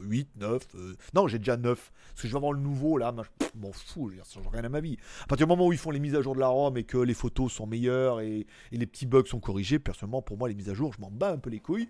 8, 0.00 0.28
9. 0.36 0.62
Euh, 0.74 0.96
non, 1.14 1.28
j'ai 1.28 1.38
déjà 1.38 1.56
9. 1.56 1.92
Parce 2.08 2.22
que 2.22 2.28
je 2.28 2.32
vais 2.32 2.36
avoir 2.36 2.52
le 2.52 2.60
nouveau 2.60 2.98
là. 2.98 3.14
Je 3.40 3.60
m'en 3.60 3.72
fous, 3.72 4.10
je 4.10 4.16
change 4.32 4.48
rien 4.52 4.64
à 4.64 4.68
ma 4.68 4.80
vie. 4.80 4.96
À 5.22 5.26
partir 5.26 5.46
du 5.46 5.50
moment 5.50 5.66
où 5.66 5.72
ils 5.72 5.78
font 5.78 5.90
les 5.90 6.00
mises 6.00 6.14
à 6.14 6.22
jour 6.22 6.34
de 6.34 6.40
la 6.40 6.48
ROM 6.48 6.76
et 6.76 6.84
que 6.84 6.98
les 6.98 7.14
photos 7.14 7.52
sont 7.52 7.66
meilleures 7.66 8.20
et, 8.20 8.46
les 8.72 8.86
petits 8.86 9.06
bugs 9.06 9.26
sont 9.26 9.40
corrigés, 9.40 9.78
personnellement, 9.78 10.22
pour 10.22 10.38
moi, 10.38 10.48
les 10.48 10.54
mises 10.54 10.70
à 10.70 10.74
jour, 10.74 10.92
je 10.92 11.00
m'en 11.00 11.10
bats 11.10 11.30
un 11.30 11.38
peu 11.38 11.50
les 11.50 11.60
couilles. 11.60 11.88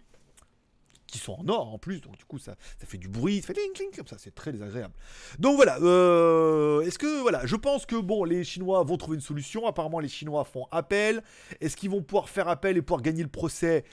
Qui 1.07 1.19
sont 1.19 1.35
en 1.35 1.49
or 1.49 1.73
en 1.73 1.79
plus, 1.79 2.01
donc 2.01 2.17
du 2.17 2.25
coup 2.25 2.39
ça, 2.39 2.57
ça 2.81 2.87
fait 2.87 2.97
du 2.97 3.09
bruit, 3.09 3.41
ça 3.41 3.49
fait 3.49 3.53
cling 3.53 3.73
cling 3.75 3.91
comme 3.95 4.07
ça, 4.07 4.17
c'est 4.19 4.35
très 4.35 4.51
désagréable. 4.51 4.95
Donc 5.39 5.55
voilà, 5.55 5.79
euh, 5.81 6.81
est-ce 6.81 6.99
que 6.99 7.21
voilà, 7.21 7.45
je 7.47 7.55
pense 7.55 7.87
que 7.87 7.95
bon, 7.95 8.25
les 8.25 8.43
Chinois 8.43 8.83
vont 8.83 8.97
trouver 8.97 9.17
une 9.17 9.21
solution. 9.21 9.67
Apparemment, 9.67 10.01
les 10.01 10.09
Chinois 10.09 10.45
font 10.45 10.67
appel. 10.73 11.23
Est-ce 11.61 11.77
qu'ils 11.77 11.91
vont 11.91 12.03
pouvoir 12.03 12.31
faire 12.31 12.49
appel 12.49 12.79
et 12.79 12.83
pouvoir 12.83 13.03
gagner 13.03 13.23
le 13.23 13.29
procès? 13.29 13.85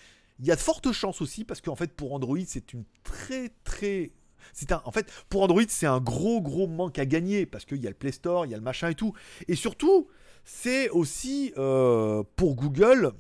Il 0.42 0.48
y 0.48 0.52
a 0.52 0.56
de 0.56 0.62
fortes 0.62 0.92
chances 0.92 1.22
aussi 1.22 1.46
parce 1.46 1.62
qu'en 1.62 1.76
fait 1.76 1.94
pour 1.94 2.14
Android 2.14 2.38
c'est 2.46 2.74
une 2.74 2.84
très 3.04 3.50
très 3.64 4.12
c'est 4.54 4.72
un, 4.72 4.82
en 4.86 4.92
fait, 4.92 5.12
pour 5.30 5.44
Android, 5.44 5.62
c'est 5.68 5.86
un 5.86 6.00
gros 6.00 6.42
gros 6.42 6.68
manque 6.68 7.00
à 7.00 7.06
gagner 7.06 7.46
parce 7.46 7.66
qu'il 7.66 7.78
y 7.78 7.88
a 7.88 7.90
le 7.90 7.96
Play 7.96 8.12
Store, 8.12 8.46
il 8.46 8.52
y 8.52 8.54
a 8.54 8.58
le 8.58 8.64
machin 8.64 8.90
et 8.90 8.96
tout. 8.96 9.14
Et 9.48 9.56
surtout, 9.56 10.08
c'est 10.44 10.90
aussi 10.90 11.54
euh, 11.58 12.24
pour 12.36 12.56
Google, 12.56 13.14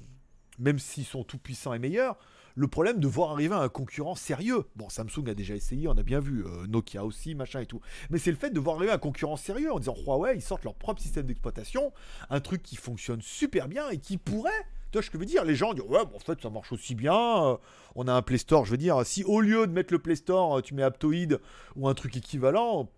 même 0.59 0.79
s'ils 0.79 1.05
sont 1.05 1.23
tout 1.23 1.37
puissants 1.37 1.73
et 1.73 1.79
meilleurs, 1.79 2.17
le 2.55 2.67
problème 2.67 2.99
de 2.99 3.07
voir 3.07 3.31
arriver 3.31 3.55
un 3.55 3.69
concurrent 3.69 4.15
sérieux. 4.15 4.65
Bon, 4.75 4.89
Samsung 4.89 5.29
a 5.29 5.33
déjà 5.33 5.55
essayé, 5.55 5.87
on 5.87 5.97
a 5.97 6.03
bien 6.03 6.19
vu, 6.19 6.45
euh, 6.45 6.67
Nokia 6.67 7.05
aussi, 7.05 7.33
machin 7.33 7.61
et 7.61 7.65
tout. 7.65 7.79
Mais 8.09 8.17
c'est 8.17 8.31
le 8.31 8.37
fait 8.37 8.49
de 8.49 8.59
voir 8.59 8.75
arriver 8.75 8.91
un 8.91 8.97
concurrent 8.97 9.37
sérieux 9.37 9.71
en 9.71 9.79
disant 9.79 9.95
Huawei, 10.05 10.35
ils 10.35 10.41
sortent 10.41 10.65
leur 10.65 10.75
propre 10.75 11.01
système 11.01 11.27
d'exploitation, 11.27 11.93
un 12.29 12.41
truc 12.41 12.61
qui 12.61 12.75
fonctionne 12.75 13.21
super 13.21 13.69
bien 13.69 13.89
et 13.89 13.99
qui 13.99 14.17
pourrait 14.17 14.51
tu 14.91 14.99
je 15.01 15.17
veux 15.17 15.25
dire 15.25 15.45
Les 15.45 15.55
gens 15.55 15.73
disent 15.73 15.83
ouais, 15.83 15.99
en 15.99 16.19
fait, 16.19 16.41
ça 16.41 16.49
marche 16.49 16.71
aussi 16.71 16.95
bien. 16.95 17.43
Euh, 17.45 17.57
on 17.95 18.07
a 18.07 18.13
un 18.13 18.21
Play 18.21 18.37
Store. 18.37 18.65
Je 18.65 18.71
veux 18.71 18.77
dire, 18.77 19.05
si 19.05 19.23
au 19.23 19.41
lieu 19.41 19.67
de 19.67 19.71
mettre 19.71 19.93
le 19.93 19.99
Play 19.99 20.15
Store, 20.15 20.57
euh, 20.57 20.61
tu 20.61 20.73
mets 20.73 20.83
Aptoid 20.83 21.39
ou 21.75 21.87
un 21.87 21.93
truc 21.93 22.15
équivalent, 22.17 22.89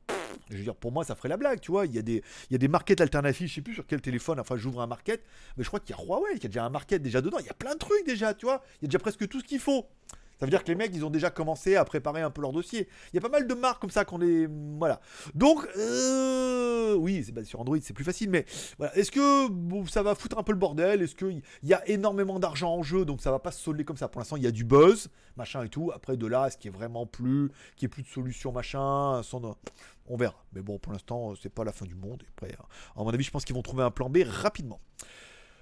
je 0.50 0.58
veux 0.58 0.64
dire, 0.64 0.76
pour 0.76 0.92
moi, 0.92 1.04
ça 1.04 1.16
ferait 1.16 1.30
la 1.30 1.38
blague, 1.38 1.60
tu 1.60 1.72
vois. 1.72 1.86
Il 1.86 1.94
y 1.94 2.00
a 2.00 2.02
des, 2.02 2.24
il 2.50 2.54
y 2.54 2.56
a 2.56 2.58
des 2.58 2.68
markets 2.68 3.02
alternatifs, 3.02 3.50
je 3.50 3.56
sais 3.56 3.62
plus 3.62 3.76
sur 3.76 3.86
quel 3.86 4.02
téléphone. 4.02 4.40
Enfin, 4.40 4.56
j'ouvre 4.58 4.82
un 4.82 4.88
market, 4.88 5.24
mais 5.58 5.64
je 5.64 5.70
crois 5.70 5.80
qu'il 5.80 5.96
y 5.96 6.00
a 6.00 6.04
Huawei, 6.04 6.32
il 6.36 6.44
y 6.44 6.46
a 6.46 6.50
déjà 6.50 6.66
un 6.66 6.70
market 6.70 7.02
déjà 7.02 7.22
dedans. 7.22 7.38
Il 7.40 7.46
y 7.46 7.50
a 7.50 7.54
plein 7.54 7.74
de 7.74 7.80
trucs 7.80 8.06
déjà, 8.06 8.34
tu 8.34 8.46
vois. 8.46 8.64
Il 8.82 8.84
y 8.84 8.86
a 8.86 8.88
déjà 8.88 9.00
presque 9.00 9.28
tout 9.28 9.40
ce 9.40 9.46
qu'il 9.46 9.60
faut. 9.60 9.86
Ça 10.44 10.46
veut 10.46 10.52
dire 10.52 10.66
que 10.66 10.68
les 10.68 10.76
mecs, 10.76 10.92
ils 10.94 11.06
ont 11.06 11.10
déjà 11.10 11.30
commencé 11.30 11.78
à 11.78 11.86
préparer 11.86 12.22
un 12.22 12.30
peu 12.30 12.42
leur 12.42 12.52
dossier. 12.52 12.90
Il 13.14 13.16
y 13.16 13.18
a 13.18 13.22
pas 13.22 13.30
mal 13.30 13.48
de 13.48 13.54
marques 13.54 13.80
comme 13.80 13.90
ça 13.90 14.04
qu'on 14.04 14.20
est. 14.20 14.50
Voilà. 14.78 15.00
Donc, 15.36 15.66
euh, 15.78 16.96
oui, 16.96 17.26
bah, 17.32 17.46
sur 17.46 17.62
Android, 17.62 17.78
c'est 17.82 17.94
plus 17.94 18.04
facile, 18.04 18.30
mais 18.30 18.44
voilà. 18.78 18.94
Est-ce 18.98 19.10
que 19.10 19.48
ça 19.90 20.04
va 20.04 20.16
foutre 20.16 20.38
un 20.38 20.44
peu 20.44 20.52
le 20.52 20.58
bordel? 20.58 21.02
Est-ce 21.02 21.16
qu'il 21.16 21.42
y 21.64 21.74
a 21.74 21.88
énormément 21.88 22.42
d'argent 22.42 22.74
en 22.74 22.84
jeu, 22.84 23.06
donc 23.06 23.22
ça 23.22 23.32
va 23.32 23.40
pas 23.40 23.52
se 23.52 23.64
solder 23.64 23.86
comme 23.86 23.96
ça? 23.96 24.10
Pour 24.10 24.20
l'instant, 24.20 24.36
il 24.36 24.44
y 24.44 24.48
a 24.48 24.52
du 24.52 24.66
buzz, 24.66 25.08
machin 25.38 25.64
et 25.64 25.70
tout. 25.70 25.94
Après, 25.96 26.18
de 26.18 26.28
là, 26.28 26.48
est-ce 26.48 26.58
qu'il 26.58 26.72
y 26.72 26.74
a 26.74 26.78
vraiment 26.78 27.06
plus, 27.06 27.50
qu'il 27.78 27.88
n'y 27.88 27.92
ait 27.94 27.96
plus 27.96 28.04
de 28.04 28.10
solution, 28.10 28.52
machin, 28.52 29.22
on 30.08 30.18
verra. 30.18 30.44
Mais 30.52 30.62
bon, 30.62 30.78
pour 30.78 30.92
l'instant, 30.92 31.36
c'est 31.42 31.54
pas 31.54 31.64
la 31.64 31.72
fin 31.72 31.86
du 31.86 31.96
monde. 31.96 32.22
Et 32.22 32.28
après, 32.36 32.54
à 32.98 33.02
mon 33.02 33.12
avis, 33.12 33.24
je 33.24 33.32
pense 33.32 33.46
qu'ils 33.46 33.56
vont 33.56 33.62
trouver 33.62 33.84
un 33.84 33.92
plan 33.92 34.10
B 34.10 34.18
rapidement. 34.28 34.82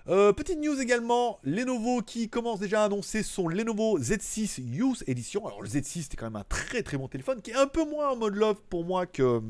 Euh, 0.07 0.33
petite 0.33 0.59
news 0.59 0.79
également, 0.81 1.39
Lenovo 1.43 2.01
qui 2.01 2.27
commence 2.27 2.59
déjà 2.59 2.81
à 2.81 2.85
annoncer 2.85 3.21
son 3.21 3.47
Lenovo 3.47 3.99
Z6 3.99 4.59
Youth 4.59 5.03
Edition. 5.05 5.45
Alors 5.45 5.61
le 5.61 5.67
Z6 5.69 6.03
c'était 6.03 6.17
quand 6.17 6.25
même 6.25 6.37
un 6.37 6.43
très 6.43 6.81
très 6.81 6.97
bon 6.97 7.07
téléphone 7.07 7.41
qui 7.41 7.51
est 7.51 7.55
un 7.55 7.67
peu 7.67 7.85
moins 7.85 8.09
en 8.09 8.15
mode 8.15 8.35
love 8.35 8.59
pour 8.69 8.83
moi 8.83 9.05
que, 9.05 9.41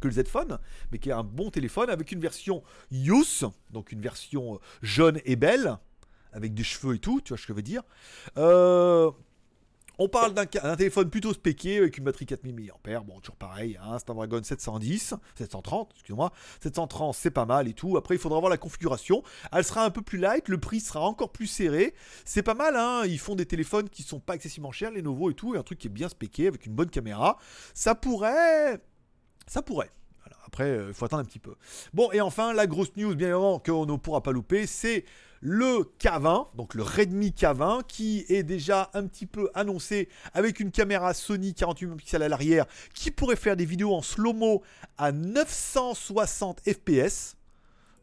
que 0.00 0.08
le 0.08 0.14
Z 0.14 0.26
Phone, 0.26 0.58
mais 0.90 0.98
qui 0.98 1.10
est 1.10 1.12
un 1.12 1.22
bon 1.22 1.50
téléphone 1.50 1.90
avec 1.90 2.10
une 2.10 2.20
version 2.20 2.64
Youth, 2.90 3.44
donc 3.70 3.92
une 3.92 4.00
version 4.00 4.54
euh, 4.54 4.58
jeune 4.82 5.20
et 5.24 5.36
belle, 5.36 5.78
avec 6.32 6.54
des 6.54 6.64
cheveux 6.64 6.96
et 6.96 6.98
tout, 6.98 7.20
tu 7.20 7.28
vois 7.28 7.38
ce 7.38 7.44
que 7.44 7.52
je 7.52 7.56
veux 7.56 7.62
dire. 7.62 7.82
Euh, 8.36 9.12
on 9.98 10.08
parle 10.08 10.34
d'un 10.34 10.46
téléphone 10.46 11.10
plutôt 11.10 11.32
spéqué 11.32 11.78
avec 11.78 11.98
une 11.98 12.04
batterie 12.04 12.26
4000 12.26 12.54
mAh. 12.54 13.00
Bon, 13.00 13.18
toujours 13.20 13.36
pareil, 13.36 13.78
hein, 13.82 13.98
Snapdragon 13.98 14.42
710, 14.42 15.14
730, 15.36 15.90
excuse-moi. 15.94 16.32
730, 16.62 17.14
c'est 17.14 17.30
pas 17.30 17.46
mal 17.46 17.68
et 17.68 17.74
tout. 17.74 17.96
Après, 17.96 18.14
il 18.14 18.18
faudra 18.18 18.38
voir 18.38 18.50
la 18.50 18.58
configuration. 18.58 19.22
Elle 19.52 19.64
sera 19.64 19.84
un 19.84 19.90
peu 19.90 20.02
plus 20.02 20.18
light, 20.18 20.48
le 20.48 20.58
prix 20.58 20.80
sera 20.80 21.00
encore 21.00 21.32
plus 21.32 21.46
serré. 21.46 21.94
C'est 22.24 22.42
pas 22.42 22.54
mal, 22.54 22.76
hein. 22.76 23.02
Ils 23.06 23.18
font 23.18 23.34
des 23.34 23.46
téléphones 23.46 23.88
qui 23.88 24.02
sont 24.02 24.20
pas 24.20 24.34
excessivement 24.34 24.72
chers, 24.72 24.90
les 24.90 25.02
nouveaux 25.02 25.30
et 25.30 25.34
tout, 25.34 25.54
et 25.54 25.58
un 25.58 25.62
truc 25.62 25.78
qui 25.78 25.88
est 25.88 25.90
bien 25.90 26.08
spéqué 26.08 26.46
avec 26.46 26.66
une 26.66 26.74
bonne 26.74 26.90
caméra. 26.90 27.38
Ça 27.74 27.94
pourrait. 27.94 28.80
Ça 29.46 29.62
pourrait. 29.62 29.90
Après, 30.48 30.68
il 30.68 30.76
euh, 30.76 30.92
faut 30.94 31.04
attendre 31.04 31.22
un 31.22 31.26
petit 31.26 31.38
peu. 31.38 31.54
Bon, 31.92 32.10
et 32.12 32.20
enfin, 32.20 32.54
la 32.54 32.66
grosse 32.66 32.96
news, 32.96 33.14
bien 33.14 33.28
évidemment, 33.28 33.58
qu'on 33.58 33.84
ne 33.84 33.96
pourra 33.96 34.22
pas 34.22 34.32
louper, 34.32 34.66
c'est 34.66 35.04
le 35.40 35.90
K20, 36.00 36.56
donc 36.56 36.74
le 36.74 36.82
Redmi 36.82 37.30
K20, 37.30 37.84
qui 37.86 38.24
est 38.28 38.42
déjà 38.42 38.90
un 38.94 39.06
petit 39.06 39.26
peu 39.26 39.50
annoncé 39.54 40.08
avec 40.34 40.60
une 40.60 40.70
caméra 40.70 41.14
Sony 41.14 41.54
48 41.54 41.96
pixels 41.96 42.22
à 42.22 42.28
l'arrière, 42.28 42.66
qui 42.94 43.10
pourrait 43.10 43.36
faire 43.36 43.56
des 43.56 43.64
vidéos 43.64 43.94
en 43.94 44.02
slow-mo 44.02 44.62
à 44.96 45.12
960 45.12 46.60
fps. 46.68 47.36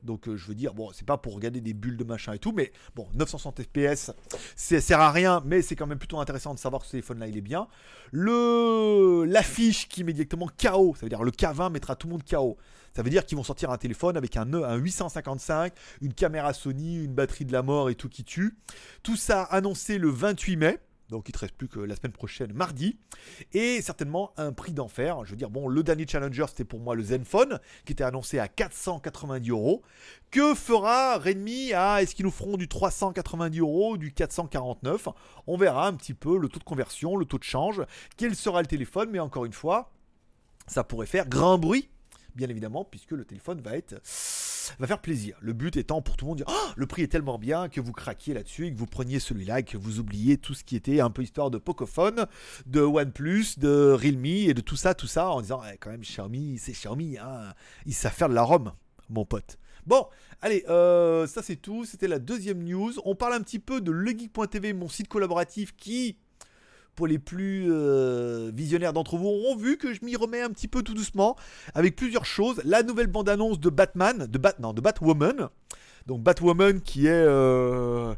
Donc 0.03 0.27
euh, 0.27 0.37
je 0.37 0.47
veux 0.47 0.55
dire, 0.55 0.73
bon, 0.73 0.91
c'est 0.93 1.05
pas 1.05 1.17
pour 1.17 1.33
regarder 1.33 1.61
des 1.61 1.73
bulles 1.73 1.97
de 1.97 2.03
machin 2.03 2.33
et 2.33 2.39
tout, 2.39 2.51
mais 2.51 2.71
bon, 2.95 3.07
960 3.15 3.61
fps, 3.63 4.11
ça 4.55 4.81
sert 4.81 4.99
à 4.99 5.11
rien, 5.11 5.41
mais 5.45 5.61
c'est 5.61 5.75
quand 5.75 5.87
même 5.87 5.97
plutôt 5.97 6.19
intéressant 6.19 6.53
de 6.53 6.59
savoir 6.59 6.81
que 6.81 6.85
ce 6.87 6.91
téléphone-là, 6.91 7.27
il 7.27 7.37
est 7.37 7.41
bien. 7.41 7.67
Le 8.11 9.25
l'affiche 9.25 9.89
qui 9.89 10.03
met 10.03 10.13
directement 10.13 10.47
KO, 10.47 10.93
ça 10.95 11.01
veut 11.01 11.09
dire 11.09 11.23
le 11.23 11.31
K20 11.31 11.71
mettra 11.71 11.95
tout 11.95 12.07
le 12.07 12.13
monde 12.13 12.23
KO. 12.23 12.57
Ça 12.95 13.03
veut 13.03 13.09
dire 13.09 13.25
qu'ils 13.25 13.37
vont 13.37 13.43
sortir 13.43 13.71
un 13.71 13.77
téléphone 13.77 14.15
avec 14.15 14.37
un, 14.37 14.53
un 14.53 14.75
855, 14.77 15.73
une 16.01 16.13
caméra 16.13 16.53
Sony, 16.53 17.03
une 17.03 17.13
batterie 17.13 17.43
de 17.43 17.51
la 17.51 17.61
mort 17.61 17.89
et 17.89 17.95
tout 17.95 18.07
qui 18.07 18.23
tue. 18.23 18.55
Tout 19.03 19.17
ça 19.17 19.43
annoncé 19.43 19.97
le 19.97 20.09
28 20.09 20.55
mai. 20.55 20.79
Donc 21.09 21.27
il 21.27 21.31
ne 21.31 21.33
te 21.33 21.39
reste 21.39 21.55
plus 21.55 21.67
que 21.67 21.79
la 21.79 21.95
semaine 21.95 22.13
prochaine, 22.13 22.53
mardi. 22.53 22.97
Et 23.53 23.81
certainement 23.81 24.31
un 24.37 24.53
prix 24.53 24.71
d'enfer. 24.71 25.23
Je 25.25 25.31
veux 25.31 25.35
dire, 25.35 25.49
bon, 25.49 25.67
le 25.67 25.83
dernier 25.83 26.07
Challenger, 26.07 26.45
c'était 26.47 26.63
pour 26.63 26.79
moi 26.79 26.95
le 26.95 27.03
Zenfone, 27.03 27.59
qui 27.85 27.91
était 27.91 28.03
annoncé 28.05 28.39
à 28.39 28.47
490 28.47 29.49
euros. 29.49 29.83
Que 30.31 30.55
fera 30.55 31.17
Redmi 31.17 31.73
à, 31.73 32.01
est-ce 32.01 32.15
qu'ils 32.15 32.25
nous 32.25 32.31
feront 32.31 32.55
du 32.55 32.69
390 32.69 33.59
euros, 33.59 33.97
du 33.97 34.13
449 34.13 35.09
On 35.47 35.57
verra 35.57 35.87
un 35.87 35.93
petit 35.93 36.13
peu 36.13 36.37
le 36.37 36.47
taux 36.47 36.59
de 36.59 36.63
conversion, 36.63 37.17
le 37.17 37.25
taux 37.25 37.39
de 37.39 37.43
change, 37.43 37.83
quel 38.15 38.35
sera 38.35 38.61
le 38.61 38.67
téléphone. 38.67 39.09
Mais 39.11 39.19
encore 39.19 39.45
une 39.45 39.53
fois, 39.53 39.91
ça 40.65 40.83
pourrait 40.85 41.05
faire 41.05 41.27
grand 41.27 41.59
bruit 41.59 41.89
bien 42.35 42.49
évidemment, 42.49 42.83
puisque 42.83 43.11
le 43.11 43.25
téléphone 43.25 43.61
va 43.61 43.75
être 43.75 43.95
va 44.79 44.87
faire 44.87 45.01
plaisir. 45.01 45.37
Le 45.41 45.53
but 45.53 45.77
étant 45.77 46.01
pour 46.01 46.17
tout 46.17 46.25
le 46.25 46.29
monde 46.29 46.37
dire 46.37 46.47
oh, 46.49 46.71
le 46.75 46.87
prix 46.87 47.03
est 47.03 47.07
tellement 47.07 47.37
bien 47.37 47.69
que 47.69 47.79
vous 47.79 47.91
craquiez 47.91 48.33
là-dessus 48.33 48.71
que 48.71 48.77
vous 48.77 48.85
preniez 48.85 49.19
celui-là 49.19 49.59
et 49.59 49.63
que 49.63 49.77
vous 49.77 49.99
oubliez 49.99 50.37
tout 50.37 50.53
ce 50.53 50.63
qui 50.63 50.75
était 50.75 50.99
un 50.99 51.09
peu 51.09 51.23
histoire 51.23 51.51
de 51.51 51.57
Pocophone, 51.57 52.25
de 52.65 52.81
OnePlus, 52.81 53.57
de 53.57 53.91
Realme 53.91 54.25
et 54.25 54.53
de 54.53 54.61
tout 54.61 54.75
ça, 54.75 54.93
tout 54.93 55.07
ça 55.07 55.29
en 55.29 55.41
disant 55.41 55.61
eh, 55.71 55.77
quand 55.77 55.91
même 55.91 56.01
Xiaomi, 56.01 56.57
c'est 56.57 56.71
Xiaomi, 56.71 57.17
hein, 57.17 57.53
ils 57.85 57.93
faire 57.93 58.29
de 58.29 58.33
la 58.33 58.43
ROM, 58.43 58.71
mon 59.09 59.25
pote. 59.25 59.57
Bon, 59.85 60.07
allez, 60.41 60.65
euh, 60.67 61.27
ça 61.27 61.43
c'est 61.43 61.57
tout. 61.57 61.85
C'était 61.85 62.07
la 62.07 62.17
deuxième 62.17 62.63
news. 62.63 62.93
On 63.05 63.13
parle 63.13 63.33
un 63.33 63.41
petit 63.41 63.59
peu 63.59 63.81
de 63.81 63.91
legeek.tv, 63.91 64.73
mon 64.73 64.89
site 64.89 65.07
collaboratif 65.07 65.75
qui 65.75 66.17
pour 66.95 67.07
les 67.07 67.19
plus 67.19 67.67
euh, 67.69 68.51
visionnaires 68.53 68.93
d'entre 68.93 69.17
vous, 69.17 69.27
auront 69.27 69.55
vu 69.55 69.77
que 69.77 69.93
je 69.93 70.03
m'y 70.03 70.15
remets 70.15 70.41
un 70.41 70.49
petit 70.49 70.67
peu 70.67 70.81
tout 70.81 70.93
doucement 70.93 71.35
avec 71.73 71.95
plusieurs 71.95 72.25
choses. 72.25 72.61
La 72.63 72.83
nouvelle 72.83 73.07
bande-annonce 73.07 73.59
de 73.59 73.69
Batman, 73.69 74.27
de, 74.27 74.37
Bat, 74.37 74.55
non, 74.59 74.73
de 74.73 74.81
Batwoman. 74.81 75.49
Donc 76.07 76.21
Batwoman 76.21 76.81
qui 76.81 77.07
est... 77.07 77.11
Euh, 77.11 78.13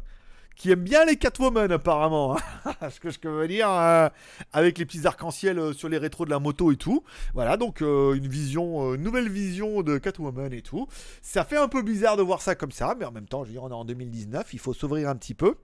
qui 0.58 0.72
aime 0.72 0.80
bien 0.80 1.04
les 1.04 1.16
Catwoman 1.16 1.70
apparemment. 1.70 2.36
Hein. 2.36 2.72
Ce 2.90 2.98
que 2.98 3.10
je 3.10 3.28
veux 3.28 3.46
dire, 3.46 3.70
euh, 3.70 4.08
avec 4.52 4.76
les 4.76 4.84
petits 4.84 5.06
arcs-en-ciel 5.06 5.58
euh, 5.58 5.72
sur 5.72 5.88
les 5.88 5.98
rétros 5.98 6.24
de 6.24 6.30
la 6.30 6.40
moto 6.40 6.72
et 6.72 6.76
tout. 6.76 7.04
Voilà, 7.32 7.56
donc 7.56 7.80
euh, 7.80 8.14
une 8.14 8.26
vision, 8.26 8.96
nouvelle 8.96 9.30
vision 9.30 9.82
de 9.82 9.98
Catwoman 9.98 10.52
et 10.52 10.62
tout. 10.62 10.88
Ça 11.22 11.44
fait 11.44 11.56
un 11.56 11.68
peu 11.68 11.82
bizarre 11.82 12.16
de 12.16 12.22
voir 12.22 12.42
ça 12.42 12.56
comme 12.56 12.72
ça, 12.72 12.96
mais 12.98 13.04
en 13.04 13.12
même 13.12 13.28
temps, 13.28 13.44
je 13.44 13.48
veux 13.48 13.52
dire, 13.52 13.62
on 13.62 13.70
est 13.70 13.74
en 13.74 13.84
2019, 13.84 14.52
il 14.52 14.58
faut 14.58 14.74
s'ouvrir 14.74 15.08
un 15.08 15.14
petit 15.14 15.34
peu. 15.34 15.54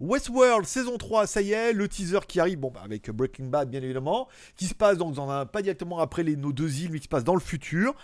Westworld 0.00 0.66
saison 0.66 0.98
3, 0.98 1.26
ça 1.26 1.40
y 1.40 1.52
est, 1.52 1.72
le 1.72 1.88
teaser 1.88 2.20
qui 2.28 2.38
arrive, 2.38 2.58
bon, 2.58 2.70
bah, 2.70 2.82
avec 2.84 3.10
Breaking 3.10 3.46
Bad 3.46 3.70
bien 3.70 3.82
évidemment, 3.82 4.28
qui 4.56 4.66
se 4.66 4.74
passe 4.74 4.98
donc 4.98 5.14
dans 5.14 5.30
un, 5.30 5.46
pas 5.46 5.62
directement 5.62 5.98
après 5.98 6.22
les, 6.22 6.36
nos 6.36 6.52
deux 6.52 6.82
îles, 6.82 6.90
mais 6.92 6.98
qui 6.98 7.04
se 7.04 7.08
passe 7.08 7.24
dans 7.24 7.34
le 7.34 7.40
futur. 7.40 7.94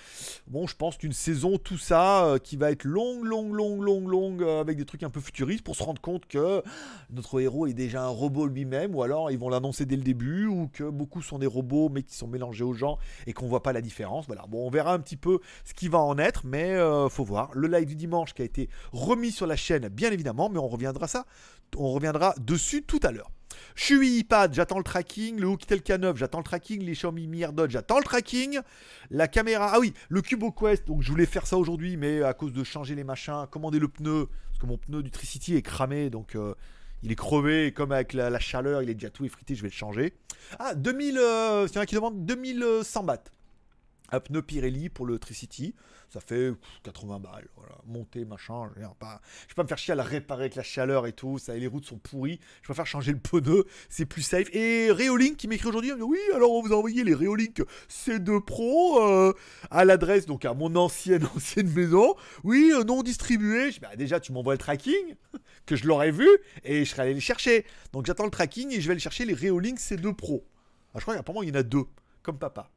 Bon, 0.47 0.67
je 0.67 0.75
pense 0.75 0.97
qu'une 0.97 1.13
saison, 1.13 1.59
tout 1.59 1.77
ça, 1.77 2.37
qui 2.43 2.57
va 2.57 2.71
être 2.71 2.85
longue, 2.85 3.25
longue, 3.25 3.53
longue, 3.53 3.83
longue, 3.83 4.09
longue, 4.09 4.43
avec 4.43 4.79
des 4.79 4.87
trucs 4.87 5.03
un 5.03 5.11
peu 5.11 5.21
futuristes 5.21 5.63
pour 5.63 5.77
se 5.77 5.83
rendre 5.83 6.01
compte 6.01 6.22
que 6.27 6.63
notre 7.11 7.41
héros 7.41 7.67
est 7.67 7.75
déjà 7.75 8.05
un 8.05 8.09
robot 8.09 8.47
lui-même, 8.47 8.95
ou 8.95 9.03
alors 9.03 9.31
ils 9.31 9.39
vont 9.39 9.49
l'annoncer 9.49 9.87
dès 9.87 9.97
le 9.97 10.03
début, 10.03 10.47
ou 10.47 10.69
que 10.73 10.85
beaucoup 10.85 11.23
sont 11.23 11.39
des 11.39 11.47
robots 11.47 11.89
mais 11.89 12.03
qui 12.03 12.15
sont 12.15 12.29
mélangés 12.29 12.65
aux 12.65 12.75
gens 12.75 12.99
et 13.27 13.33
qu'on 13.33 13.47
voit 13.47 13.63
pas 13.63 13.73
la 13.73 13.81
différence. 13.81 14.27
Voilà, 14.27 14.45
bon, 14.49 14.67
on 14.67 14.71
verra 14.71 14.93
un 14.95 14.99
petit 14.99 15.17
peu 15.17 15.41
ce 15.65 15.75
qui 15.75 15.89
va 15.89 15.99
en 15.99 16.19
être, 16.19 16.47
mais 16.47 16.73
euh, 16.73 17.09
faut 17.09 17.25
voir. 17.25 17.51
Le 17.55 17.69
live 17.69 17.87
du 17.87 17.97
dimanche 17.97 18.35
qui 18.35 18.43
a 18.43 18.45
été 18.45 18.69
remis 18.93 19.31
sur 19.31 19.47
la 19.47 19.57
chaîne, 19.57 19.89
bien 19.89 20.11
évidemment, 20.11 20.49
mais 20.49 20.59
on 20.59 20.69
reviendra 20.69 21.07
ça, 21.07 21.27
on 21.77 21.93
reviendra 21.93 22.35
dessus 22.41 22.83
tout 22.83 23.01
à 23.03 23.13
l'heure. 23.13 23.31
suis 23.75 24.19
iPad, 24.19 24.53
j'attends 24.55 24.79
le 24.79 24.85
tracking. 24.85 25.39
Le 25.39 25.47
Hokitel 25.47 25.81
K9, 25.81 26.17
j'attends 26.17 26.39
le 26.39 26.45
tracking. 26.45 26.83
Les 26.83 26.93
Xiaomi 26.93 27.27
Mi 27.27 27.45
j'attends 27.69 27.99
le 27.99 28.05
tracking. 28.05 28.61
La 29.11 29.29
caméra, 29.29 29.71
ah 29.75 29.81
oui, 29.81 29.95
le 30.09 30.23
Cubo 30.23 30.53
Quest. 30.53 30.87
Donc 30.87 31.03
je 31.03 31.11
voulais 31.11 31.27
faire 31.27 31.47
ça 31.47 31.57
aujourd'hui, 31.57 31.97
mais 31.97 32.23
à 32.23 32.35
cause 32.35 32.53
de 32.53 32.65
changer 32.65 32.95
les 32.95 33.05
machins, 33.05 33.47
commander 33.51 33.79
le 33.79 33.89
pneu, 33.89 34.29
mon 34.67 34.79
pneu 34.79 35.03
du 35.03 35.11
Tricity 35.11 35.57
est 35.57 35.63
cramé, 35.63 36.11
donc 36.11 36.35
euh, 36.35 36.55
il 37.03 37.13
est 37.13 37.17
crevé, 37.17 37.67
et 37.67 37.73
comme 37.73 37.93
avec 37.93 38.13
la, 38.13 38.39
chaleur, 38.39 38.83
il 38.83 38.91
est 38.91 38.95
déjà 38.95 39.11
tout 39.11 39.25
effrité, 39.25 39.55
je 39.55 39.63
vais 39.63 39.69
le 39.69 39.75
changer. 39.75 40.15
Ah, 40.59 40.75
2000, 40.75 41.19
euh, 41.19 41.67
il 41.71 41.75
y 41.75 41.79
en 41.79 41.83
a 41.83 41.87
qui 41.87 41.95
demandent 41.95 42.25
2100 42.25 43.05
bahts. 43.05 43.25
Un 44.11 44.21
pneu 44.21 44.43
Pirelli 44.43 44.89
pour 44.89 45.07
le 45.07 45.19
Tricity 45.19 45.75
ça 46.13 46.21
fait 46.21 46.53
80 46.83 47.21
balles, 47.21 47.49
voilà, 47.57 47.75
monter, 47.87 48.27
machin, 48.27 48.69
je 48.77 48.81
vais 48.81 48.87
pas, 48.99 49.23
vais 49.49 49.55
pas 49.55 49.63
me 49.63 49.69
faire 49.69 49.79
chier 49.79 49.93
à 49.93 49.95
la 49.95 50.03
réparer 50.03 50.43
avec 50.43 50.57
la 50.57 50.63
chaleur 50.63 51.07
et 51.07 51.15
tout, 51.15 51.39
ça, 51.39 51.57
les 51.57 51.67
routes 51.67 51.87
sont 51.87 51.97
pourries, 51.97 52.39
je 52.61 52.67
préfère 52.67 52.87
changer 52.87 53.13
le 53.13 53.19
pneu, 53.19 53.65
c'est 53.89 54.05
plus 54.05 54.21
safe. 54.21 54.55
Et 54.55 54.91
Reolink 54.91 55.39
qui 55.39 55.49
m'écrit 55.49 55.69
aujourd'hui, 55.69 55.93
oui, 55.93 56.19
alors 56.35 56.53
on 56.53 56.63
vous 56.63 56.73
a 56.75 56.77
envoyé 56.77 57.03
les 57.03 57.15
Reolink 57.15 57.63
C2 57.89 58.45
Pro 58.45 59.03
euh, 59.03 59.33
à 59.71 59.87
l'adresse, 59.87 60.27
donc 60.27 60.45
à 60.45 60.53
mon 60.53 60.77
ancienne, 60.77 61.27
ancienne 61.35 61.73
maison, 61.73 62.15
oui, 62.45 62.73
euh, 62.75 62.85
non 62.85 63.03
distribué, 63.03 63.73
je 63.73 63.81
bah, 63.81 63.97
déjà 63.97 64.21
tu 64.21 64.33
m'envoies 64.33 64.55
le 64.55 64.59
tracking, 64.59 65.15
que 65.67 65.77
je 65.77 65.87
l'aurais 65.87 66.11
vu, 66.11 66.29
et 66.63 66.85
je 66.85 66.91
serais 66.91 67.03
allé 67.03 67.15
les 67.15 67.21
chercher. 67.21 67.65
Donc 67.95 68.05
j'attends 68.05 68.27
le 68.27 68.31
tracking 68.31 68.71
et 68.71 68.83
je 68.83 68.87
vais 68.87 68.93
aller 68.93 69.01
chercher 69.01 69.25
les 69.25 69.35
Reolink 69.35 69.79
C2 69.79 70.15
Pro. 70.15 70.45
Ah, 70.95 70.99
je 70.99 71.05
crois 71.05 71.17
qu'apparemment 71.17 71.43
il 71.43 71.49
y 71.49 71.53
en 71.53 71.59
a 71.59 71.63
deux, 71.63 71.87
comme 72.23 72.39
papa. 72.39 72.71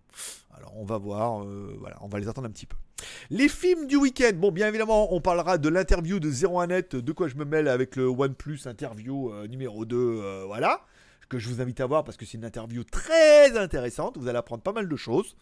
Alors 0.58 0.72
on 0.78 0.86
va 0.86 0.98
voir, 0.98 1.44
euh, 1.44 1.78
on 2.02 2.08
va 2.08 2.20
les 2.20 2.28
attendre 2.28 2.48
un 2.48 2.52
petit 2.52 2.66
peu. 2.66 2.78
Les 3.30 3.50
films 3.50 3.88
du 3.88 3.98
week-end, 3.98 4.32
bon 4.36 4.52
bien 4.52 4.68
évidemment 4.68 5.14
on 5.14 5.20
parlera 5.20 5.58
de 5.58 5.68
l'interview 5.68 6.20
de 6.20 6.32
01net, 6.32 6.96
de 6.96 7.12
quoi 7.12 7.28
je 7.28 7.36
me 7.36 7.44
mêle 7.44 7.68
avec 7.68 7.96
le 7.96 8.08
OnePlus 8.08 8.60
interview 8.66 9.32
euh, 9.32 9.48
numéro 9.48 9.84
2, 9.84 9.98
euh, 9.98 10.44
voilà, 10.46 10.82
que 11.28 11.40
je 11.40 11.50
vous 11.50 11.62
invite 11.62 11.82
à 11.82 11.86
voir 11.86 12.06
parce 12.06 12.16
que 12.16 12.26
c'est 12.26 12.38
une 12.38 12.46
interview 12.46 12.84
très 12.86 13.58
intéressante, 13.58 14.18
vous 14.18 14.28
allez 14.28 14.38
apprendre 14.38 14.64
pas 14.64 14.72
mal 14.72 14.88
de 14.88 14.96
choses. 14.96 15.36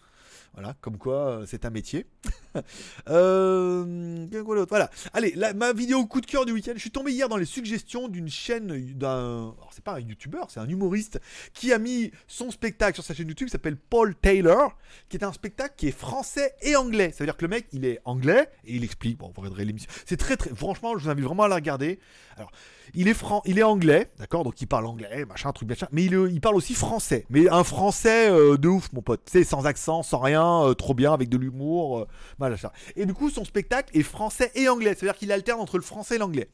Voilà, 0.53 0.75
comme 0.81 0.99
quoi 0.99 1.29
euh, 1.29 1.45
c'est 1.47 1.65
un 1.65 1.71
métier. 1.71 2.05
euh, 3.09 4.27
voilà. 4.69 4.89
Allez, 5.11 5.35
ma 5.55 5.73
vidéo 5.73 6.05
coup 6.05 6.21
de 6.21 6.27
cœur 6.27 6.45
du 6.45 6.51
week-end. 6.51 6.73
Je 6.75 6.79
suis 6.79 6.91
tombé 6.91 7.11
hier 7.11 7.27
dans 7.27 7.37
les 7.37 7.45
suggestions 7.45 8.07
d'une 8.07 8.29
chaîne 8.29 8.93
d'un. 8.93 9.55
c'est 9.71 9.83
pas 9.83 9.95
un 9.95 9.99
youtubeur, 9.99 10.51
c'est 10.51 10.59
un 10.59 10.69
humoriste 10.69 11.19
qui 11.53 11.73
a 11.73 11.79
mis 11.79 12.11
son 12.27 12.51
spectacle 12.51 12.93
sur 12.93 13.03
sa 13.03 13.15
chaîne 13.15 13.27
YouTube 13.27 13.47
qui 13.47 13.51
s'appelle 13.51 13.77
Paul 13.77 14.13
Taylor, 14.13 14.77
qui 15.09 15.17
est 15.17 15.23
un 15.23 15.33
spectacle 15.33 15.73
qui 15.75 15.87
est 15.87 15.97
français 15.97 16.53
et 16.61 16.75
anglais. 16.75 17.11
Ça 17.11 17.23
veut 17.23 17.27
dire 17.27 17.37
que 17.37 17.45
le 17.45 17.49
mec, 17.49 17.67
il 17.71 17.85
est 17.85 17.99
anglais 18.05 18.49
et 18.65 18.75
il 18.75 18.83
explique. 18.83 19.17
Bon, 19.17 19.31
vous 19.33 19.41
regarderez 19.41 19.65
l'émission. 19.65 19.89
C'est 20.05 20.17
très, 20.17 20.37
très. 20.37 20.51
Franchement, 20.53 20.95
je 20.97 21.05
vous 21.05 21.09
invite 21.09 21.25
vraiment 21.25 21.43
à 21.43 21.47
la 21.47 21.55
regarder. 21.55 21.99
Alors, 22.37 22.51
il 22.93 23.07
est, 23.07 23.13
franc, 23.13 23.41
il 23.45 23.57
est 23.57 23.63
anglais, 23.63 24.11
d'accord 24.19 24.43
Donc 24.43 24.61
il 24.61 24.67
parle 24.67 24.85
anglais, 24.85 25.25
machin, 25.25 25.51
truc, 25.51 25.69
machin. 25.69 25.87
Mais 25.91 26.03
il, 26.03 26.41
parle 26.41 26.55
aussi 26.55 26.75
français. 26.75 27.25
Mais 27.29 27.49
un 27.49 27.63
français 27.63 28.29
euh, 28.29 28.57
de 28.57 28.67
ouf, 28.67 28.91
mon 28.93 29.01
pote. 29.01 29.21
Sais, 29.29 29.43
sans 29.43 29.65
accent, 29.65 30.03
sans 30.03 30.19
rien, 30.19 30.42
euh, 30.43 30.73
trop 30.73 30.93
bien, 30.93 31.13
avec 31.13 31.29
de 31.29 31.37
l'humour. 31.37 32.07
Euh, 32.41 32.55
et 32.95 33.05
du 33.05 33.13
coup, 33.13 33.29
son 33.29 33.45
spectacle 33.45 33.97
est 33.97 34.03
français 34.03 34.51
et 34.55 34.67
anglais. 34.69 34.95
C'est-à-dire 34.95 35.17
qu'il 35.17 35.31
alterne 35.31 35.59
entre 35.59 35.77
le 35.77 35.83
français 35.83 36.15
et 36.15 36.19
l'anglais. 36.19 36.49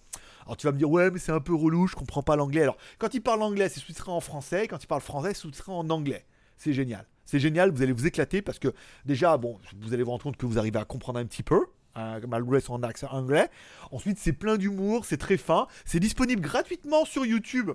Alors 0.46 0.58
tu 0.58 0.66
vas 0.66 0.72
me 0.72 0.78
dire, 0.78 0.90
ouais, 0.90 1.12
mais 1.12 1.20
c'est 1.20 1.32
un 1.32 1.40
peu 1.40 1.54
relou, 1.54 1.88
je 1.88 1.96
comprends 1.96 2.24
pas 2.24 2.36
l'anglais. 2.36 2.64
Alors, 2.64 2.78
quand 2.98 3.14
il 3.14 3.22
parle 3.22 3.44
anglais, 3.44 3.70
c'est 3.70 3.80
sous-titré 3.80 4.12
en 4.12 4.20
français. 4.20 4.68
Quand 4.68 4.84
il 4.84 4.88
parle 4.88 5.02
français, 5.02 5.34
c'est 5.34 5.42
sous-titré 5.42 5.72
en 5.72 5.90
anglais. 5.90 6.26
C'est 6.58 6.74
génial. 6.74 7.06
C'est 7.26 7.40
génial, 7.40 7.70
vous 7.72 7.84
allez 7.84 7.92
vous 7.92 8.08
éclater 8.08 8.42
parce 8.42 8.58
que 8.58 8.74
déjà, 9.06 9.38
bon, 9.38 9.60
vous 9.82 9.94
allez 9.94 10.02
vous 10.02 10.10
rendre 10.10 10.24
compte 10.24 10.38
que 10.38 10.48
vous 10.48 10.58
arrivez 10.58 10.80
à 10.80 10.86
comprendre 10.86 11.20
un 11.20 11.26
petit 11.26 11.44
peu. 11.44 11.68
Hein, 12.00 12.22
malgré 12.28 12.62
son 12.62 12.82
accent 12.84 13.10
anglais. 13.12 13.50
Ensuite, 13.92 14.18
c'est 14.20 14.32
plein 14.32 14.56
d'humour, 14.56 15.04
c'est 15.04 15.18
très 15.18 15.36
fin. 15.36 15.68
C'est 15.84 16.00
disponible 16.00 16.42
gratuitement 16.42 17.04
sur 17.04 17.26
YouTube. 17.26 17.72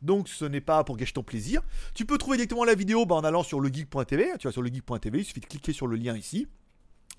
Donc, 0.00 0.28
ce 0.28 0.46
n'est 0.46 0.62
pas 0.62 0.82
pour 0.82 0.96
gâcher 0.96 1.12
ton 1.12 1.22
plaisir. 1.22 1.60
Tu 1.94 2.06
peux 2.06 2.16
trouver 2.16 2.38
directement 2.38 2.64
la 2.64 2.74
vidéo 2.74 3.04
bah, 3.04 3.16
en 3.16 3.24
allant 3.24 3.42
sur 3.42 3.60
legeek.tv. 3.60 4.32
Tu 4.38 4.48
vas 4.48 4.52
sur 4.52 4.62
legeek.tv, 4.62 5.18
il 5.18 5.24
suffit 5.24 5.40
de 5.40 5.46
cliquer 5.46 5.74
sur 5.74 5.86
le 5.86 5.96
lien 5.96 6.16
ici. 6.16 6.48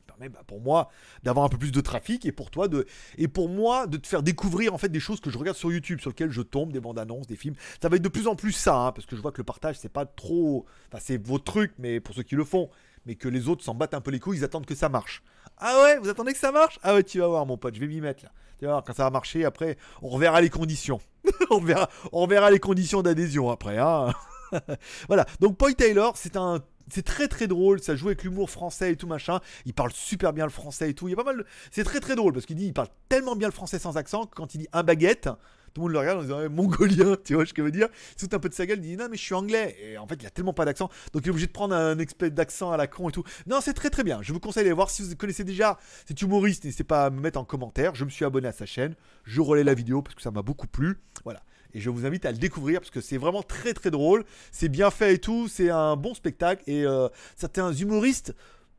permet 0.08 0.30
bah, 0.30 0.41
pour 0.48 0.60
moi 0.60 0.89
d'avoir 1.22 1.46
un 1.46 1.50
peu 1.50 1.60
plus 1.60 1.72
de 1.72 1.82
trafic 1.82 2.26
et 2.26 2.32
pour 2.32 2.50
toi 2.50 2.67
de 2.67 2.88
et 3.20 3.28
pour 3.28 3.50
moi 3.50 3.86
de 3.86 3.98
te 3.98 4.08
faire 4.08 4.24
découvrir 4.24 4.74
en 4.74 4.80
fait 4.80 4.89
des 4.89 5.00
choses 5.00 5.20
que 5.20 5.30
je 5.30 5.38
regarde 5.38 5.58
sur 5.58 5.72
YouTube 5.72 6.00
sur 6.00 6.10
lesquelles 6.10 6.32
je 6.32 6.41
tombe 6.41 6.72
des 6.72 6.80
bandes 6.80 6.98
annonces 6.98 7.28
des 7.28 7.36
films 7.36 7.56
ça 7.82 7.89
va 7.89 7.98
être 7.98 8.02
de 8.02 8.10
plus 8.10 8.28
en 8.28 8.36
plus 8.36 8.54
ça 8.54 8.78
hein, 8.78 8.91
parce 8.93 9.06
que 9.06 9.15
je 9.15 9.22
vois 9.22 9.32
que 9.32 9.39
le 9.39 9.43
partage 9.43 9.78
c'est 9.78 9.91
pas 9.91 10.06
trop 10.06 10.65
enfin 10.88 11.00
c'est 11.04 11.17
vos 11.24 11.39
trucs 11.39 11.74
mais 11.78 12.00
pour 12.00 12.15
ceux 12.15 12.24
qui 12.24 12.36
le 12.36 12.46
font 12.46 12.70
mais 13.06 13.15
que 13.15 13.28
les 13.28 13.48
autres 13.48 13.63
s'en 13.63 13.76
battent 13.76 13.93
un 13.93 14.02
peu 14.02 14.12
les 14.12 14.20
couilles 14.20 14.38
ils 14.38 14.43
attendent 14.43 14.65
que 14.65 14.76
ça 14.76 14.89
marche 14.89 15.24
ah 15.60 15.82
ouais, 15.84 15.98
vous 15.98 16.10
attendez 16.10 16.34
que 16.34 16.39
ça 16.39 16.52
marche? 16.52 16.80
Ah 16.84 16.93
ouais, 16.93 17.04
tu 17.04 17.20
vas 17.20 17.28
voir, 17.28 17.46
mon 17.46 17.58
pote, 17.58 17.76
je 17.76 17.80
vais 17.80 17.88
m'y 17.88 18.02
mettre 18.02 18.24
là. 18.24 18.32
Tu 18.60 18.65
vas 18.65 18.72
voir, 18.72 18.84
quand 18.84 18.93
ça 18.93 19.04
va 19.04 19.10
marcher, 19.10 19.46
après, 19.46 19.78
on 20.02 20.10
reverra 20.10 20.41
les 20.41 20.50
conditions. 20.50 21.00
on, 21.50 21.60
verra, 21.60 21.89
on 22.12 22.22
reverra 22.22 22.52
les 22.52 22.60
conditions 22.60 23.02
d'adhésion 23.02 23.50
après. 23.50 23.78
Hein 23.78 24.13
voilà, 25.08 25.26
donc 25.39 25.58
Paul 25.58 25.76
Taylor, 25.76 26.15
c'est 26.15 26.38
un 26.38 26.62
c'est 26.89 27.04
très 27.04 27.28
très 27.28 27.48
drôle, 27.48 27.82
ça 27.82 27.96
joue 27.96 28.08
avec 28.08 28.24
l'humour 28.24 28.50
français 28.50 28.93
et 28.93 28.96
tout 28.96 29.08
machin. 29.08 29.39
Il 29.65 29.74
parle 29.74 29.91
super 29.91 30.32
bien 30.34 30.46
le 30.46 30.52
français 30.52 30.89
et 30.89 30.93
tout. 30.93 31.08
Il 31.08 31.12
y 31.12 31.13
a 31.13 31.17
pas 31.17 31.24
mal. 31.24 31.46
C'est 31.72 31.84
très 31.84 32.00
très 32.00 32.15
drôle 32.15 32.34
parce 32.34 32.46
qu'il 32.46 32.56
dit, 32.56 32.67
il 32.67 32.74
parle 32.74 32.88
tellement 33.10 33.36
bien 33.36 33.50
le 33.50 33.54
français 33.54 33.80
sans 33.80 33.98
accent 33.98 34.26
que 34.26 34.36
quand 34.36 34.56
il 34.56 34.60
dit 34.60 34.67
un 34.74 34.84
baguette, 34.84 35.30
tout 35.73 35.82
le 35.82 35.84
monde 35.84 35.91
le 35.93 35.99
regarde 35.99 36.19
en 36.19 36.21
disant 36.21 36.49
mongolien, 36.49 37.15
tu 37.23 37.36
vois 37.36 37.45
ce 37.45 37.53
que 37.53 37.62
je 37.62 37.65
veux 37.65 37.71
dire 37.71 37.89
Tout 38.17 38.30
un 38.32 38.39
peu 38.39 38.49
de 38.49 38.53
sa 38.53 38.65
gueule, 38.65 38.80
il 38.80 38.82
dit 38.82 38.97
non 38.97 39.08
mais 39.10 39.17
je 39.17 39.21
suis 39.21 39.36
anglais. 39.36 39.75
Et 39.82 39.97
en 39.97 40.08
fait, 40.08 40.15
il 40.21 40.25
a 40.25 40.30
tellement 40.30 40.53
pas 40.53 40.65
d'accent, 40.65 40.89
donc 41.13 41.23
il 41.23 41.27
est 41.27 41.32
obligé 41.32 41.47
de 41.47 41.51
prendre 41.51 41.75
un 41.75 41.99
expert 41.99 42.32
d'accent 42.32 42.71
à 42.71 42.77
la 42.77 42.88
con 42.88 43.10
et 43.10 43.12
tout. 43.12 43.23
Non, 43.45 43.60
c'est 43.62 43.73
très 43.73 43.89
très 43.89 44.03
bien. 44.03 44.19
Je 44.21 44.34
vous 44.34 44.39
conseille 44.39 44.63
d'aller 44.63 44.73
voir 44.73 44.89
si 44.89 45.01
vous 45.01 45.15
connaissez 45.15 45.43
déjà 45.43 45.77
cet 46.06 46.21
humoriste. 46.21 46.63
N'hésitez 46.65 46.84
pas 46.84 47.06
à 47.06 47.10
me 47.10 47.19
mettre 47.19 47.39
en 47.39 47.45
commentaire. 47.45 47.95
Je 47.95 48.06
me 48.06 48.10
suis 48.10 48.25
abonné 48.25 48.47
à 48.47 48.51
sa 48.51 48.65
chaîne. 48.65 48.95
Je 49.23 49.41
relais 49.41 49.63
la 49.63 49.73
vidéo 49.73 50.01
parce 50.01 50.15
que 50.15 50.21
ça 50.21 50.32
m'a 50.32 50.41
beaucoup 50.41 50.67
plu. 50.67 50.99
Voilà. 51.23 51.41
Et 51.73 51.80
je 51.80 51.89
vous 51.89 52.06
invite 52.06 52.25
à 52.25 52.32
le 52.32 52.38
découvrir 52.38 52.80
parce 52.80 52.91
que 52.91 53.01
c'est 53.01 53.17
vraiment 53.17 53.43
très 53.43 53.73
très 53.73 53.91
drôle. 53.91 54.23
C'est 54.51 54.69
bien 54.69 54.89
fait 54.89 55.15
et 55.15 55.19
tout. 55.19 55.47
C'est 55.47 55.69
un 55.69 55.95
bon 55.95 56.13
spectacle. 56.13 56.63
Et 56.67 56.86
euh, 56.86 57.10
certains 57.36 57.73
humoristes 57.73 58.34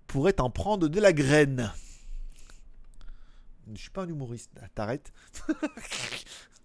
pourraient 0.06 0.40
en 0.40 0.50
prendre 0.50 0.88
de 0.88 1.00
la 1.00 1.12
graine. 1.12 1.72
Je 3.74 3.80
suis 3.80 3.90
pas 3.90 4.02
un 4.02 4.08
humoriste. 4.08 4.50
T'arrêtes. 4.74 5.12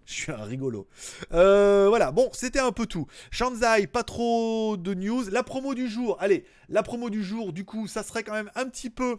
Je 0.06 0.12
suis 0.12 0.32
un 0.32 0.44
rigolo. 0.44 0.86
Euh, 1.32 1.86
voilà, 1.88 2.12
bon, 2.12 2.28
c'était 2.32 2.60
un 2.60 2.72
peu 2.72 2.86
tout. 2.86 3.06
Shanzai, 3.30 3.86
pas 3.86 4.02
trop 4.02 4.76
de 4.76 4.94
news. 4.94 5.24
La 5.30 5.42
promo 5.42 5.74
du 5.74 5.88
jour, 5.88 6.16
allez, 6.20 6.44
la 6.68 6.82
promo 6.82 7.10
du 7.10 7.24
jour, 7.24 7.52
du 7.52 7.64
coup, 7.64 7.86
ça 7.86 8.02
serait 8.02 8.22
quand 8.22 8.32
même 8.32 8.50
un 8.54 8.68
petit 8.68 8.90
peu 8.90 9.18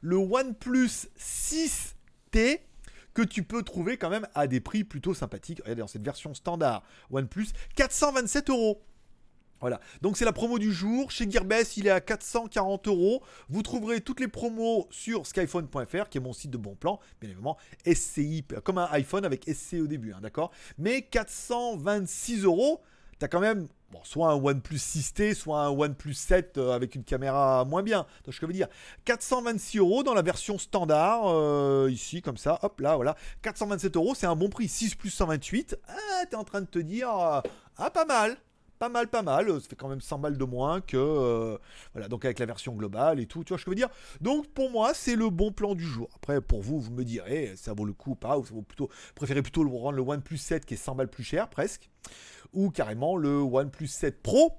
le 0.00 0.16
OnePlus 0.16 1.08
6T 1.18 2.60
que 3.14 3.22
tu 3.22 3.42
peux 3.42 3.62
trouver 3.62 3.98
quand 3.98 4.08
même 4.08 4.26
à 4.34 4.46
des 4.46 4.60
prix 4.60 4.84
plutôt 4.84 5.12
sympathiques. 5.12 5.60
Regardez, 5.62 5.80
dans 5.80 5.86
cette 5.88 6.04
version 6.04 6.32
standard 6.34 6.82
OnePlus, 7.10 7.48
427 7.76 8.50
euros. 8.50 8.82
Voilà, 9.62 9.80
donc 10.00 10.16
c'est 10.16 10.24
la 10.24 10.32
promo 10.32 10.58
du 10.58 10.72
jour. 10.72 11.12
Chez 11.12 11.30
Gearbest, 11.30 11.76
il 11.76 11.86
est 11.86 11.90
à 11.90 12.00
440 12.00 12.88
euros. 12.88 13.22
Vous 13.48 13.62
trouverez 13.62 14.00
toutes 14.00 14.18
les 14.18 14.26
promos 14.26 14.88
sur 14.90 15.24
skyphone.fr, 15.24 16.08
qui 16.08 16.18
est 16.18 16.20
mon 16.20 16.32
site 16.32 16.50
de 16.50 16.58
bon 16.58 16.74
plan, 16.74 16.98
bien 17.20 17.30
évidemment. 17.30 17.56
SCI, 17.86 18.44
comme 18.64 18.78
un 18.78 18.88
iPhone 18.90 19.24
avec 19.24 19.44
SC 19.48 19.74
au 19.74 19.86
début, 19.86 20.12
hein, 20.12 20.18
d'accord 20.20 20.50
Mais 20.78 21.02
426 21.02 22.42
euros, 22.42 22.80
t'as 23.20 23.28
quand 23.28 23.38
même 23.38 23.68
bon, 23.92 24.00
soit 24.02 24.32
un 24.32 24.34
OnePlus 24.34 24.78
6T, 24.78 25.34
soit 25.34 25.60
un 25.60 25.70
OnePlus 25.70 26.14
7 26.14 26.58
euh, 26.58 26.72
avec 26.72 26.96
une 26.96 27.04
caméra 27.04 27.64
moins 27.64 27.84
bien. 27.84 28.04
Donc, 28.24 28.34
je 28.34 28.44
veux 28.44 28.52
dire, 28.52 28.66
426 29.04 29.78
euros 29.78 30.02
dans 30.02 30.14
la 30.14 30.22
version 30.22 30.58
standard, 30.58 31.26
euh, 31.26 31.88
ici, 31.88 32.20
comme 32.20 32.36
ça, 32.36 32.58
hop 32.62 32.80
là, 32.80 32.96
voilà. 32.96 33.14
427 33.42 33.94
euros, 33.94 34.16
c'est 34.16 34.26
un 34.26 34.34
bon 34.34 34.48
prix. 34.48 34.66
6 34.66 34.96
plus 34.96 35.10
128, 35.10 35.78
ah, 35.86 35.94
t'es 36.28 36.34
en 36.34 36.42
train 36.42 36.62
de 36.62 36.66
te 36.66 36.80
dire, 36.80 37.08
ah, 37.08 37.90
pas 37.94 38.04
mal 38.04 38.36
pas 38.82 38.88
mal, 38.88 39.06
pas 39.06 39.22
mal. 39.22 39.48
Ça 39.60 39.68
fait 39.68 39.76
quand 39.76 39.86
même 39.86 40.00
100 40.00 40.18
balles 40.18 40.36
de 40.36 40.44
moins 40.44 40.80
que. 40.80 40.96
Euh, 40.96 41.56
voilà, 41.92 42.08
donc 42.08 42.24
avec 42.24 42.40
la 42.40 42.46
version 42.46 42.74
globale 42.74 43.20
et 43.20 43.26
tout, 43.26 43.44
tu 43.44 43.50
vois 43.50 43.58
ce 43.58 43.64
que 43.64 43.70
je 43.70 43.70
veux 43.70 43.76
dire. 43.76 43.88
Donc 44.20 44.48
pour 44.48 44.72
moi, 44.72 44.92
c'est 44.92 45.14
le 45.14 45.30
bon 45.30 45.52
plan 45.52 45.76
du 45.76 45.84
jour. 45.84 46.08
Après, 46.16 46.40
pour 46.40 46.62
vous, 46.62 46.80
vous 46.80 46.90
me 46.90 47.04
direz, 47.04 47.54
ça 47.54 47.74
vaut 47.74 47.84
le 47.84 47.92
coup 47.92 48.12
ou 48.12 48.14
pas, 48.16 48.36
ou 48.38 48.44
ça 48.44 48.52
vaut 48.52 48.62
plutôt. 48.62 48.90
Préférez 49.14 49.40
plutôt 49.40 49.62
le 49.62 49.70
rendre 49.70 49.92
le 49.92 50.02
OnePlus 50.02 50.36
7 50.36 50.66
qui 50.66 50.74
est 50.74 50.76
100 50.76 50.96
balles 50.96 51.08
plus 51.08 51.22
cher, 51.22 51.48
presque. 51.48 51.90
Ou 52.54 52.70
carrément 52.70 53.16
le 53.16 53.38
OnePlus 53.38 53.86
7 53.86 54.20
Pro. 54.20 54.56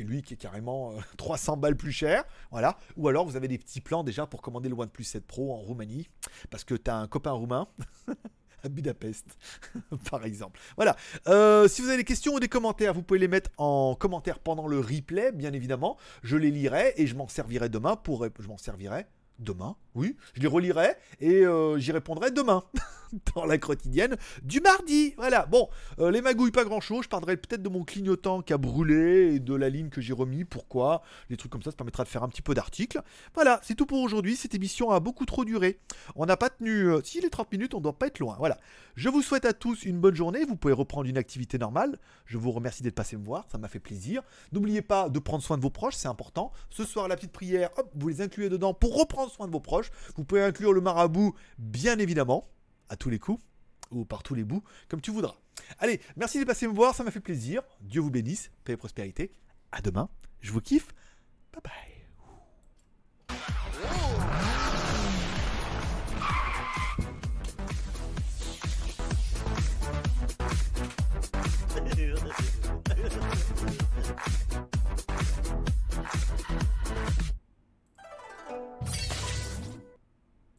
Est 0.00 0.02
lui 0.02 0.20
qui 0.22 0.34
est 0.34 0.36
carrément 0.36 0.94
300 1.16 1.52
euh, 1.52 1.56
balles 1.60 1.76
plus 1.76 1.92
cher, 1.92 2.24
voilà. 2.50 2.76
Ou 2.96 3.06
alors 3.06 3.24
vous 3.24 3.36
avez 3.36 3.46
des 3.46 3.56
petits 3.56 3.80
plans 3.80 4.02
déjà 4.02 4.26
pour 4.26 4.42
commander 4.42 4.68
le 4.68 4.74
OnePlus 4.74 5.04
7 5.04 5.24
Pro 5.24 5.52
en 5.52 5.58
Roumanie, 5.58 6.08
parce 6.50 6.64
que 6.64 6.74
tu 6.74 6.90
as 6.90 6.96
un 6.96 7.06
copain 7.06 7.30
roumain 7.30 7.68
Budapest, 8.68 9.38
par 10.10 10.24
exemple. 10.24 10.60
Voilà. 10.76 10.96
Euh, 11.28 11.68
si 11.68 11.82
vous 11.82 11.88
avez 11.88 11.98
des 11.98 12.04
questions 12.04 12.34
ou 12.34 12.40
des 12.40 12.48
commentaires, 12.48 12.94
vous 12.94 13.02
pouvez 13.02 13.20
les 13.20 13.28
mettre 13.28 13.50
en 13.58 13.94
commentaire 13.94 14.38
pendant 14.38 14.66
le 14.66 14.80
replay, 14.80 15.32
bien 15.32 15.52
évidemment. 15.52 15.96
Je 16.22 16.36
les 16.36 16.50
lirai 16.50 16.94
et 16.96 17.06
je 17.06 17.14
m'en 17.14 17.28
servirai 17.28 17.68
demain 17.68 17.96
pour. 17.96 18.26
Je 18.38 18.48
m'en 18.48 18.58
servirai 18.58 19.06
demain, 19.38 19.76
oui, 19.96 20.16
je 20.34 20.42
les 20.42 20.46
relirai 20.46 20.90
et 21.20 21.46
euh, 21.46 21.78
j'y 21.78 21.90
répondrai 21.90 22.30
demain 22.30 22.62
dans 23.34 23.44
la 23.46 23.58
quotidienne 23.58 24.16
du 24.42 24.60
mardi. 24.60 25.14
Voilà, 25.16 25.46
bon, 25.46 25.68
euh, 25.98 26.10
les 26.10 26.20
magouilles, 26.20 26.50
pas 26.50 26.64
grand 26.64 26.80
chose. 26.80 27.04
Je 27.04 27.08
parlerai 27.08 27.36
peut-être 27.36 27.62
de 27.62 27.68
mon 27.68 27.82
clignotant 27.82 28.42
qui 28.42 28.52
a 28.52 28.58
brûlé 28.58 29.34
et 29.34 29.40
de 29.40 29.54
la 29.54 29.68
ligne 29.68 29.88
que 29.88 30.00
j'ai 30.00 30.12
remis. 30.12 30.44
Pourquoi? 30.44 31.02
Les 31.30 31.36
trucs 31.36 31.50
comme 31.50 31.62
ça, 31.62 31.70
ça 31.70 31.76
permettra 31.76 32.04
de 32.04 32.08
faire 32.08 32.22
un 32.22 32.28
petit 32.28 32.42
peu 32.42 32.54
d'articles. 32.54 33.00
Voilà, 33.34 33.60
c'est 33.62 33.74
tout 33.74 33.86
pour 33.86 34.00
aujourd'hui. 34.00 34.36
Cette 34.36 34.54
émission 34.54 34.90
a 34.90 35.00
beaucoup 35.00 35.24
trop 35.24 35.44
duré. 35.44 35.78
On 36.14 36.26
n'a 36.26 36.36
pas 36.36 36.50
tenu. 36.50 36.90
Si 37.02 37.20
les 37.20 37.30
30 37.30 37.50
minutes, 37.52 37.74
on 37.74 37.80
doit 37.80 37.98
pas 37.98 38.08
être 38.08 38.18
loin. 38.18 38.36
Voilà. 38.38 38.58
Je 38.96 39.08
vous 39.08 39.22
souhaite 39.22 39.44
à 39.44 39.52
tous 39.52 39.84
une 39.84 39.98
bonne 39.98 40.14
journée. 40.14 40.44
Vous 40.44 40.56
pouvez 40.56 40.74
reprendre 40.74 41.08
une 41.08 41.18
activité 41.18 41.58
normale. 41.58 41.98
Je 42.24 42.38
vous 42.38 42.50
remercie 42.50 42.82
d'être 42.82 42.94
passé 42.94 43.16
me 43.16 43.24
voir. 43.24 43.46
Ça 43.50 43.58
m'a 43.58 43.68
fait 43.68 43.78
plaisir. 43.78 44.22
N'oubliez 44.52 44.82
pas 44.82 45.08
de 45.08 45.18
prendre 45.18 45.42
soin 45.42 45.56
de 45.56 45.62
vos 45.62 45.70
proches, 45.70 45.94
c'est 45.94 46.08
important. 46.08 46.52
Ce 46.70 46.84
soir, 46.84 47.08
la 47.08 47.16
petite 47.16 47.32
prière, 47.32 47.70
hop, 47.76 47.90
vous 47.94 48.08
les 48.08 48.20
incluez 48.20 48.48
dedans 48.48 48.74
pour 48.74 48.98
reprendre 48.98 49.30
soin 49.30 49.46
de 49.46 49.52
vos 49.52 49.60
proches. 49.60 49.85
Vous 50.16 50.24
pouvez 50.24 50.42
inclure 50.42 50.72
le 50.72 50.80
marabout, 50.80 51.34
bien 51.58 51.98
évidemment, 51.98 52.48
à 52.88 52.96
tous 52.96 53.10
les 53.10 53.18
coups, 53.18 53.42
ou 53.90 54.04
par 54.04 54.22
tous 54.22 54.34
les 54.34 54.44
bouts, 54.44 54.62
comme 54.88 55.00
tu 55.00 55.10
voudras. 55.10 55.36
Allez, 55.78 56.00
merci 56.16 56.38
de 56.38 56.44
passer 56.44 56.66
me 56.66 56.74
voir, 56.74 56.94
ça 56.94 57.04
m'a 57.04 57.10
fait 57.10 57.20
plaisir. 57.20 57.62
Dieu 57.80 58.00
vous 58.00 58.10
bénisse, 58.10 58.50
paix 58.64 58.72
et 58.74 58.76
prospérité. 58.76 59.32
À 59.72 59.80
demain, 59.80 60.08
je 60.40 60.52
vous 60.52 60.60
kiffe. 60.60 60.88
Bye 61.52 61.62
bye. 61.64 61.96